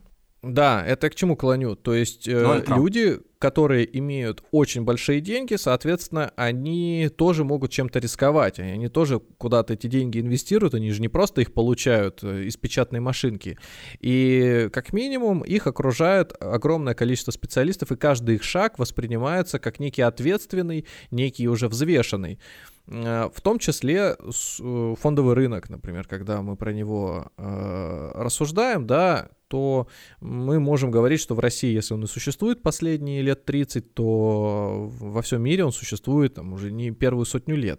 Да, 0.43 0.85
это 0.85 1.09
к 1.09 1.15
чему 1.15 1.37
клоню. 1.37 1.77
То 1.77 1.95
есть 1.95 2.27
э, 2.27 2.65
люди, 2.67 3.21
которые 3.39 3.89
имеют 3.99 4.43
очень 4.51 4.83
большие 4.83 5.21
деньги, 5.21 5.55
соответственно, 5.55 6.33
они 6.35 7.09
тоже 7.17 7.45
могут 7.45 7.71
чем-то 7.71 8.01
рисковать. 8.01 8.59
Они 8.59 8.89
тоже 8.89 9.21
куда-то 9.21 9.75
эти 9.75 9.87
деньги 9.87 10.21
инвестируют, 10.21 10.75
они 10.75 10.91
же 10.91 11.01
не 11.01 11.07
просто 11.07 11.43
их 11.43 11.55
получают 11.55 12.25
э, 12.25 12.43
из 12.43 12.57
печатной 12.57 12.99
машинки. 12.99 13.57
И 14.01 14.69
как 14.73 14.93
минимум 14.93 15.43
их 15.43 15.69
окружает 15.69 16.33
огромное 16.41 16.95
количество 16.95 17.31
специалистов, 17.31 17.93
и 17.93 17.97
каждый 17.97 18.35
их 18.35 18.43
шаг 18.43 18.81
воспринимается 18.81 19.61
как 19.61 19.79
некий 19.79 20.03
ответственный, 20.03 20.87
некий 21.13 21.47
уже 21.47 21.69
взвешенный. 21.69 22.41
Э, 22.87 23.29
В 23.33 23.41
том 23.41 23.59
числе 23.59 24.17
э, 24.19 24.95
фондовый 24.99 25.35
рынок, 25.35 25.71
например, 25.71 26.07
когда 26.07 26.43
мы 26.43 26.57
про 26.57 26.73
него 26.73 27.31
э, 27.37 28.11
рассуждаем, 28.15 28.87
да, 28.87 29.29
то 29.49 29.87
мы 30.21 30.61
можем 30.61 30.91
говорить, 30.91 31.21
что 31.21 31.35
в 31.35 31.39
России, 31.39 31.75
если 31.75 31.95
он 31.95 32.05
и 32.05 32.07
существует 32.07 32.63
последние 32.63 33.23
лет 33.23 33.45
30, 33.45 33.95
то 33.95 34.91
во 34.99 35.21
всем 35.23 35.43
мире 35.43 35.65
он 35.65 35.73
существует 35.73 36.35
там, 36.35 36.55
уже 36.55 36.73
не 36.73 36.91
первую 36.91 37.27
сотню 37.27 37.57
лет. 37.57 37.79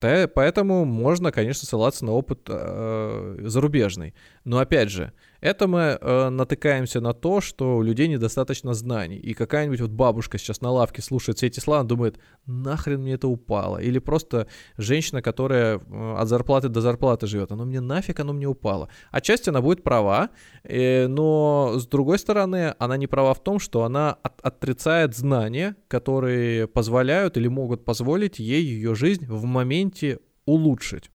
Поэтому 0.00 0.86
можно, 0.86 1.30
конечно, 1.30 1.66
ссылаться 1.66 2.06
на 2.06 2.12
опыт 2.12 2.40
э, 2.48 3.36
зарубежный. 3.44 4.14
Но 4.44 4.58
опять 4.58 4.90
же, 4.90 5.12
это 5.40 5.66
мы 5.66 5.98
э, 6.00 6.28
натыкаемся 6.28 7.00
на 7.00 7.12
то, 7.12 7.40
что 7.40 7.76
у 7.76 7.82
людей 7.82 8.08
недостаточно 8.08 8.74
знаний. 8.74 9.16
И 9.16 9.34
какая-нибудь 9.34 9.80
вот 9.80 9.90
бабушка 9.90 10.38
сейчас 10.38 10.60
на 10.60 10.70
лавке 10.70 11.02
слушает 11.02 11.38
все 11.38 11.46
эти 11.46 11.60
слова, 11.60 11.82
думает, 11.82 12.18
нахрен 12.46 13.00
мне 13.00 13.14
это 13.14 13.28
упало. 13.28 13.78
Или 13.78 13.98
просто 13.98 14.46
женщина, 14.76 15.22
которая 15.22 15.78
э, 15.78 16.14
от 16.18 16.28
зарплаты 16.28 16.68
до 16.68 16.80
зарплаты 16.80 17.26
живет, 17.26 17.52
оно 17.52 17.64
мне 17.64 17.80
нафиг, 17.80 18.20
оно 18.20 18.32
мне 18.32 18.46
упало. 18.46 18.88
Отчасти 19.10 19.48
она 19.48 19.60
будет 19.60 19.82
права, 19.82 20.30
э, 20.62 21.06
но 21.06 21.74
с 21.76 21.86
другой 21.86 22.18
стороны, 22.18 22.74
она 22.78 22.96
не 22.96 23.06
права 23.06 23.34
в 23.34 23.42
том, 23.42 23.58
что 23.58 23.84
она 23.84 24.12
от- 24.22 24.40
отрицает 24.42 25.16
знания, 25.16 25.76
которые 25.88 26.66
позволяют 26.66 27.36
или 27.36 27.48
могут 27.48 27.84
позволить 27.84 28.38
ей 28.38 28.62
ее 28.62 28.94
жизнь 28.94 29.26
в 29.26 29.44
моменте 29.44 30.18
улучшить. 30.44 31.09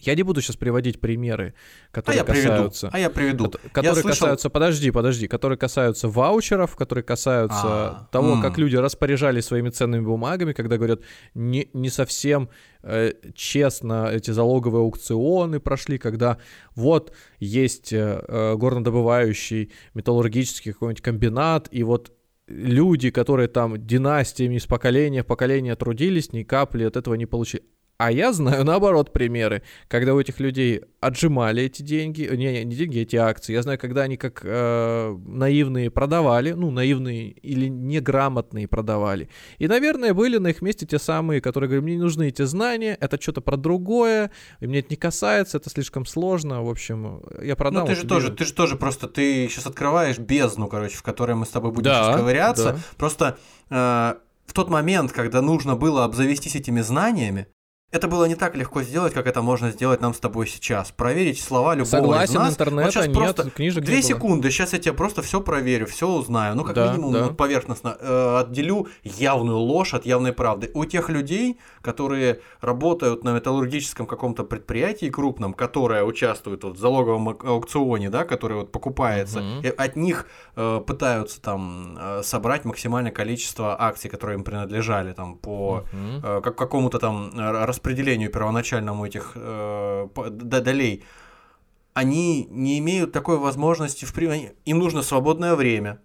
Я 0.00 0.14
не 0.14 0.22
буду 0.22 0.40
сейчас 0.40 0.56
приводить 0.56 1.00
примеры, 1.00 1.54
А 1.90 1.94
которые 1.94 2.18
я 2.18 2.24
приведу. 2.24 2.48
касаются... 2.48 2.90
А 2.92 2.98
я 3.00 3.10
приведу. 3.10 3.46
кото- 3.46 3.58
которые 3.72 4.02
слышал- 4.02 4.08
касаются, 4.10 4.48
подожди, 4.50 4.90
подожди, 4.92 5.26
которые 5.26 5.58
касаются 5.58 6.08
ваучеров, 6.08 6.76
которые 6.76 7.02
касаются 7.02 7.58
А, 7.64 8.08
того, 8.12 8.34
м. 8.34 8.40
как 8.42 8.58
люди 8.58 8.76
распоряжались 8.76 9.46
своими 9.46 9.70
ценными 9.70 10.04
бумагами, 10.04 10.52
когда 10.52 10.76
говорят, 10.76 11.00
не, 11.34 11.68
не 11.72 11.90
совсем 11.90 12.48
э, 12.82 13.12
честно 13.34 14.08
эти 14.12 14.30
залоговые 14.30 14.82
аукционы 14.82 15.58
прошли, 15.58 15.98
когда 15.98 16.38
вот 16.76 17.12
есть 17.40 17.92
э, 17.92 18.22
э, 18.28 18.54
горнодобывающий 18.56 19.72
металлургический 19.94 20.72
какой-нибудь 20.72 21.02
комбинат, 21.02 21.68
и 21.72 21.82
вот 21.82 22.12
люди, 22.46 23.10
которые 23.10 23.48
там 23.48 23.84
династиями 23.84 24.54
из 24.56 24.66
поколения 24.66 25.22
в 25.22 25.26
поколение 25.26 25.74
трудились, 25.74 26.32
ни 26.32 26.44
капли 26.44 26.84
от 26.84 26.96
этого 26.96 27.14
не 27.14 27.26
получили. 27.26 27.64
А 27.98 28.12
я 28.12 28.32
знаю, 28.32 28.64
наоборот, 28.64 29.12
примеры, 29.12 29.62
когда 29.88 30.14
у 30.14 30.20
этих 30.20 30.38
людей 30.38 30.82
отжимали 31.00 31.64
эти 31.64 31.82
деньги, 31.82 32.22
э, 32.22 32.36
не, 32.36 32.52
не, 32.52 32.64
не 32.64 32.76
деньги, 32.76 33.00
эти 33.00 33.16
акции. 33.16 33.52
Я 33.52 33.62
знаю, 33.62 33.76
когда 33.76 34.02
они 34.02 34.16
как 34.16 34.42
э, 34.44 35.16
наивные 35.26 35.90
продавали, 35.90 36.52
ну, 36.52 36.70
наивные 36.70 37.30
или 37.30 37.66
неграмотные 37.66 38.68
продавали. 38.68 39.28
И, 39.58 39.66
наверное, 39.66 40.14
были 40.14 40.38
на 40.38 40.48
их 40.48 40.62
месте 40.62 40.86
те 40.86 41.00
самые, 41.00 41.40
которые 41.40 41.68
говорят, 41.68 41.82
мне 41.84 41.96
не 41.96 42.02
нужны 42.02 42.28
эти 42.28 42.42
знания, 42.42 42.96
это 43.00 43.20
что-то 43.20 43.40
про 43.40 43.56
другое, 43.56 44.30
и 44.60 44.68
мне 44.68 44.78
это 44.78 44.90
не 44.90 44.96
касается, 44.96 45.56
это 45.58 45.68
слишком 45.68 46.06
сложно, 46.06 46.62
в 46.62 46.70
общем, 46.70 47.22
я 47.42 47.56
продам. 47.56 47.82
Ну, 47.82 47.86
ты 47.88 47.96
же 47.96 48.06
тоже, 48.06 48.30
ты 48.32 48.44
же 48.44 48.54
тоже 48.54 48.76
просто, 48.76 49.08
ты 49.08 49.48
сейчас 49.48 49.66
открываешь 49.66 50.18
бездну, 50.18 50.68
короче, 50.68 50.96
в 50.96 51.02
которой 51.02 51.34
мы 51.34 51.46
с 51.46 51.48
тобой 51.48 51.72
будем 51.72 51.90
Да, 51.90 52.04
сейчас 52.04 52.16
ковыряться. 52.16 52.72
да. 52.74 52.78
Просто 52.96 53.38
э, 53.70 54.14
в 54.46 54.52
тот 54.52 54.70
момент, 54.70 55.10
когда 55.10 55.42
нужно 55.42 55.74
было 55.74 56.04
обзавестись 56.04 56.54
этими 56.54 56.80
знаниями, 56.80 57.48
Это 57.90 58.06
было 58.06 58.26
не 58.26 58.34
так 58.34 58.54
легко 58.54 58.82
сделать, 58.82 59.14
как 59.14 59.26
это 59.26 59.40
можно 59.40 59.70
сделать 59.70 60.02
нам 60.02 60.12
с 60.12 60.18
тобой 60.20 60.46
сейчас. 60.46 60.90
Проверить 60.90 61.40
слова 61.40 61.74
любого 61.74 61.86
Согласен, 61.90 62.32
из 62.34 62.38
нас. 62.38 62.52
интернета 62.52 62.84
вот 62.84 62.92
сейчас 62.92 63.06
нет, 63.06 63.16
просто 63.16 63.50
книжек 63.50 63.82
две 63.82 63.96
не 63.96 64.00
было. 64.02 64.08
секунды, 64.08 64.50
сейчас 64.50 64.74
я 64.74 64.78
тебе 64.78 64.92
просто 64.92 65.22
все 65.22 65.40
проверю, 65.40 65.86
все 65.86 66.06
узнаю. 66.06 66.54
Ну, 66.54 66.64
как 66.64 66.74
Да, 66.74 66.92
минимум, 66.92 67.12
да. 67.14 67.28
поверхностно 67.28 67.96
э, 67.98 68.38
отделю 68.40 68.88
явную 69.04 69.56
ложь 69.56 69.94
от 69.94 70.04
явной 70.04 70.34
правды. 70.34 70.70
У 70.74 70.84
тех 70.84 71.08
людей, 71.08 71.58
которые 71.80 72.40
работают 72.60 73.24
на 73.24 73.32
металлургическом 73.34 74.04
каком-то 74.06 74.44
предприятии 74.44 75.08
крупном, 75.08 75.54
которое 75.54 76.04
участвует 76.04 76.64
вот 76.64 76.76
в 76.76 76.78
залоговом 76.78 77.30
ау- 77.30 77.38
аукционе, 77.42 78.10
да, 78.10 78.24
который 78.24 78.58
вот 78.58 78.70
покупается, 78.70 79.40
Мгм. 79.40 79.60
и 79.62 79.68
от 79.68 79.96
них 79.96 80.26
э, 80.56 80.82
пытаются 80.86 81.40
там 81.40 81.96
э, 81.98 82.22
собрать 82.22 82.66
максимальное 82.66 83.12
количество 83.12 83.80
акций, 83.80 84.10
которые 84.10 84.36
им 84.36 84.44
принадлежали 84.44 85.14
там 85.14 85.36
по 85.38 85.84
Мгм. 85.90 86.20
э, 86.22 86.40
как 86.42 86.54
какому-то 86.58 86.98
там 86.98 87.30
э, 87.34 87.64
распределению 87.78 88.30
первоначальному 88.30 89.06
этих 89.06 89.32
э, 89.36 90.08
долей, 90.64 91.04
они 91.94 92.46
не 92.50 92.78
имеют 92.78 93.12
такой 93.12 93.38
возможности, 93.38 94.04
в 94.04 94.12
им 94.64 94.78
нужно 94.78 95.02
свободное 95.02 95.54
время, 95.54 96.00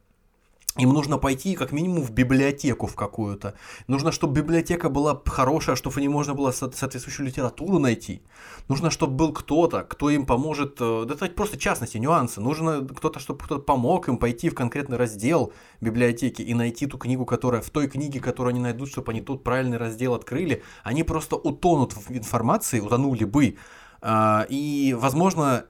им 0.78 0.90
нужно 0.92 1.20
пойти 1.20 1.56
как 1.56 1.72
минимум 1.72 2.02
в 2.02 2.12
библиотеку 2.12 2.88
в 2.88 2.96
какую-то. 2.96 3.54
Нужно, 3.88 4.12
чтобы 4.12 4.42
библиотека 4.42 4.90
была 4.90 5.22
хорошая, 5.26 5.76
чтобы 5.76 6.02
не 6.02 6.08
можно 6.08 6.34
было 6.34 6.52
со- 6.52 6.72
соответствующую 6.72 7.28
литературу 7.28 7.78
найти. 7.78 8.24
Нужно, 8.70 8.90
чтобы 8.90 9.14
был 9.14 9.34
кто-то, 9.34 9.84
кто 9.84 10.10
им 10.10 10.26
поможет. 10.26 10.78
э, 10.80 11.06
это 11.08 11.28
просто 11.30 11.58
частности, 11.60 12.00
нюансы. 12.00 12.42
Нужно 12.42 12.82
кто-то, 12.88 13.20
чтобы 13.20 13.44
кто-то 13.46 13.62
помог 13.62 14.08
им 14.08 14.18
пойти 14.18 14.50
в 14.50 14.56
конкретный 14.56 14.98
раздел 14.98 15.54
библиотеки 15.80 16.42
и 16.42 16.54
найти 16.56 16.88
ту 16.88 16.98
книгу, 16.98 17.26
которая 17.26 17.62
в 17.62 17.70
той 17.70 17.88
книге, 17.88 18.20
которую 18.20 18.52
они 18.52 18.60
найдут, 18.60 18.90
чтобы 18.90 19.12
они 19.12 19.22
тот 19.22 19.44
правильный 19.44 19.78
раздел 19.78 20.16
открыли. 20.16 20.64
Они 20.84 21.04
просто 21.04 21.36
утонут 21.36 21.94
в 21.94 22.10
информации, 22.12 22.80
утонули 22.80 23.26
бы. 23.26 23.58
А, 24.02 24.48
И, 24.50 24.96
возможно, 24.98 25.66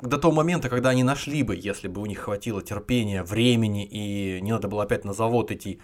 до 0.00 0.18
того 0.18 0.32
момента, 0.34 0.68
когда 0.68 0.90
они 0.90 1.02
нашли 1.02 1.42
бы, 1.42 1.56
если 1.56 1.88
бы 1.88 2.00
у 2.00 2.06
них 2.06 2.20
хватило 2.20 2.62
терпения, 2.62 3.22
времени 3.22 3.84
и 3.84 4.40
не 4.40 4.52
надо 4.52 4.68
было 4.68 4.82
опять 4.84 5.04
на 5.04 5.12
завод 5.12 5.50
идти, 5.50 5.80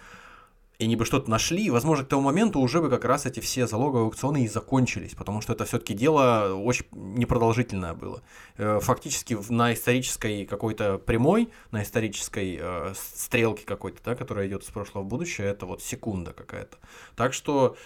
и 0.77 0.83
они 0.83 0.97
бы 0.97 1.05
что-то 1.05 1.29
нашли, 1.31 1.69
возможно, 1.69 2.03
к 2.03 2.09
тому 2.09 2.21
моменту 2.21 2.59
уже 2.59 2.81
бы 2.81 2.89
как 2.89 3.05
раз 3.05 3.25
эти 3.25 3.39
все 3.39 3.65
залоговые 3.65 4.03
аукционы 4.07 4.43
и 4.43 4.47
закончились, 4.49 5.15
потому 5.15 5.39
что 5.39 5.53
это 5.53 5.63
все-таки 5.63 5.93
дело 5.93 6.53
очень 6.53 6.85
непродолжительное 6.91 7.93
было. 7.93 8.21
Э, 8.57 8.79
Фактически 8.81 9.37
на 9.49 9.73
исторической 9.73 10.45
какой-то 10.45 10.97
прямой, 10.97 11.49
на 11.71 11.81
исторической 11.83 12.57
э, 12.61 12.93
с- 12.93 13.23
стрелке 13.23 13.65
какой-то, 13.65 14.01
да, 14.03 14.15
которая 14.15 14.47
идет 14.47 14.63
из 14.63 14.69
прошлого 14.69 15.03
в 15.03 15.07
будущее, 15.07 15.47
это 15.47 15.65
вот 15.65 15.81
секунда 15.81 16.33
какая-то. 16.33 16.77
Так 17.15 17.33
что 17.33 17.77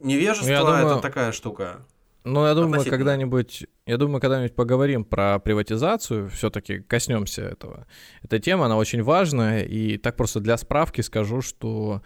невежество 0.00 0.48
Я 0.48 0.60
думаю, 0.60 0.86
это 0.86 1.00
такая 1.00 1.32
штука. 1.32 1.84
Ну, 2.24 2.44
я 2.46 2.54
думаю, 2.54 2.80
когда-нибудь, 2.90 3.66
я 3.86 3.96
думаю, 3.96 4.20
когда-нибудь 4.20 4.54
поговорим 4.54 5.04
про 5.04 5.38
приватизацию, 5.38 6.28
все-таки 6.28 6.80
коснемся 6.80 7.42
этого. 7.42 7.86
Эта 8.22 8.38
тема, 8.38 8.66
она 8.66 8.76
очень 8.76 9.02
важная, 9.02 9.62
и 9.62 9.96
так 9.96 10.16
просто 10.16 10.40
для 10.40 10.56
справки 10.58 11.00
скажу, 11.00 11.40
что 11.40 12.02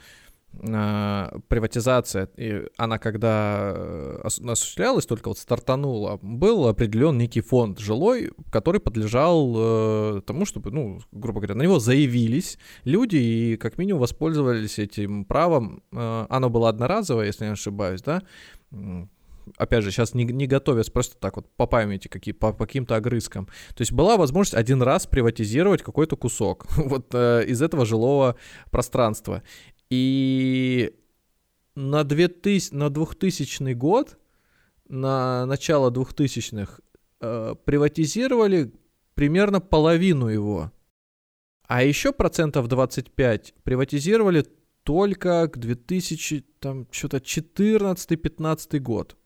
а, 0.68 1.38
приватизация, 1.48 2.28
и 2.36 2.66
она 2.76 2.98
когда 2.98 3.72
э, 3.74 4.20
ос- 4.22 4.38
осуществлялась, 4.38 5.06
только 5.06 5.28
вот 5.28 5.38
стартанула, 5.38 6.18
был 6.20 6.68
определен 6.68 7.16
некий 7.16 7.40
фонд 7.40 7.78
жилой, 7.78 8.32
который 8.50 8.78
подлежал 8.78 9.54
э, 9.56 10.20
тому, 10.26 10.44
чтобы, 10.44 10.70
ну, 10.70 11.00
грубо 11.10 11.40
говоря, 11.40 11.54
на 11.54 11.62
него 11.62 11.78
заявились 11.78 12.58
люди 12.84 13.16
и 13.16 13.56
как 13.56 13.78
минимум 13.78 14.02
воспользовались 14.02 14.78
этим 14.78 15.24
правом. 15.24 15.82
Э, 15.90 16.26
оно 16.28 16.50
было 16.50 16.68
одноразовое, 16.68 17.26
если 17.26 17.46
не 17.46 17.52
ошибаюсь, 17.52 18.02
да, 18.02 18.22
опять 19.56 19.84
же, 19.84 19.90
сейчас 19.90 20.14
не, 20.14 20.24
не 20.24 20.46
готовятся 20.46 20.92
просто 20.92 21.16
так 21.16 21.36
вот 21.36 21.48
по 21.56 21.66
памяти, 21.66 22.08
какие, 22.08 22.32
по, 22.32 22.52
по 22.52 22.66
каким-то 22.66 22.96
огрызкам. 22.96 23.46
То 23.74 23.82
есть 23.82 23.92
была 23.92 24.16
возможность 24.16 24.54
один 24.54 24.82
раз 24.82 25.06
приватизировать 25.06 25.82
какой-то 25.82 26.16
кусок 26.16 26.66
вот 26.76 27.14
э, 27.14 27.44
из 27.46 27.62
этого 27.62 27.86
жилого 27.86 28.36
пространства. 28.70 29.42
И 29.90 30.94
на, 31.74 32.04
2000, 32.04 32.74
на 32.74 32.90
2000 32.90 33.72
год, 33.74 34.18
на 34.88 35.46
начало 35.46 35.90
2000-х, 35.90 36.80
э, 37.20 37.54
приватизировали 37.64 38.72
примерно 39.14 39.60
половину 39.60 40.28
его. 40.28 40.72
А 41.66 41.82
еще 41.82 42.12
процентов 42.12 42.68
25 42.68 43.54
приватизировали 43.62 44.46
только 44.82 45.48
к 45.48 45.58
2000, 45.58 46.44
там, 46.58 46.86
что-то 46.90 47.18
14-15 47.18 48.78
год. 48.80 49.16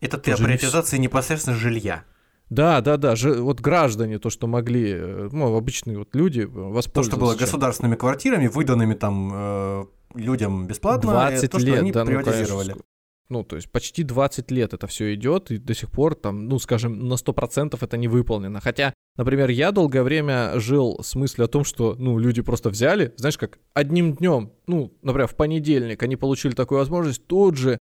Это 0.00 0.18
ты 0.18 0.32
о 0.32 0.36
не 0.38 0.44
приватизации 0.44 0.98
непосредственно 0.98 1.56
жилья. 1.56 2.04
Да, 2.48 2.80
да, 2.80 2.96
да, 2.96 3.16
же, 3.16 3.40
вот 3.42 3.60
граждане, 3.60 4.18
то, 4.18 4.30
что 4.30 4.46
могли, 4.46 4.92
э, 4.92 5.28
ну, 5.32 5.56
обычные 5.56 5.98
вот 5.98 6.14
люди 6.14 6.42
э, 6.42 6.44
То, 6.46 6.50
воспользоваться. 6.70 7.10
что 7.10 7.20
было 7.20 7.34
чем. 7.34 7.40
государственными 7.40 7.96
квартирами, 7.96 8.46
выданными 8.46 8.94
там 8.94 9.32
э, 9.34 9.84
людям 10.14 10.66
бесплатно, 10.68 11.10
20 11.10 11.38
это 11.44 11.48
то, 11.52 11.58
что 11.58 11.68
лет, 11.68 11.78
они 11.80 11.92
да, 11.92 12.04
ну, 12.04 12.10
приватизировали. 12.10 12.68
конечно, 12.68 12.80
ск- 12.82 12.84
ну, 13.28 13.42
то 13.42 13.56
есть 13.56 13.68
почти 13.72 14.04
20 14.04 14.52
лет 14.52 14.72
это 14.74 14.86
все 14.86 15.12
идет, 15.14 15.50
и 15.50 15.58
до 15.58 15.74
сих 15.74 15.90
пор 15.90 16.14
там, 16.14 16.46
ну, 16.46 16.60
скажем, 16.60 17.08
на 17.08 17.14
100% 17.14 17.76
это 17.80 17.96
не 17.96 18.06
выполнено. 18.06 18.60
Хотя, 18.60 18.94
например, 19.16 19.50
я 19.50 19.72
долгое 19.72 20.04
время 20.04 20.52
жил 20.60 21.00
с 21.02 21.16
мыслью 21.16 21.46
о 21.46 21.48
том, 21.48 21.64
что, 21.64 21.96
ну, 21.98 22.16
люди 22.20 22.42
просто 22.42 22.70
взяли, 22.70 23.12
знаешь, 23.16 23.36
как 23.38 23.58
одним 23.74 24.14
днем, 24.14 24.52
ну, 24.68 24.92
например, 25.02 25.26
в 25.26 25.34
понедельник 25.34 26.00
они 26.04 26.14
получили 26.14 26.52
такую 26.52 26.78
возможность, 26.78 27.26
тут 27.26 27.56
же, 27.56 27.78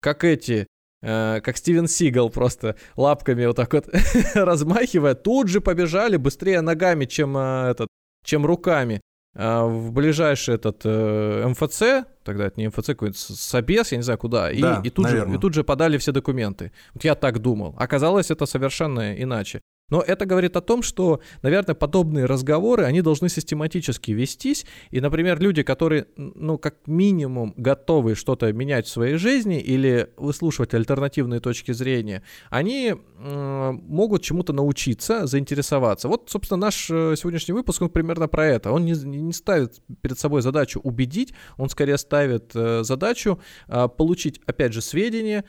как 0.00 0.22
эти, 0.22 0.68
э, 1.04 1.40
как 1.42 1.56
Стивен 1.56 1.86
Сигал 1.86 2.30
просто 2.30 2.76
лапками 2.96 3.46
вот 3.46 3.56
так 3.56 3.72
вот 3.72 3.88
размахивая, 4.34 5.14
тут 5.14 5.48
же 5.48 5.60
побежали 5.60 6.16
быстрее 6.16 6.60
ногами, 6.60 7.04
чем 7.04 7.36
э, 7.36 7.70
этот, 7.70 7.88
чем 8.24 8.46
руками 8.46 9.00
а, 9.36 9.66
в 9.66 9.92
ближайший 9.92 10.54
этот 10.54 10.82
э, 10.84 11.46
МФЦ, 11.48 12.06
тогда 12.22 12.46
это 12.46 12.60
не 12.60 12.68
МФЦ, 12.68 12.86
какой-то 12.86 13.18
Собес, 13.18 13.90
я 13.90 13.98
не 13.98 14.04
знаю 14.04 14.18
куда, 14.18 14.50
и, 14.50 14.60
Да, 14.60 14.80
и, 14.84 14.90
тут 14.90 15.08
же, 15.08 15.28
и 15.34 15.38
тут 15.38 15.54
же 15.54 15.64
подали 15.64 15.98
все 15.98 16.12
документы. 16.12 16.70
Вот 16.94 17.04
я 17.04 17.16
так 17.16 17.40
думал. 17.40 17.74
Оказалось, 17.76 18.30
это 18.30 18.46
совершенно 18.46 19.20
иначе. 19.20 19.60
Но 19.90 20.00
это 20.00 20.24
говорит 20.24 20.56
о 20.56 20.62
том, 20.62 20.82
что, 20.82 21.20
наверное, 21.42 21.74
подобные 21.74 22.24
разговоры, 22.24 22.84
они 22.84 23.02
должны 23.02 23.28
систематически 23.28 24.12
вестись. 24.12 24.64
И, 24.90 25.00
например, 25.00 25.40
люди, 25.40 25.62
которые, 25.62 26.06
ну, 26.16 26.56
как 26.56 26.76
минимум, 26.86 27.52
готовы 27.56 28.14
что-то 28.14 28.50
менять 28.52 28.86
в 28.86 28.90
своей 28.90 29.16
жизни 29.16 29.60
или 29.60 30.10
выслушивать 30.16 30.72
альтернативные 30.72 31.40
точки 31.40 31.72
зрения, 31.72 32.22
они 32.48 32.94
м, 33.18 33.84
могут 33.86 34.22
чему-то 34.22 34.54
научиться, 34.54 35.26
заинтересоваться. 35.26 36.08
Вот, 36.08 36.30
собственно, 36.30 36.58
наш 36.58 36.90
э, 36.90 37.14
сегодняшний 37.16 37.52
выпуск, 37.52 37.82
он 37.82 37.90
примерно 37.90 38.26
про 38.26 38.46
это. 38.46 38.72
Он 38.72 38.86
не, 38.86 38.92
не 38.92 39.32
ставит 39.34 39.82
перед 40.00 40.18
собой 40.18 40.40
задачу 40.40 40.80
убедить, 40.80 41.34
он 41.58 41.68
скорее 41.68 41.98
ставит 41.98 42.52
э, 42.54 42.84
задачу 42.84 43.38
э, 43.68 43.88
получить, 43.88 44.40
опять 44.46 44.72
же, 44.72 44.80
сведения, 44.80 45.44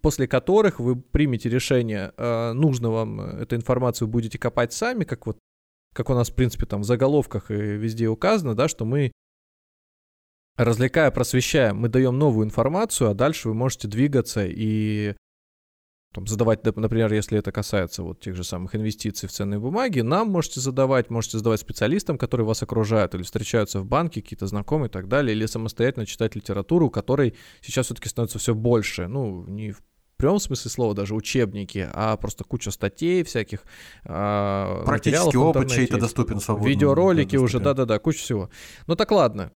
после 0.00 0.26
которых 0.26 0.80
вы 0.80 0.96
примете 0.96 1.48
решение, 1.48 2.12
э, 2.16 2.52
нужно 2.52 2.90
вам 2.90 3.20
э, 3.20 3.42
эту 3.42 3.56
информацию 3.56 4.08
будете 4.08 4.38
копать 4.38 4.72
сами, 4.72 5.04
как 5.04 5.26
вот 5.26 5.38
как 5.94 6.10
у 6.10 6.14
нас, 6.14 6.30
в 6.30 6.34
принципе, 6.34 6.66
там 6.66 6.82
в 6.82 6.84
заголовках 6.84 7.50
и 7.50 7.54
везде 7.54 8.08
указано, 8.08 8.54
да, 8.54 8.68
что 8.68 8.84
мы, 8.84 9.10
развлекая, 10.56 11.10
просвещая, 11.10 11.72
мы 11.72 11.88
даем 11.88 12.18
новую 12.18 12.46
информацию, 12.46 13.10
а 13.10 13.14
дальше 13.14 13.48
вы 13.48 13.54
можете 13.54 13.88
двигаться 13.88 14.44
и 14.46 15.16
там, 16.14 16.26
задавать, 16.26 16.64
например, 16.64 17.12
если 17.12 17.38
это 17.38 17.52
касается 17.52 18.02
вот 18.02 18.20
тех 18.20 18.34
же 18.34 18.42
самых 18.42 18.74
инвестиций 18.74 19.28
в 19.28 19.32
ценные 19.32 19.60
бумаги, 19.60 20.00
нам 20.00 20.30
можете 20.30 20.60
задавать, 20.60 21.10
можете 21.10 21.38
задавать 21.38 21.60
специалистам, 21.60 22.16
которые 22.16 22.46
вас 22.46 22.62
окружают 22.62 23.14
или 23.14 23.22
встречаются 23.22 23.80
в 23.80 23.84
банке, 23.84 24.22
какие-то 24.22 24.46
знакомые 24.46 24.88
и 24.88 24.92
так 24.92 25.08
далее, 25.08 25.36
или 25.36 25.44
самостоятельно 25.44 26.06
читать 26.06 26.34
литературу, 26.34 26.88
которой 26.88 27.34
сейчас 27.60 27.86
все-таки 27.86 28.08
становится 28.08 28.38
все 28.38 28.54
больше. 28.54 29.06
Ну, 29.06 29.44
не 29.46 29.72
в 29.72 29.82
прямом 30.16 30.40
смысле 30.40 30.70
слова 30.70 30.94
даже 30.94 31.14
учебники, 31.14 31.88
а 31.92 32.16
просто 32.16 32.42
куча 32.42 32.70
статей 32.70 33.22
всяких, 33.22 33.62
а, 34.04 34.82
в 34.84 35.38
опыт 35.38 35.70
чей-то 35.70 35.98
доступен 35.98 36.40
свободно. 36.40 36.68
Видеоролики 36.68 37.36
да, 37.36 37.42
уже, 37.42 37.60
да-да-да, 37.60 37.98
куча 37.98 38.18
всего. 38.18 38.50
Ну 38.86 38.96
так 38.96 39.10
ладно. 39.12 39.52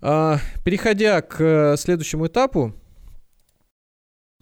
А, 0.00 0.38
переходя 0.64 1.20
к 1.20 1.40
э, 1.40 1.76
следующему 1.76 2.28
этапу 2.28 2.74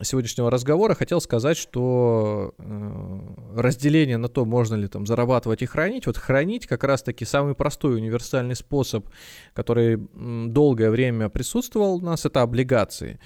сегодняшнего 0.03 0.51
разговора, 0.51 0.94
хотел 0.94 1.20
сказать, 1.20 1.57
что 1.57 2.55
э, 2.59 3.20
разделение 3.57 4.18
на 4.18 4.28
то, 4.28 4.44
можно 4.44 4.74
ли 4.74 4.88
там 4.88 5.07
зарабатывать 5.07 5.62
и 5.62 5.66
хранить, 5.66 6.07
вот 6.07 6.16
хранить 6.18 6.66
как 6.66 6.84
раз-таки 6.84 7.24
самый 7.24 7.55
простой 7.55 7.97
универсальный 7.97 8.57
способ, 8.57 9.09
который 9.55 9.99
долгое 10.14 10.90
время 10.90 11.28
присутствовал 11.28 11.97
у 11.97 12.01
нас, 12.01 12.26
это 12.26 12.42
облигации. 12.42 13.18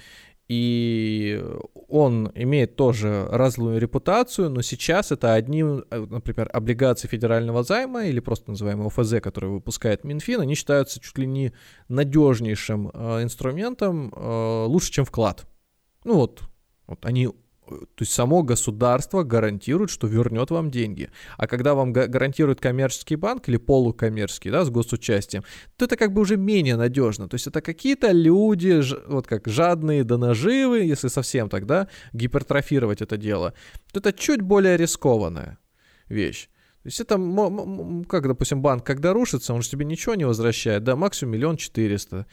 И 0.47 1.41
он 1.87 2.29
имеет 2.35 2.75
тоже 2.75 3.25
разную 3.31 3.79
репутацию, 3.79 4.49
но 4.49 4.61
сейчас 4.61 5.11
это 5.13 5.33
одни, 5.33 5.63
э, 5.63 6.05
например, 6.09 6.49
облигации 6.51 7.07
федерального 7.07 7.63
займа 7.63 8.05
или 8.05 8.19
просто 8.19 8.51
называемый 8.51 8.87
ОФЗ, 8.87 9.21
который 9.21 9.49
выпускает 9.49 10.03
Минфин, 10.03 10.41
они 10.41 10.55
считаются 10.55 10.99
чуть 10.99 11.17
ли 11.17 11.25
не 11.25 11.53
надежнейшим 11.87 12.91
э, 12.93 13.23
инструментом, 13.23 14.13
э, 14.13 14.65
лучше, 14.67 14.91
чем 14.91 15.05
вклад. 15.05 15.45
Ну 16.03 16.15
вот, 16.15 16.41
вот 16.91 17.05
они 17.05 17.29
то 17.67 18.01
есть 18.01 18.11
само 18.11 18.43
государство 18.43 19.23
гарантирует, 19.23 19.89
что 19.89 20.07
вернет 20.07 20.51
вам 20.51 20.71
деньги. 20.71 21.09
А 21.37 21.47
когда 21.47 21.73
вам 21.73 21.93
гарантирует 21.93 22.59
коммерческий 22.59 23.15
банк 23.15 23.47
или 23.47 23.57
полукоммерческий, 23.57 24.51
да, 24.51 24.65
с 24.65 24.69
госучастием, 24.69 25.43
то 25.77 25.85
это 25.85 25.95
как 25.95 26.11
бы 26.11 26.21
уже 26.21 26.37
менее 26.37 26.75
надежно. 26.75 27.29
То 27.29 27.35
есть 27.35 27.47
это 27.47 27.61
какие-то 27.61 28.11
люди, 28.11 28.81
вот 29.07 29.27
как 29.27 29.47
жадные 29.47 30.03
до 30.03 30.17
наживы, 30.17 30.79
если 30.79 31.07
совсем 31.07 31.49
тогда 31.49 31.87
гипертрофировать 32.13 33.01
это 33.01 33.17
дело, 33.17 33.53
то 33.93 33.99
это 33.99 34.11
чуть 34.11 34.41
более 34.41 34.75
рискованная 34.75 35.57
вещь. 36.09 36.49
То 36.83 36.87
есть 36.87 36.99
это, 36.99 37.15
как, 38.09 38.27
допустим, 38.27 38.63
банк, 38.63 38.83
когда 38.83 39.13
рушится, 39.13 39.53
он 39.53 39.61
же 39.61 39.69
тебе 39.69 39.85
ничего 39.85 40.15
не 40.15 40.25
возвращает, 40.25 40.83
да, 40.83 40.95
максимум 40.95 41.35
миллион 41.35 41.57
четыреста 41.57 42.25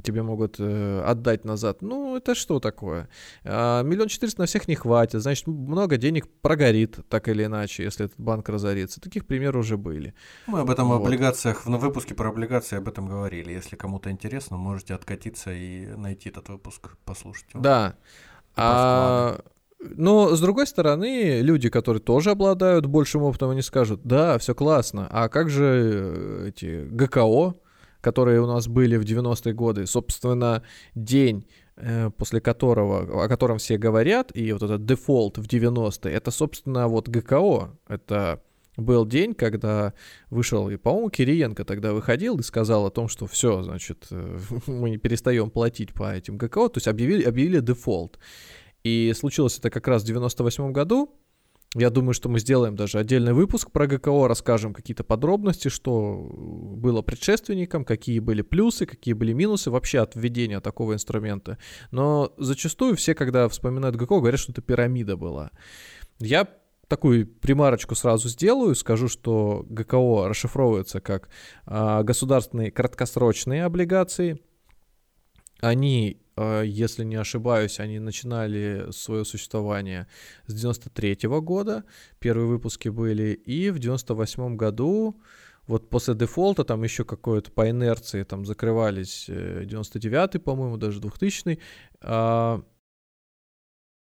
тебе 0.00 0.22
могут 0.22 0.56
э, 0.60 1.02
отдать 1.04 1.44
назад. 1.44 1.82
Ну, 1.82 2.16
это 2.16 2.36
что 2.36 2.60
такое? 2.60 3.08
А, 3.44 3.82
миллион 3.82 4.06
четыреста 4.06 4.42
на 4.42 4.46
всех 4.46 4.68
не 4.68 4.76
хватит, 4.76 5.22
значит, 5.22 5.48
много 5.48 5.96
денег 5.96 6.28
прогорит, 6.40 7.00
так 7.08 7.26
или 7.26 7.44
иначе, 7.46 7.82
если 7.82 8.06
этот 8.06 8.20
банк 8.20 8.48
разорится. 8.48 9.00
Таких 9.00 9.26
примеров 9.26 9.64
уже 9.64 9.76
были. 9.76 10.14
Мы 10.46 10.60
об 10.60 10.70
этом 10.70 10.86
вот. 10.86 11.00
в 11.00 11.04
облигациях, 11.04 11.66
на 11.66 11.78
выпуске 11.78 12.14
про 12.14 12.28
облигации 12.28 12.76
об 12.76 12.86
этом 12.86 13.08
говорили. 13.08 13.52
Если 13.52 13.74
кому-то 13.74 14.10
интересно, 14.10 14.56
можете 14.56 14.94
откатиться 14.94 15.52
и 15.52 15.86
найти 15.86 16.28
этот 16.28 16.48
выпуск, 16.48 16.96
послушать 17.04 17.46
его. 17.52 17.60
Да. 17.60 17.96
А, 18.54 19.40
но, 19.78 20.34
с 20.34 20.40
другой 20.40 20.66
стороны, 20.66 21.40
люди, 21.40 21.68
которые 21.68 22.00
тоже 22.00 22.30
обладают 22.30 22.86
большим 22.86 23.22
опытом, 23.22 23.50
они 23.50 23.62
скажут, 23.62 24.00
да, 24.04 24.38
все 24.38 24.54
классно, 24.54 25.06
а 25.10 25.28
как 25.28 25.50
же 25.50 25.64
э, 25.64 26.48
эти 26.48 26.86
ГКО, 26.86 27.54
которые 28.00 28.40
у 28.40 28.46
нас 28.46 28.68
были 28.68 28.96
в 28.96 29.02
90-е 29.02 29.52
годы, 29.52 29.86
собственно, 29.86 30.62
день 30.94 31.46
э, 31.76 32.10
после 32.16 32.40
которого, 32.40 33.24
о 33.24 33.28
котором 33.28 33.58
все 33.58 33.76
говорят, 33.76 34.30
и 34.34 34.52
вот 34.52 34.62
этот 34.62 34.86
дефолт 34.86 35.38
в 35.38 35.46
90-е, 35.46 36.12
это, 36.12 36.30
собственно, 36.30 36.88
вот 36.88 37.08
ГКО, 37.08 37.76
это 37.88 38.42
был 38.76 39.06
день, 39.06 39.34
когда 39.34 39.94
вышел, 40.30 40.68
и, 40.68 40.76
по-моему, 40.76 41.10
Кириенко 41.10 41.64
тогда 41.64 41.92
выходил 41.92 42.38
и 42.38 42.42
сказал 42.42 42.86
о 42.86 42.90
том, 42.90 43.08
что 43.08 43.26
все, 43.26 43.62
значит, 43.62 44.06
э, 44.10 44.38
мы 44.66 44.90
не 44.90 44.96
перестаем 44.96 45.50
платить 45.50 45.92
по 45.92 46.14
этим 46.14 46.38
ГКО, 46.38 46.68
то 46.68 46.78
есть 46.78 46.88
объявили, 46.88 47.22
объявили 47.22 47.60
дефолт. 47.60 48.18
И 48.86 49.12
случилось 49.14 49.58
это 49.58 49.68
как 49.68 49.88
раз 49.88 50.04
в 50.04 50.06
98 50.06 50.70
году. 50.70 51.12
Я 51.74 51.90
думаю, 51.90 52.14
что 52.14 52.28
мы 52.28 52.38
сделаем 52.38 52.76
даже 52.76 53.00
отдельный 53.00 53.32
выпуск 53.32 53.72
про 53.72 53.88
ГКО, 53.88 54.28
расскажем 54.28 54.72
какие-то 54.72 55.02
подробности, 55.02 55.66
что 55.66 56.30
было 56.30 57.02
предшественником, 57.02 57.84
какие 57.84 58.20
были 58.20 58.42
плюсы, 58.42 58.86
какие 58.86 59.14
были 59.14 59.32
минусы 59.32 59.72
вообще 59.72 59.98
от 59.98 60.14
введения 60.14 60.60
такого 60.60 60.92
инструмента. 60.92 61.58
Но 61.90 62.32
зачастую 62.38 62.94
все, 62.94 63.16
когда 63.16 63.48
вспоминают 63.48 63.96
ГКО, 63.96 64.20
говорят, 64.20 64.38
что 64.38 64.52
это 64.52 64.62
пирамида 64.62 65.16
была. 65.16 65.50
Я 66.20 66.48
такую 66.86 67.26
примарочку 67.26 67.96
сразу 67.96 68.28
сделаю, 68.28 68.76
скажу, 68.76 69.08
что 69.08 69.66
ГКО 69.68 70.28
расшифровывается 70.28 71.00
как 71.00 71.28
а, 71.64 72.04
государственные 72.04 72.70
краткосрочные 72.70 73.64
облигации. 73.64 74.40
Они 75.60 76.20
а, 76.36 76.62
если 76.62 77.04
не 77.04 77.16
ошибаюсь, 77.16 77.80
они 77.80 77.98
начинали 77.98 78.90
свое 78.90 79.24
существование 79.24 80.06
с 80.46 80.54
93 80.54 81.14
-го 81.26 81.40
года, 81.40 81.84
первые 82.18 82.46
выпуски 82.46 82.90
были, 82.90 83.32
и 83.32 83.70
в 83.70 83.78
98 83.78 84.56
году, 84.56 85.20
вот 85.66 85.88
после 85.88 86.14
дефолта, 86.14 86.64
там 86.64 86.84
еще 86.84 87.04
какое-то 87.04 87.50
по 87.50 87.68
инерции 87.70 88.22
там 88.22 88.44
закрывались 88.44 89.26
99 89.28 90.34
э, 90.34 90.38
по-моему, 90.38 90.76
даже 90.76 91.00
2000 91.00 91.58
а, 92.02 92.62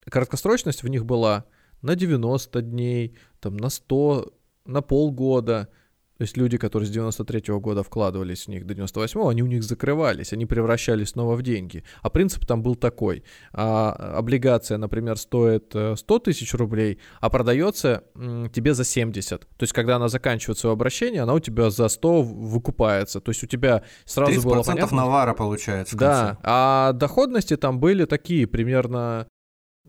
краткосрочность 0.09 0.83
в 0.83 0.87
них 0.87 1.05
была 1.05 1.45
на 1.81 1.95
90 1.95 2.61
дней, 2.61 3.15
там 3.39 3.55
на 3.57 3.69
100, 3.69 4.33
на 4.65 4.81
полгода, 4.81 5.69
то 6.17 6.21
есть 6.21 6.37
люди, 6.37 6.57
которые 6.57 6.87
с 6.87 6.91
93 6.91 7.39
-го 7.51 7.59
года 7.59 7.83
вкладывались 7.83 8.45
в 8.45 8.49
них 8.49 8.65
до 8.65 8.73
98-го, 8.73 9.27
они 9.27 9.43
у 9.43 9.47
них 9.47 9.63
закрывались, 9.63 10.33
они 10.33 10.45
превращались 10.45 11.09
снова 11.09 11.35
в 11.35 11.41
деньги. 11.41 11.83
А 12.01 12.09
принцип 12.09 12.45
там 12.45 12.63
был 12.63 12.75
такой. 12.75 13.23
А, 13.51 13.91
облигация, 14.17 14.77
например, 14.77 15.17
стоит 15.17 15.75
100 15.95 16.15
э, 16.15 16.19
тысяч 16.19 16.53
рублей, 16.53 16.99
а 17.19 17.29
продается 17.29 18.03
м, 18.15 18.49
тебе 18.49 18.73
за 18.73 18.85
70. 18.85 19.41
То 19.41 19.63
есть 19.63 19.73
когда 19.73 19.97
она 19.97 20.07
заканчивает 20.07 20.57
свое 20.57 20.73
обращение, 20.73 21.21
она 21.21 21.33
у 21.33 21.39
тебя 21.39 21.69
за 21.69 21.89
100 21.89 22.21
выкупается. 22.21 23.19
То 23.19 23.31
есть 23.31 23.43
у 23.43 23.47
тебя 23.47 23.83
сразу 24.05 24.31
30% 24.31 24.43
было 24.43 24.63
понятно... 24.63 24.97
навара 24.97 25.33
получается. 25.33 25.97
Да, 25.97 26.37
а 26.43 26.93
доходности 26.93 27.57
там 27.57 27.79
были 27.79 28.05
такие 28.05 28.47
примерно, 28.47 29.27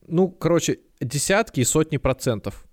ну, 0.09 0.29
короче, 0.29 0.81
десятки 1.01 1.61
и 1.61 1.65
сотни 1.65 1.99
процентов. 1.99 2.66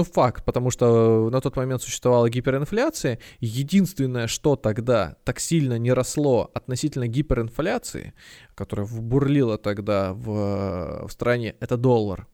Ну, 0.00 0.04
факт, 0.04 0.46
потому 0.46 0.70
что 0.70 1.28
на 1.30 1.42
тот 1.42 1.56
момент 1.56 1.82
существовала 1.82 2.30
гиперинфляция. 2.30 3.18
Единственное, 3.38 4.28
что 4.28 4.56
тогда 4.56 5.16
так 5.24 5.38
сильно 5.38 5.78
не 5.78 5.92
росло 5.92 6.50
относительно 6.54 7.06
гиперинфляции, 7.06 8.14
которая 8.54 8.86
бурлила 8.86 9.58
тогда 9.58 10.14
в, 10.14 11.06
в 11.06 11.10
стране, 11.10 11.54
это 11.60 11.76
доллар. 11.76 12.26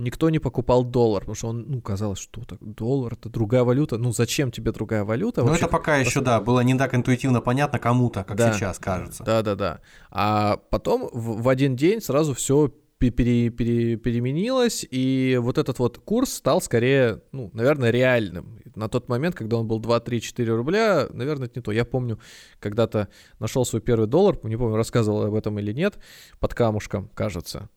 Никто 0.00 0.30
не 0.30 0.40
покупал 0.40 0.82
доллар, 0.82 1.20
потому 1.20 1.36
что 1.36 1.46
он, 1.46 1.64
ну, 1.68 1.80
казалось, 1.80 2.18
что 2.18 2.44
так, 2.44 2.58
доллар 2.60 3.12
это 3.12 3.28
другая 3.28 3.62
валюта. 3.62 3.96
Ну, 3.96 4.12
зачем 4.12 4.50
тебе 4.50 4.72
другая 4.72 5.04
валюта? 5.04 5.44
Ну, 5.44 5.54
это 5.54 5.68
пока 5.68 5.98
еще, 5.98 6.22
да, 6.22 6.40
было 6.40 6.58
не 6.58 6.76
так 6.76 6.92
интуитивно 6.96 7.40
понятно 7.40 7.78
кому-то, 7.78 8.24
как 8.24 8.36
да, 8.36 8.52
сейчас 8.52 8.80
кажется. 8.80 9.22
Да, 9.22 9.42
да, 9.42 9.54
да. 9.54 9.80
А 10.10 10.56
потом 10.70 11.08
в, 11.12 11.42
в 11.42 11.48
один 11.48 11.76
день 11.76 12.00
сразу 12.00 12.34
все 12.34 12.72
пере, 13.10 13.50
пере, 13.50 13.96
переменилось, 13.96 14.86
и 14.90 15.38
вот 15.40 15.58
этот 15.58 15.78
вот 15.78 15.98
курс 15.98 16.34
стал 16.34 16.60
скорее, 16.60 17.22
ну, 17.32 17.50
наверное, 17.52 17.90
реальным. 17.90 18.60
На 18.74 18.88
тот 18.88 19.08
момент, 19.08 19.34
когда 19.34 19.56
он 19.56 19.66
был 19.68 19.78
2, 19.78 20.00
3, 20.00 20.20
4 20.20 20.54
рубля, 20.54 21.06
наверное, 21.10 21.46
это 21.46 21.58
не 21.58 21.62
то. 21.62 21.72
Я 21.72 21.84
помню, 21.84 22.18
когда-то 22.60 23.08
нашел 23.38 23.64
свой 23.64 23.80
первый 23.82 24.06
доллар, 24.06 24.38
не 24.42 24.56
помню, 24.56 24.76
рассказывал 24.76 25.22
об 25.24 25.34
этом 25.34 25.58
или 25.58 25.72
нет, 25.72 25.98
под 26.38 26.54
камушком, 26.54 27.08
кажется 27.14 27.68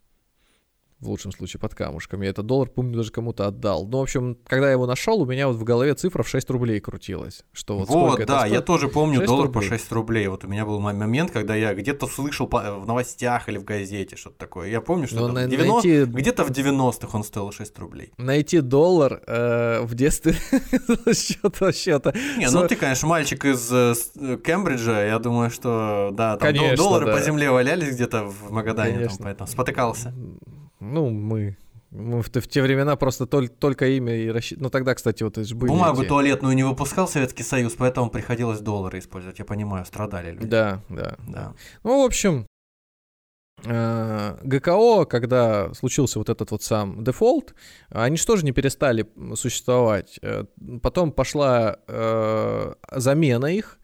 в 1.00 1.10
лучшем 1.10 1.32
случае 1.32 1.60
под 1.60 1.76
камушками. 1.76 2.26
Я 2.26 2.32
этот 2.32 2.46
доллар, 2.46 2.70
помню, 2.70 2.98
даже 2.98 3.12
кому-то 3.12 3.46
отдал. 3.46 3.88
Ну, 3.88 4.00
в 4.00 4.02
общем, 4.02 4.38
когда 4.46 4.68
я 4.68 4.74
его 4.74 4.88
нашел, 4.88 5.22
у 5.22 5.26
меня 5.26 5.48
вот 5.48 5.56
в 5.56 5.64
голове 5.64 5.94
цифра 5.94 6.24
в 6.24 6.30
6 6.30 6.50
рублей 6.50 6.80
крутилась. 6.80 7.44
Что 7.54 7.78
вот, 7.78 7.90
вот 7.90 8.26
да, 8.26 8.46
я 8.48 8.62
тоже 8.62 8.88
помню 8.88 9.26
доллар 9.26 9.48
рублей. 9.48 9.62
по 9.70 9.76
6 9.76 9.92
рублей. 9.92 10.28
Вот 10.28 10.44
у 10.44 10.48
меня 10.48 10.66
был 10.66 10.80
момент, 10.80 11.32
когда 11.32 11.56
я 11.56 11.74
где-то 11.74 12.08
слышал 12.08 12.48
в 12.48 12.86
новостях 12.88 13.48
или 13.48 13.58
в 13.58 13.64
газете 13.64 14.16
что-то 14.16 14.38
такое. 14.38 14.70
Я 14.70 14.82
помню, 14.82 15.08
что 15.08 15.28
на, 15.28 15.46
90... 15.46 15.88
найти... 15.88 16.12
где-то 16.12 16.44
в 16.44 16.50
90-х 16.50 17.10
он 17.16 17.24
стоил 17.24 17.52
6 17.52 17.78
рублей. 17.78 18.12
Найти 18.18 18.62
доллар 18.62 19.22
э, 19.28 19.82
в 19.82 19.94
детстве 19.94 20.34
счета 21.14 21.72
счета. 21.72 22.14
Не, 22.38 22.50
ну 22.50 22.68
ты, 22.68 22.76
конечно, 22.76 23.08
мальчик 23.08 23.46
из 23.46 23.72
э, 23.72 23.94
Кембриджа, 24.44 25.06
я 25.06 25.20
думаю, 25.20 25.52
что 25.52 26.10
да, 26.14 26.38
там 26.38 26.56
доллары 26.76 27.12
по 27.12 27.22
земле 27.22 27.52
валялись 27.52 27.94
где-то 27.94 28.24
в 28.24 28.52
Магадане, 28.52 29.10
поэтому 29.20 29.48
спотыкался. 29.48 30.14
Ну, 30.80 31.10
мы 31.10 31.58
мы 31.92 32.22
в, 32.22 32.28
в 32.28 32.48
те 32.48 32.62
времена 32.62 32.96
просто 32.96 33.26
только, 33.26 33.54
только 33.54 33.88
имя 33.88 34.16
и 34.16 34.30
рассчитывали. 34.30 34.66
Ну 34.66 34.70
тогда, 34.70 34.94
кстати, 34.94 35.24
вот 35.24 35.38
это 35.38 35.56
были 35.56 35.70
Бумагу 35.70 36.02
эти... 36.02 36.10
туалетную 36.10 36.56
не 36.56 36.64
выпускал 36.64 37.08
Советский 37.08 37.44
Союз, 37.44 37.74
поэтому 37.78 38.10
приходилось 38.10 38.60
доллары 38.60 39.00
использовать. 39.00 39.40
Я 39.40 39.46
понимаю, 39.46 39.86
страдали 39.86 40.32
люди. 40.32 40.48
Да, 40.48 40.82
да. 40.90 41.16
да. 41.28 41.54
Ну, 41.84 42.04
в 42.04 42.06
общем, 42.06 42.46
э, 43.64 44.38
ГКО, 44.44 45.06
когда 45.06 45.74
случился 45.74 46.20
вот 46.20 46.30
этот 46.30 46.52
вот 46.52 46.62
сам 46.62 47.04
дефолт, 47.04 47.56
они 47.90 48.18
что 48.18 48.36
же 48.36 48.44
не 48.44 48.52
перестали 48.52 49.08
существовать. 49.36 50.20
Э, 50.22 50.44
потом 50.82 51.12
пошла 51.14 51.78
э, 51.88 52.74
замена 52.92 53.46
их, 53.46 53.80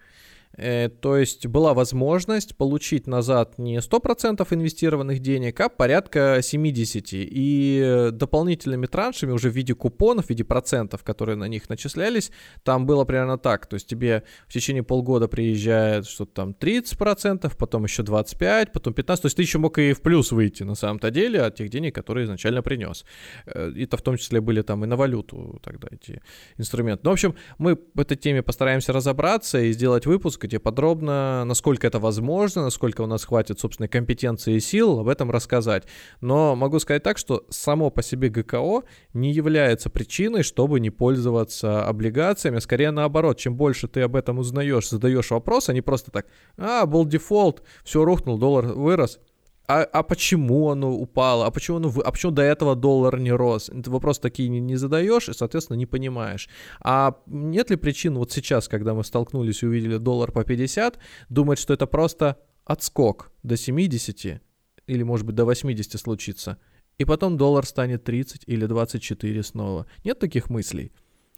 то 0.56 1.18
есть 1.18 1.47
была 1.47 1.74
возможность 1.74 2.56
получить 2.56 3.08
назад 3.08 3.58
не 3.58 3.78
100% 3.78 4.45
инвестированных 4.51 5.20
денег, 5.20 5.60
а 5.60 5.70
порядка 5.70 6.38
70%. 6.39 7.28
И 7.30 8.10
дополнительными 8.12 8.86
траншами 8.86 9.32
уже 9.32 9.49
в 9.49 9.54
виде 9.54 9.74
купонов, 9.74 10.28
в 10.28 10.30
виде 10.30 10.43
процентов, 10.43 11.04
которые 11.04 11.36
на 11.36 11.47
них 11.47 11.70
начислялись, 11.70 12.32
там 12.64 12.86
было 12.86 13.06
примерно 13.06 13.38
так. 13.38 13.66
То 13.66 13.76
есть 13.76 13.88
тебе 13.88 14.24
в 14.47 14.54
течение 14.54 14.84
полгода 14.84 15.28
приезжает 15.28 16.06
что-то 16.06 16.34
там 16.34 16.51
30%, 16.51 17.51
потом 17.58 17.84
еще 17.86 18.04
25%, 18.04 18.70
потом 18.74 18.93
15%. 18.93 19.06
То 19.06 19.26
есть 19.26 19.36
ты 19.36 19.41
еще 19.41 19.58
мог 19.58 19.78
и 19.78 19.93
в 19.93 20.01
плюс 20.01 20.32
выйти 20.32 20.64
на 20.64 20.76
самом-то 20.76 21.12
деле 21.12 21.41
от 21.41 21.56
тех 21.56 21.70
денег, 21.70 21.95
которые 21.95 22.26
изначально 22.26 22.62
принес. 22.62 23.06
Э, 23.45 23.72
это 23.76 23.97
в 23.97 24.01
том 24.01 24.18
числе 24.18 24.41
были 24.41 24.62
там 24.62 24.84
и 24.84 24.88
на 24.88 24.95
валюту 24.95 25.60
тогда 25.64 25.88
эти 25.91 26.22
инструменты. 26.58 27.01
Ну, 27.04 27.10
в 27.10 27.14
общем, 27.14 27.36
мы 27.58 27.78
в 27.93 27.99
этой 27.99 28.18
теме 28.18 28.41
постараемся 28.41 28.93
разобраться 28.93 29.60
и 29.60 29.72
сделать 29.74 30.06
выпуск, 30.06 30.42
где 30.43 30.59
подробно, 30.59 31.43
насколько 31.45 31.87
это 31.87 31.99
возможно, 31.99 32.63
насколько 32.63 33.01
у 33.01 33.05
нас 33.05 33.23
хватит 33.25 33.59
собственной 33.59 33.87
компетенции 33.87 34.55
и 34.55 34.59
сил 34.59 34.99
об 34.99 35.07
этом 35.07 35.31
рассказать. 35.31 35.83
Но 36.21 36.55
могу 36.55 36.79
сказать 36.79 37.03
так, 37.03 37.17
что 37.17 37.45
само 37.49 37.89
по 37.89 38.03
себе 38.03 38.29
ГКО 38.29 38.83
не 39.13 39.31
является 39.31 39.89
причиной, 39.89 40.43
чтобы 40.43 40.79
не 40.79 40.89
пользоваться 40.89 41.85
облигациями. 41.87 42.59
Скорее 42.59 42.91
наоборот, 42.91 43.37
чем 43.37 43.55
больше 43.55 43.87
ты 43.87 44.01
об 44.01 44.15
этом 44.15 44.39
узнаешь, 44.39 44.89
задаешь 44.89 45.31
вопрос, 45.31 45.69
они 45.69 45.81
просто 45.81 46.11
так, 46.11 46.27
а, 46.57 46.85
был 46.85 47.05
дефолт, 47.05 47.63
все 47.83 48.03
рухнул, 48.03 48.37
доллар 48.37 48.67
вырос, 48.67 49.19
а, 49.68 49.84
а 49.84 50.03
почему 50.03 50.70
оно 50.70 50.91
упало, 50.91 51.45
а 51.45 51.51
почему, 51.51 51.78
оно, 51.78 51.93
а 52.03 52.11
почему 52.11 52.32
до 52.32 52.41
этого 52.41 52.76
доллар 52.76 53.20
не 53.20 53.32
рос? 53.32 53.70
Ты 53.84 53.89
вопрос 53.89 54.20
такие 54.20 54.49
не, 54.49 54.59
не 54.59 54.76
задаешь 54.76 55.30
и, 55.30 55.34
соответственно, 55.34 55.78
не 55.78 55.86
понимаешь. 55.86 56.49
А 56.82 57.18
нет 57.28 57.70
ли 57.70 57.78
причин 57.78 58.18
вот 58.18 58.32
сейчас, 58.32 58.68
когда 58.68 58.93
мы 58.93 59.03
столкнулись 59.03 59.64
и 59.64 59.66
увидели 59.66 59.97
доллар 59.97 60.32
по 60.32 60.43
50, 60.43 60.99
думать, 61.30 61.59
что 61.59 61.74
это 61.74 61.88
просто 61.88 62.39
отскок 62.66 63.32
до 63.43 63.55
70 63.55 64.41
или, 64.88 65.03
может 65.03 65.26
быть, 65.26 65.36
до 65.36 65.45
80 65.45 65.99
случится, 65.99 66.57
и 66.97 67.05
потом 67.05 67.38
доллар 67.38 67.66
станет 67.66 68.03
30 68.03 68.43
или 68.47 68.66
24 68.66 69.43
снова? 69.43 69.88
Нет 70.03 70.20
таких 70.20 70.49
мыслей? 70.49 70.91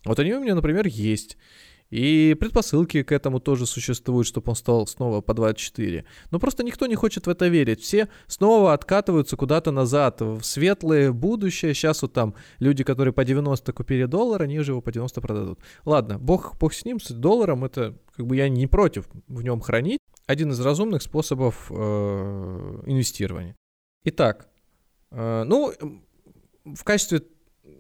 Вот 0.03 0.19
они 0.19 0.33
у 0.33 0.41
меня, 0.41 0.55
например, 0.55 0.87
есть. 0.87 1.37
И 1.91 2.35
предпосылки 2.39 3.03
к 3.03 3.11
этому 3.11 3.39
тоже 3.39 3.65
существуют, 3.65 4.27
чтобы 4.27 4.49
он 4.49 4.55
стал 4.55 4.87
снова 4.87 5.21
по 5.21 5.33
24. 5.33 6.05
Но 6.31 6.39
просто 6.39 6.63
никто 6.63 6.87
не 6.87 6.95
хочет 6.95 7.27
в 7.27 7.29
это 7.29 7.47
верить. 7.47 7.81
Все 7.81 8.09
снова 8.27 8.73
откатываются 8.73 9.37
куда-то 9.37 9.71
назад, 9.71 10.21
в 10.21 10.41
светлое 10.43 11.11
будущее. 11.11 11.73
Сейчас 11.73 12.01
вот 12.01 12.13
там 12.13 12.35
люди, 12.59 12.83
которые 12.83 13.13
по 13.13 13.23
90 13.23 13.71
купили 13.73 14.05
доллар, 14.05 14.41
они 14.41 14.59
уже 14.59 14.71
его 14.71 14.81
по 14.81 14.91
90 14.91 15.21
продадут. 15.21 15.59
Ладно, 15.85 16.17
бог, 16.17 16.57
бог 16.59 16.73
с 16.73 16.85
ним, 16.85 16.99
с 16.99 17.11
долларом, 17.11 17.65
это 17.65 17.95
как 18.15 18.25
бы 18.25 18.35
я 18.35 18.49
не 18.49 18.67
против 18.67 19.07
в 19.27 19.43
нем 19.43 19.61
хранить. 19.61 19.99
Один 20.25 20.51
из 20.51 20.59
разумных 20.59 21.03
способов 21.03 21.67
э, 21.69 22.81
инвестирования. 22.87 23.55
Итак, 24.05 24.49
э, 25.11 25.43
ну, 25.43 25.71
в 26.65 26.83
качестве 26.83 27.21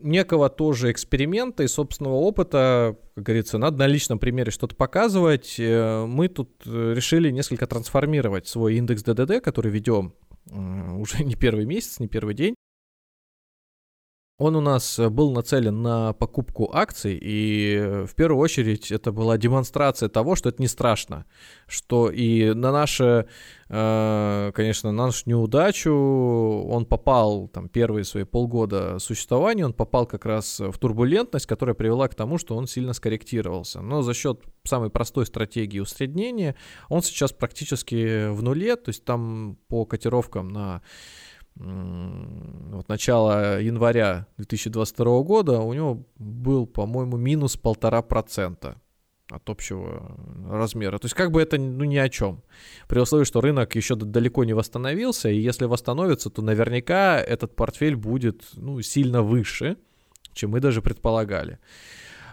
некого 0.01 0.49
тоже 0.49 0.91
эксперимента 0.91 1.63
и 1.63 1.67
собственного 1.67 2.15
опыта, 2.15 2.97
как 3.15 3.23
говорится, 3.23 3.57
надо 3.57 3.77
на 3.77 3.87
личном 3.87 4.19
примере 4.19 4.51
что-то 4.51 4.75
показывать. 4.75 5.55
Э, 5.59 6.05
мы 6.05 6.27
тут 6.27 6.49
э, 6.65 6.93
решили 6.95 7.31
несколько 7.31 7.67
трансформировать 7.67 8.47
свой 8.47 8.75
индекс 8.75 9.03
ДДД, 9.03 9.41
который 9.43 9.71
ведем 9.71 10.13
уже 10.47 11.23
не 11.23 11.35
первый 11.35 11.65
месяц, 11.65 11.99
не 11.99 12.07
первый 12.07 12.35
день, 12.35 12.55
он 14.37 14.55
у 14.55 14.61
нас 14.61 14.99
э, 14.99 15.09
был 15.09 15.31
нацелен 15.31 15.81
на 15.81 16.13
покупку 16.13 16.69
акций, 16.73 17.17
и 17.21 17.75
э, 17.77 18.05
в 18.05 18.15
первую 18.15 18.41
очередь 18.41 18.91
это 18.91 19.13
была 19.13 19.37
демонстрация 19.37 20.09
того, 20.09 20.35
что 20.35 20.49
это 20.49 20.61
не 20.61 20.67
страшно, 20.67 21.25
что 21.67 22.09
и 22.09 22.53
на 22.53 22.73
наше, 22.73 23.27
э, 23.69 24.51
конечно, 24.53 24.91
на 24.91 25.05
нашу 25.05 25.29
неудачу 25.29 25.93
он 25.93 26.85
попал, 26.85 27.47
там, 27.47 27.69
первые 27.69 28.03
свои 28.03 28.25
полгода 28.25 28.99
существования, 28.99 29.65
он 29.65 29.73
попал 29.73 30.05
как 30.05 30.25
раз 30.25 30.59
в 30.59 30.77
турбулентность, 30.79 31.45
которая 31.45 31.73
привела 31.73 32.09
к 32.09 32.15
тому, 32.15 32.37
что 32.37 32.57
он 32.57 32.67
сильно 32.67 32.91
скорректировался. 32.91 33.81
Но 33.81 34.01
за 34.01 34.13
счет 34.13 34.43
самой 34.65 34.89
простой 34.89 35.25
стратегии 35.25 35.79
усреднения 35.79 36.55
он 36.89 37.01
сейчас 37.03 37.31
практически 37.31 38.27
в 38.27 38.43
нуле, 38.43 38.75
то 38.75 38.89
есть 38.89 39.05
там 39.05 39.57
по 39.69 39.85
котировкам 39.85 40.49
на 40.49 40.81
вот 41.57 42.89
начало 42.89 43.61
января 43.61 44.27
2022 44.37 45.21
года 45.21 45.59
у 45.59 45.73
него 45.73 46.05
был, 46.17 46.67
по-моему, 46.67 47.17
минус 47.17 47.55
полтора 47.55 48.01
процента 48.01 48.81
от 49.31 49.49
общего 49.49 50.17
размера. 50.49 50.97
То 50.99 51.05
есть 51.05 51.15
как 51.15 51.31
бы 51.31 51.41
это 51.41 51.57
ну, 51.57 51.83
ни 51.85 51.97
о 51.97 52.09
чем. 52.09 52.43
При 52.87 52.99
условии, 52.99 53.23
что 53.23 53.41
рынок 53.41 53.75
еще 53.75 53.95
далеко 53.95 54.43
не 54.43 54.53
восстановился, 54.53 55.29
и 55.29 55.39
если 55.39 55.65
восстановится, 55.65 56.29
то 56.29 56.41
наверняка 56.41 57.19
этот 57.19 57.55
портфель 57.55 57.95
будет 57.95 58.43
ну, 58.53 58.81
сильно 58.81 59.23
выше, 59.23 59.77
чем 60.33 60.51
мы 60.51 60.59
даже 60.59 60.81
предполагали. 60.81 61.59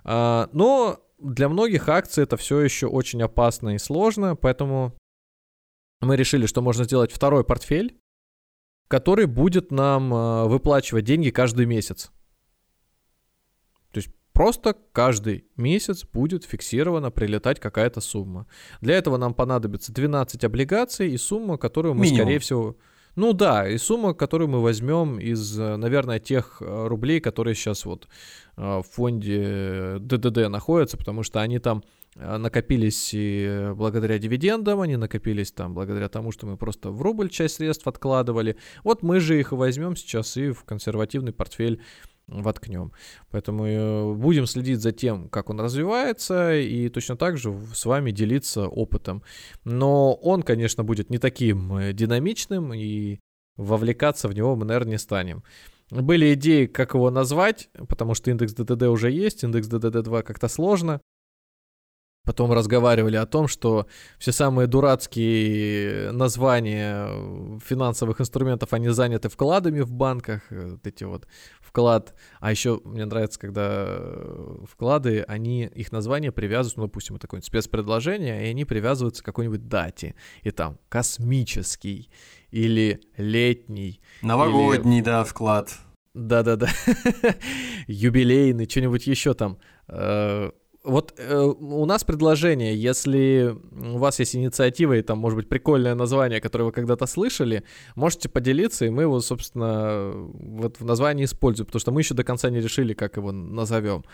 А, 0.04 0.50
но 0.52 1.00
для 1.18 1.48
многих 1.48 1.88
акций 1.88 2.24
это 2.24 2.36
все 2.36 2.60
еще 2.60 2.88
очень 2.88 3.22
опасно 3.22 3.74
и 3.74 3.78
сложно, 3.78 4.36
поэтому 4.36 4.94
мы 6.00 6.16
решили, 6.16 6.46
что 6.46 6.60
можно 6.60 6.84
сделать 6.84 7.12
второй 7.12 7.44
портфель, 7.44 7.96
который 8.92 9.24
будет 9.24 9.70
нам 9.70 10.12
э, 10.12 10.44
выплачивать 10.48 11.06
деньги 11.06 11.30
каждый 11.30 11.64
месяц. 11.64 12.12
То 13.90 14.00
есть 14.00 14.10
просто 14.34 14.76
каждый 14.92 15.46
месяц 15.56 16.04
будет 16.04 16.44
фиксированно 16.44 17.10
прилетать 17.10 17.58
какая-то 17.58 18.02
сумма. 18.02 18.46
Для 18.82 18.96
этого 18.96 19.16
нам 19.16 19.32
понадобится 19.32 19.94
12 19.94 20.44
облигаций 20.44 21.10
и 21.10 21.16
сумма, 21.16 21.56
которую 21.56 21.94
мы, 21.94 22.02
Минимум. 22.02 22.20
скорее 22.20 22.38
всего... 22.38 22.76
Ну 23.16 23.32
да, 23.32 23.66
и 23.66 23.78
сумма, 23.78 24.12
которую 24.12 24.48
мы 24.48 24.60
возьмем 24.60 25.18
из, 25.18 25.58
э, 25.58 25.76
наверное, 25.76 26.18
тех 26.18 26.60
э, 26.60 26.86
рублей, 26.86 27.20
которые 27.20 27.54
сейчас 27.54 27.86
вот 27.86 28.08
в 28.56 28.84
фонде 28.92 29.96
ДДД 30.00 30.50
находятся, 30.50 30.98
потому 30.98 31.22
что 31.22 31.40
они 31.40 31.58
там 31.58 31.82
накопились 32.14 33.10
и 33.12 33.72
благодаря 33.74 34.18
дивидендам, 34.18 34.80
они 34.80 34.96
накопились 34.96 35.52
там 35.52 35.74
благодаря 35.74 36.08
тому, 36.08 36.32
что 36.32 36.46
мы 36.46 36.56
просто 36.56 36.90
в 36.90 37.00
рубль 37.02 37.30
часть 37.30 37.56
средств 37.56 37.86
откладывали. 37.86 38.56
Вот 38.84 39.02
мы 39.02 39.20
же 39.20 39.38
их 39.38 39.52
возьмем 39.52 39.96
сейчас 39.96 40.36
и 40.36 40.50
в 40.50 40.64
консервативный 40.64 41.32
портфель 41.32 41.80
воткнем. 42.26 42.92
Поэтому 43.30 43.66
э, 43.66 44.14
будем 44.14 44.46
следить 44.46 44.80
за 44.80 44.92
тем, 44.92 45.28
как 45.28 45.50
он 45.50 45.60
развивается, 45.60 46.54
и 46.58 46.88
точно 46.88 47.16
так 47.16 47.36
же 47.36 47.54
с 47.74 47.84
вами 47.84 48.10
делиться 48.10 48.66
опытом. 48.66 49.22
Но 49.64 50.14
он, 50.14 50.42
конечно, 50.42 50.84
будет 50.84 51.10
не 51.10 51.18
таким 51.18 51.76
э, 51.76 51.92
динамичным, 51.92 52.72
и 52.74 53.18
вовлекаться 53.56 54.28
в 54.28 54.34
него 54.34 54.56
мы, 54.56 54.64
наверное, 54.64 54.92
не 54.92 54.98
станем. 54.98 55.42
Были 55.90 56.32
идеи, 56.34 56.66
как 56.66 56.94
его 56.94 57.10
назвать, 57.10 57.68
потому 57.88 58.14
что 58.14 58.30
индекс 58.30 58.54
ДДД 58.54 58.84
уже 58.84 59.10
есть, 59.10 59.44
индекс 59.44 59.68
ДДД2 59.68 60.22
как-то 60.22 60.48
сложно. 60.48 61.00
Потом 62.24 62.52
разговаривали 62.52 63.16
о 63.16 63.26
том, 63.26 63.48
что 63.48 63.86
все 64.18 64.30
самые 64.30 64.68
дурацкие 64.68 66.12
названия 66.12 67.08
финансовых 67.58 68.20
инструментов, 68.20 68.72
они 68.72 68.90
заняты 68.90 69.28
вкладами 69.28 69.80
в 69.80 69.92
банках, 69.92 70.42
вот 70.50 70.86
эти 70.86 71.02
вот 71.02 71.26
вклад. 71.60 72.14
А 72.38 72.50
еще 72.52 72.80
мне 72.84 73.06
нравится, 73.06 73.40
когда 73.40 73.98
вклады, 74.70 75.24
они, 75.26 75.64
их 75.74 75.90
название 75.90 76.30
привязывают, 76.30 76.76
ну, 76.76 76.82
допустим, 76.84 77.16
это 77.16 77.26
какое-нибудь 77.26 77.46
спецпредложение, 77.46 78.46
и 78.46 78.50
они 78.50 78.64
привязываются 78.64 79.22
к 79.22 79.26
какой-нибудь 79.26 79.66
дате. 79.66 80.14
И 80.42 80.50
там 80.52 80.78
космический 80.88 82.08
или 82.50 83.00
летний. 83.16 84.00
Новогодний, 84.22 84.98
или... 84.98 85.04
да, 85.04 85.24
вклад. 85.24 85.74
Да-да-да. 86.14 86.68
Юбилейный, 87.86 88.68
что-нибудь 88.68 89.06
еще 89.06 89.34
там 89.34 89.58
э, 89.88 90.50
вот 90.84 91.14
э, 91.16 91.36
у 91.36 91.84
нас 91.86 92.02
предложение, 92.02 92.74
если 92.74 93.56
у 93.70 93.98
вас 93.98 94.18
есть 94.18 94.34
инициатива 94.34 94.94
и 94.94 95.02
там, 95.02 95.18
может 95.18 95.36
быть, 95.36 95.48
прикольное 95.48 95.94
название, 95.94 96.40
которое 96.40 96.64
вы 96.64 96.72
когда-то 96.72 97.06
слышали, 97.06 97.62
можете 97.94 98.28
поделиться, 98.28 98.84
и 98.84 98.90
мы 98.90 99.02
его, 99.02 99.20
собственно, 99.20 100.12
вот 100.12 100.80
в 100.80 100.84
названии 100.84 101.24
используем, 101.24 101.66
потому 101.66 101.80
что 101.80 101.92
мы 101.92 102.00
еще 102.00 102.14
до 102.14 102.24
конца 102.24 102.50
не 102.50 102.60
решили, 102.60 102.94
как 102.94 103.16
его 103.16 103.30
назовем. 103.30 104.04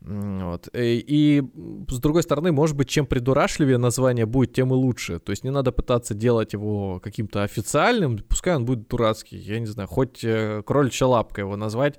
Вот. 0.00 0.68
И, 0.72 0.78
э, 0.78 1.02
и 1.06 1.42
с 1.88 1.98
другой 1.98 2.22
стороны, 2.22 2.52
может 2.52 2.76
быть, 2.76 2.88
чем 2.88 3.06
придурашливее 3.06 3.78
название 3.78 4.26
будет, 4.26 4.52
тем 4.52 4.72
и 4.72 4.76
лучше. 4.76 5.18
То 5.18 5.30
есть 5.30 5.42
не 5.42 5.50
надо 5.50 5.72
пытаться 5.72 6.14
делать 6.14 6.52
его 6.52 7.00
каким-то 7.00 7.42
официальным, 7.42 8.18
пускай 8.18 8.54
он 8.54 8.64
будет 8.64 8.86
дурацкий, 8.88 9.38
я 9.38 9.58
не 9.58 9.66
знаю, 9.66 9.88
хоть 9.88 10.22
э, 10.22 10.62
кроличья 10.64 11.06
лапка 11.06 11.40
его 11.40 11.56
назвать 11.56 11.98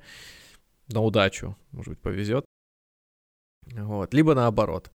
на 0.87 1.01
удачу, 1.01 1.57
может 1.71 1.89
быть, 1.89 1.99
повезет. 1.99 2.45
Вот. 3.65 4.13
Либо 4.13 4.35
наоборот 4.35 4.91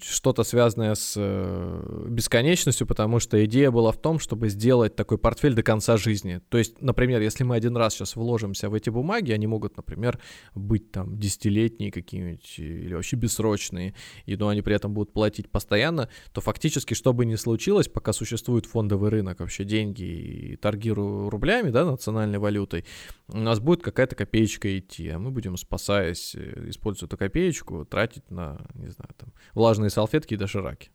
что-то 0.00 0.44
связанное 0.44 0.94
с 0.94 1.14
э, 1.16 2.06
бесконечностью, 2.08 2.86
потому 2.86 3.18
что 3.18 3.42
идея 3.46 3.70
была 3.70 3.92
в 3.92 3.96
том, 3.96 4.18
чтобы 4.18 4.50
сделать 4.50 4.94
такой 4.94 5.16
портфель 5.16 5.54
до 5.54 5.62
конца 5.62 5.96
жизни. 5.96 6.42
То 6.50 6.58
есть, 6.58 6.82
например, 6.82 7.22
если 7.22 7.44
мы 7.44 7.56
один 7.56 7.74
раз 7.76 7.94
сейчас 7.94 8.14
вложимся 8.14 8.68
в 8.68 8.74
эти 8.74 8.90
бумаги, 8.90 9.32
они 9.32 9.46
могут, 9.46 9.78
например, 9.78 10.20
быть 10.54 10.92
там 10.92 11.18
десятилетние 11.18 11.90
какие-нибудь 11.90 12.58
или 12.58 12.92
вообще 12.92 13.16
бессрочные, 13.16 13.94
и 14.26 14.36
но 14.36 14.48
они 14.48 14.60
при 14.60 14.74
этом 14.74 14.92
будут 14.92 15.14
платить 15.14 15.50
постоянно, 15.50 16.10
то 16.32 16.42
фактически, 16.42 16.92
что 16.92 17.14
бы 17.14 17.24
ни 17.24 17.36
случилось, 17.36 17.88
пока 17.88 18.12
существует 18.12 18.66
фондовый 18.66 19.08
рынок, 19.08 19.40
вообще 19.40 19.64
деньги 19.64 20.02
и 20.02 20.56
торги 20.56 20.90
рублями, 20.92 21.70
да, 21.70 21.86
национальной 21.86 22.38
валютой, 22.38 22.84
у 23.28 23.38
нас 23.38 23.60
будет 23.60 23.82
какая-то 23.82 24.14
копеечка 24.14 24.78
идти, 24.78 25.08
а 25.08 25.18
мы 25.18 25.30
будем, 25.30 25.56
спасаясь, 25.56 26.34
э, 26.34 26.68
используя 26.68 27.06
эту 27.06 27.16
копеечку, 27.16 27.86
тратить 27.86 28.30
на, 28.30 28.60
не 28.74 28.90
знаю, 28.90 29.10
там, 29.16 29.32
влажные 29.54 29.90
салфетки 29.90 30.34
и 30.34 30.36
дошираки. 30.36 30.90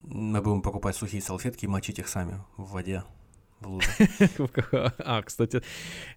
Мы 0.00 0.42
будем 0.42 0.62
покупать 0.62 0.96
сухие 0.96 1.22
салфетки 1.22 1.64
и 1.64 1.68
мочить 1.68 1.98
их 1.98 2.08
сами 2.08 2.42
в 2.56 2.72
воде. 2.72 3.04
В 3.60 3.68
луже. 3.68 3.88
А, 4.98 5.22
кстати, 5.22 5.62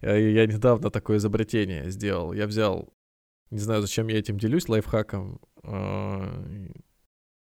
э, 0.00 0.32
я 0.32 0.46
недавно 0.46 0.90
такое 0.90 1.18
изобретение 1.18 1.88
сделал. 1.90 2.32
Я 2.32 2.46
взял, 2.48 2.92
не 3.50 3.60
знаю, 3.60 3.82
зачем 3.82 4.08
я 4.08 4.18
этим 4.18 4.38
делюсь, 4.38 4.68
лайфхаком. 4.68 5.40
А, 5.62 6.44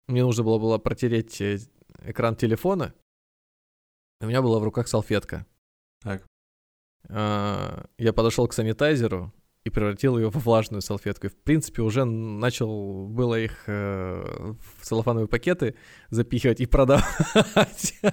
мне 0.09 0.23
нужно 0.25 0.43
было, 0.43 0.59
было 0.59 0.79
протереть 0.79 1.41
э, 1.41 1.59
экран 2.03 2.35
телефона. 2.35 2.93
У 4.21 4.27
меня 4.27 4.43
была 4.43 4.59
в 4.59 4.65
руках 4.65 4.89
салфетка. 4.89 5.47
Так. 6.01 6.27
А, 7.09 7.87
я 7.99 8.13
подошел 8.13 8.49
к 8.49 8.53
санитайзеру, 8.53 9.33
и 9.67 9.71
превратил 9.71 10.17
ее 10.17 10.31
в 10.31 10.37
влажную 10.37 10.81
салфетку. 10.81 11.27
И, 11.27 11.31
в 11.31 11.37
принципе, 11.37 11.83
уже 11.83 12.05
начал 12.05 13.07
было 13.09 13.39
их 13.39 13.65
э, 13.67 14.23
в 14.79 14.85
целлофановые 14.85 15.27
пакеты 15.27 15.75
запихивать 16.11 16.61
и 16.61 16.67
продавать. 16.67 17.95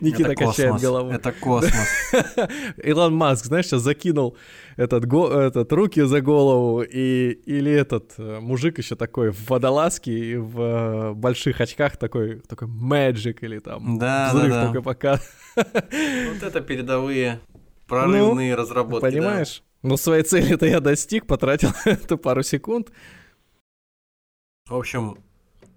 Никита 0.00 0.30
это 0.30 0.34
качает 0.36 0.72
космос, 0.72 0.82
головой. 0.82 1.14
Это 1.14 1.32
космос. 1.32 2.14
Илон 2.82 3.14
Маск, 3.14 3.44
знаешь, 3.44 3.66
сейчас 3.66 3.82
закинул 3.82 4.36
этот, 4.76 5.04
го, 5.04 5.28
этот 5.28 5.70
руки 5.72 6.00
за 6.02 6.20
голову, 6.20 6.82
и, 6.82 7.32
или 7.44 7.70
этот 7.70 8.14
э, 8.18 8.38
мужик 8.40 8.78
еще 8.78 8.94
такой 8.96 9.30
в 9.30 9.50
водолазке 9.50 10.12
и 10.12 10.36
в 10.36 10.60
э, 10.60 11.12
больших 11.14 11.60
очках 11.60 11.96
такой, 11.96 12.40
такой 12.48 12.68
magic 12.68 13.38
или 13.42 13.58
там 13.58 13.98
Да, 13.98 14.30
взрыв 14.32 14.50
да, 14.50 14.60
да. 14.60 14.66
такой 14.68 14.82
пока. 14.82 15.20
Вот 15.56 16.42
это 16.42 16.60
передовые 16.60 17.40
прорывные 17.88 18.54
разработки. 18.54 19.04
да. 19.04 19.10
Понимаешь? 19.10 19.62
Ну, 19.82 19.96
своей 19.96 20.22
цели-то 20.22 20.66
я 20.66 20.80
достиг, 20.80 21.26
потратил 21.26 21.70
эту 21.84 22.18
пару 22.18 22.42
секунд. 22.42 22.92
В 24.68 24.74
общем, 24.74 25.16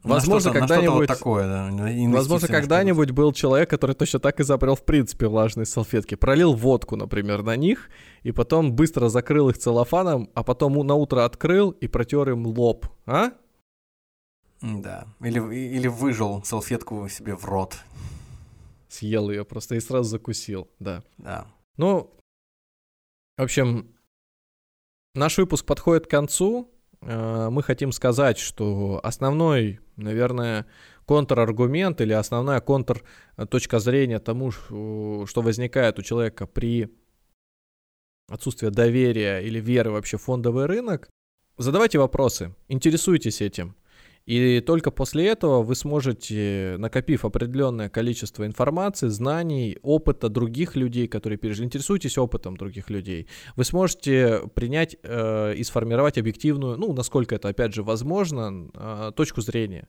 Возможно, 0.04 0.52
когда-нибудь- 0.52 0.92
вот 0.96 1.08
такое, 1.08 1.44
да. 1.48 1.70
Возможно, 2.12 2.48
когда-нибудь 2.48 3.12
был 3.12 3.34
человек, 3.34 3.70
который 3.70 3.96
точно 3.96 4.20
так 4.20 4.40
изобрел 4.40 4.76
в 4.76 4.84
принципе 4.84 5.28
влажные 5.28 5.66
салфетки. 5.66 6.16
Пролил 6.16 6.54
водку, 6.54 6.96
например, 6.96 7.44
на 7.44 7.56
них, 7.56 7.90
и 8.24 8.32
потом 8.32 8.74
быстро 8.74 9.10
закрыл 9.10 9.50
их 9.50 9.60
целлофаном, 9.60 10.30
а 10.34 10.44
потом 10.44 10.74
на 10.86 10.96
утро 10.96 11.24
открыл 11.24 11.70
и 11.70 11.88
протер 11.88 12.30
им 12.32 12.48
лоб. 12.48 12.88
А? 13.06 13.32
Да. 14.62 15.06
Или, 15.22 15.40
или 15.56 15.88
выжил 15.88 16.44
салфетку 16.44 17.08
себе 17.08 17.36
в 17.36 17.46
рот. 17.46 17.78
Съел 18.90 19.30
ее 19.30 19.46
просто 19.46 19.76
и 19.76 19.80
сразу 19.80 20.10
закусил, 20.10 20.68
да. 20.80 21.04
Да. 21.18 21.46
Ну, 21.82 22.14
в 23.38 23.42
общем, 23.42 23.96
наш 25.16 25.40
выпуск 25.40 25.66
подходит 25.66 26.06
к 26.06 26.12
концу. 26.12 26.70
Э, 27.02 27.50
Мы 27.50 27.64
хотим 27.64 27.92
сказать, 27.92 28.38
что 28.38 29.00
основной, 29.04 29.80
наверное, 29.96 30.68
контраргумент 31.08 32.00
или 32.00 32.14
основная 32.14 32.62
контр 32.62 33.04
точка 33.50 33.80
зрения 33.80 34.20
тому, 34.20 34.52
что 34.52 35.42
возникает 35.42 35.98
у 35.98 36.04
человека 36.04 36.46
при 36.46 36.96
отсутствии 38.30 38.70
доверия 38.70 39.40
или 39.40 39.60
веры 39.60 39.90
вообще 39.90 40.18
в 40.18 40.22
фондовый 40.22 40.68
рынок, 40.68 41.10
задавайте 41.58 41.98
вопросы, 41.98 42.54
интересуйтесь 42.68 43.42
этим. 43.42 43.76
И 44.26 44.62
только 44.62 44.92
после 44.92 45.28
этого 45.28 45.64
вы 45.64 45.76
сможете, 45.76 46.76
накопив 46.78 47.26
определенное 47.26 47.90
количество 47.90 48.46
информации, 48.46 49.08
знаний, 49.08 49.78
опыта 49.82 50.30
других 50.30 50.76
людей, 50.76 51.08
которые 51.08 51.38
пережили, 51.38 51.66
интересуйтесь 51.66 52.18
опытом 52.18 52.56
других 52.56 52.90
людей, 52.90 53.28
вы 53.56 53.64
сможете 53.64 54.42
принять 54.54 54.96
э, 55.04 55.56
и 55.56 55.64
сформировать 55.64 56.18
объективную, 56.18 56.78
ну, 56.78 56.94
насколько 56.94 57.36
это, 57.36 57.50
опять 57.50 57.74
же, 57.74 57.84
возможно, 57.84 58.70
э, 58.74 59.12
точку 59.16 59.42
зрения. 59.42 59.88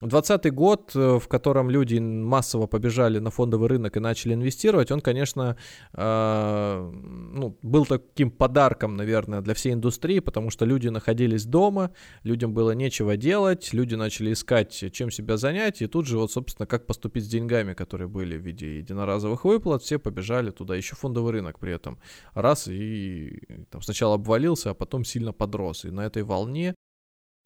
2020 0.00 0.54
год, 0.54 0.92
э, 0.94 1.18
в 1.18 1.26
котором 1.26 1.70
люди 1.70 1.98
массово 1.98 2.66
побежали 2.66 3.18
на 3.18 3.30
фондовый 3.30 3.68
рынок 3.68 3.96
и 3.96 4.00
начали 4.00 4.34
инвестировать, 4.34 4.92
он, 4.92 5.00
конечно, 5.00 5.56
э, 5.92 6.92
ну, 7.32 7.58
был 7.62 7.84
таким 7.84 8.30
подарком, 8.30 8.96
наверное, 8.96 9.40
для 9.40 9.54
всей 9.54 9.72
индустрии, 9.72 10.20
потому 10.20 10.50
что 10.50 10.64
люди 10.64 10.86
находились 10.86 11.46
дома, 11.46 11.90
людям 12.22 12.54
было 12.54 12.70
нечего 12.72 13.16
делать, 13.16 13.72
люди 13.72 13.96
начали 13.96 14.32
искать, 14.32 14.92
чем 14.92 15.10
себя 15.10 15.36
занять, 15.36 15.82
и 15.82 15.88
тут 15.88 16.06
же 16.06 16.16
вот, 16.16 16.30
собственно, 16.30 16.66
как 16.66 16.86
поступить 16.86 17.24
с 17.24 17.28
деньгами, 17.28 17.74
которые 17.74 18.06
были 18.06 18.36
в 18.36 18.42
виде 18.42 18.78
единоразовых 18.78 19.44
выплат, 19.44 19.82
все 19.82 19.98
побежали 19.98 20.50
туда, 20.50 20.76
еще 20.76 20.94
фондовый 20.94 21.32
рынок 21.32 21.58
при 21.58 21.72
этом. 21.72 21.98
Раз 22.34 22.68
и 22.68 23.42
там 23.70 23.82
сначала 23.82 24.14
обвалился, 24.14 24.70
а 24.70 24.74
потом 24.74 25.04
сильно 25.04 25.32
подрос, 25.32 25.84
и 25.84 25.90
на 25.90 26.06
этой 26.06 26.22
волне 26.22 26.76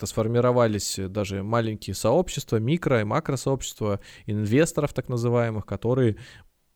то 0.02 0.06
сформировались 0.06 0.98
даже 0.98 1.44
маленькие 1.44 1.94
сообщества, 1.94 2.56
микро 2.56 3.02
и 3.02 3.04
макросообщества 3.04 4.00
инвесторов 4.26 4.92
так 4.92 5.08
называемых, 5.08 5.64
которые 5.64 6.16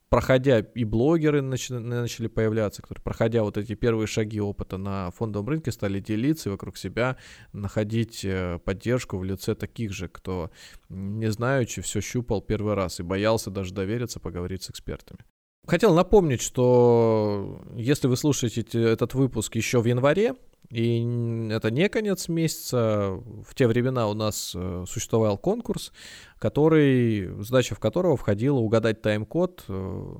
проходя 0.09 0.61
и 0.61 0.85
блогеры 0.85 1.43
начали, 1.43 1.79
начали 1.79 2.29
появляться, 2.29 2.83
которые, 2.83 3.03
проходя 3.03 3.43
вот 3.43 3.57
эти 3.57 3.75
первые 3.75 4.07
шаги 4.07 4.41
опыта 4.41 4.77
на 4.77 5.11
фондовом 5.11 5.49
рынке, 5.49 5.73
стали 5.73 5.99
делиться 5.99 6.51
вокруг 6.51 6.77
себя 6.77 7.17
находить 7.53 8.25
э, 8.25 8.61
поддержку 8.65 9.19
в 9.19 9.25
лице 9.25 9.57
таких 9.57 9.93
же, 9.93 10.07
кто, 10.07 10.53
не 10.89 11.29
знаючи, 11.29 11.83
все 11.83 12.01
щупал 12.01 12.43
первый 12.43 12.75
раз 12.75 13.01
и 13.01 13.03
боялся 13.03 13.51
даже 13.51 13.75
довериться, 13.75 14.21
поговорить 14.21 14.63
с 14.63 14.71
экспертами. 14.71 15.25
Хотел 15.67 15.95
напомнить, 15.95 16.41
что 16.41 17.61
если 17.75 18.07
вы 18.07 18.17
слушаете 18.17 18.63
те- 18.63 18.83
этот 18.83 19.15
выпуск 19.15 19.57
еще 19.57 19.81
в 19.81 19.85
январе, 19.87 20.37
и 20.71 21.49
это 21.51 21.71
не 21.71 21.89
конец 21.89 22.29
месяца, 22.29 23.21
в 23.45 23.55
те 23.55 23.67
времена 23.67 24.09
у 24.09 24.15
нас 24.15 24.53
э, 24.55 24.85
существовал 24.87 25.39
конкурс, 25.39 25.93
который, 26.39 27.43
задача 27.43 27.75
в 27.75 27.81
которого 27.81 28.17
входила 28.17 28.59
угадать 28.59 29.03
тайм-код 29.03 29.65
э, 29.69 30.17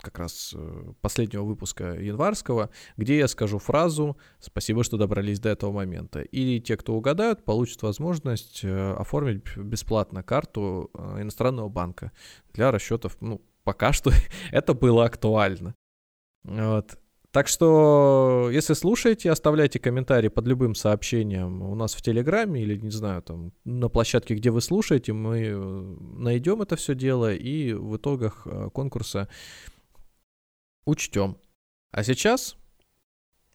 как 0.00 0.18
раз 0.18 0.54
э, 0.56 0.92
последнего 1.00 1.42
выпуска 1.42 1.94
январского, 1.94 2.70
где 2.96 3.18
я 3.18 3.28
скажу 3.28 3.58
фразу 3.58 4.16
«Спасибо, 4.38 4.84
что 4.84 4.96
добрались 4.96 5.40
до 5.40 5.48
этого 5.48 5.72
момента». 5.72 6.20
И 6.20 6.60
те, 6.60 6.76
кто 6.76 6.94
угадают, 6.94 7.44
получат 7.44 7.82
возможность 7.82 8.64
оформить 8.64 9.56
бесплатно 9.56 10.22
карту 10.22 10.90
иностранного 10.94 11.68
банка 11.68 12.12
для 12.52 12.70
расчетов, 12.70 13.16
ну, 13.20 13.40
пока 13.68 13.92
что 13.92 14.10
это 14.50 14.72
было 14.72 15.04
актуально. 15.04 15.74
Вот. 16.42 16.98
Так 17.30 17.48
что, 17.48 18.48
если 18.50 18.72
слушаете, 18.72 19.30
оставляйте 19.30 19.78
комментарии 19.78 20.28
под 20.28 20.46
любым 20.46 20.74
сообщением 20.74 21.60
у 21.60 21.74
нас 21.74 21.92
в 21.92 22.00
Телеграме 22.00 22.62
или, 22.62 22.78
не 22.80 22.90
знаю, 22.90 23.20
там, 23.20 23.52
на 23.64 23.90
площадке, 23.90 24.34
где 24.36 24.50
вы 24.50 24.62
слушаете, 24.62 25.12
мы 25.12 25.38
э, 25.40 25.96
найдем 26.16 26.62
это 26.62 26.76
все 26.76 26.94
дело 26.94 27.34
и 27.34 27.74
в 27.74 27.98
итогах 27.98 28.46
э, 28.46 28.70
конкурса 28.72 29.28
учтем. 30.86 31.36
А 31.90 32.02
сейчас 32.02 32.56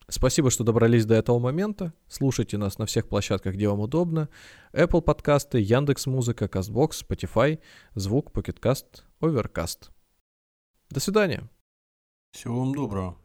спасибо, 0.07 0.51
что 0.51 0.63
добрались 0.63 1.07
до 1.07 1.15
этого 1.15 1.39
момента. 1.39 1.93
Слушайте 2.07 2.59
нас 2.59 2.77
на 2.77 2.85
всех 2.85 3.09
площадках, 3.09 3.55
где 3.55 3.67
вам 3.67 3.79
удобно. 3.79 4.29
Apple 4.73 5.01
подкасты, 5.01 5.59
Яндекс 5.59 6.05
Музыка, 6.05 6.45
Castbox, 6.45 7.03
Spotify, 7.07 7.59
Звук, 7.95 8.31
Pocketcast, 8.31 9.01
Overcast. 9.19 9.89
До 10.93 10.99
свидания. 10.99 11.49
Всего 12.33 12.59
вам 12.59 12.75
доброго. 12.75 13.17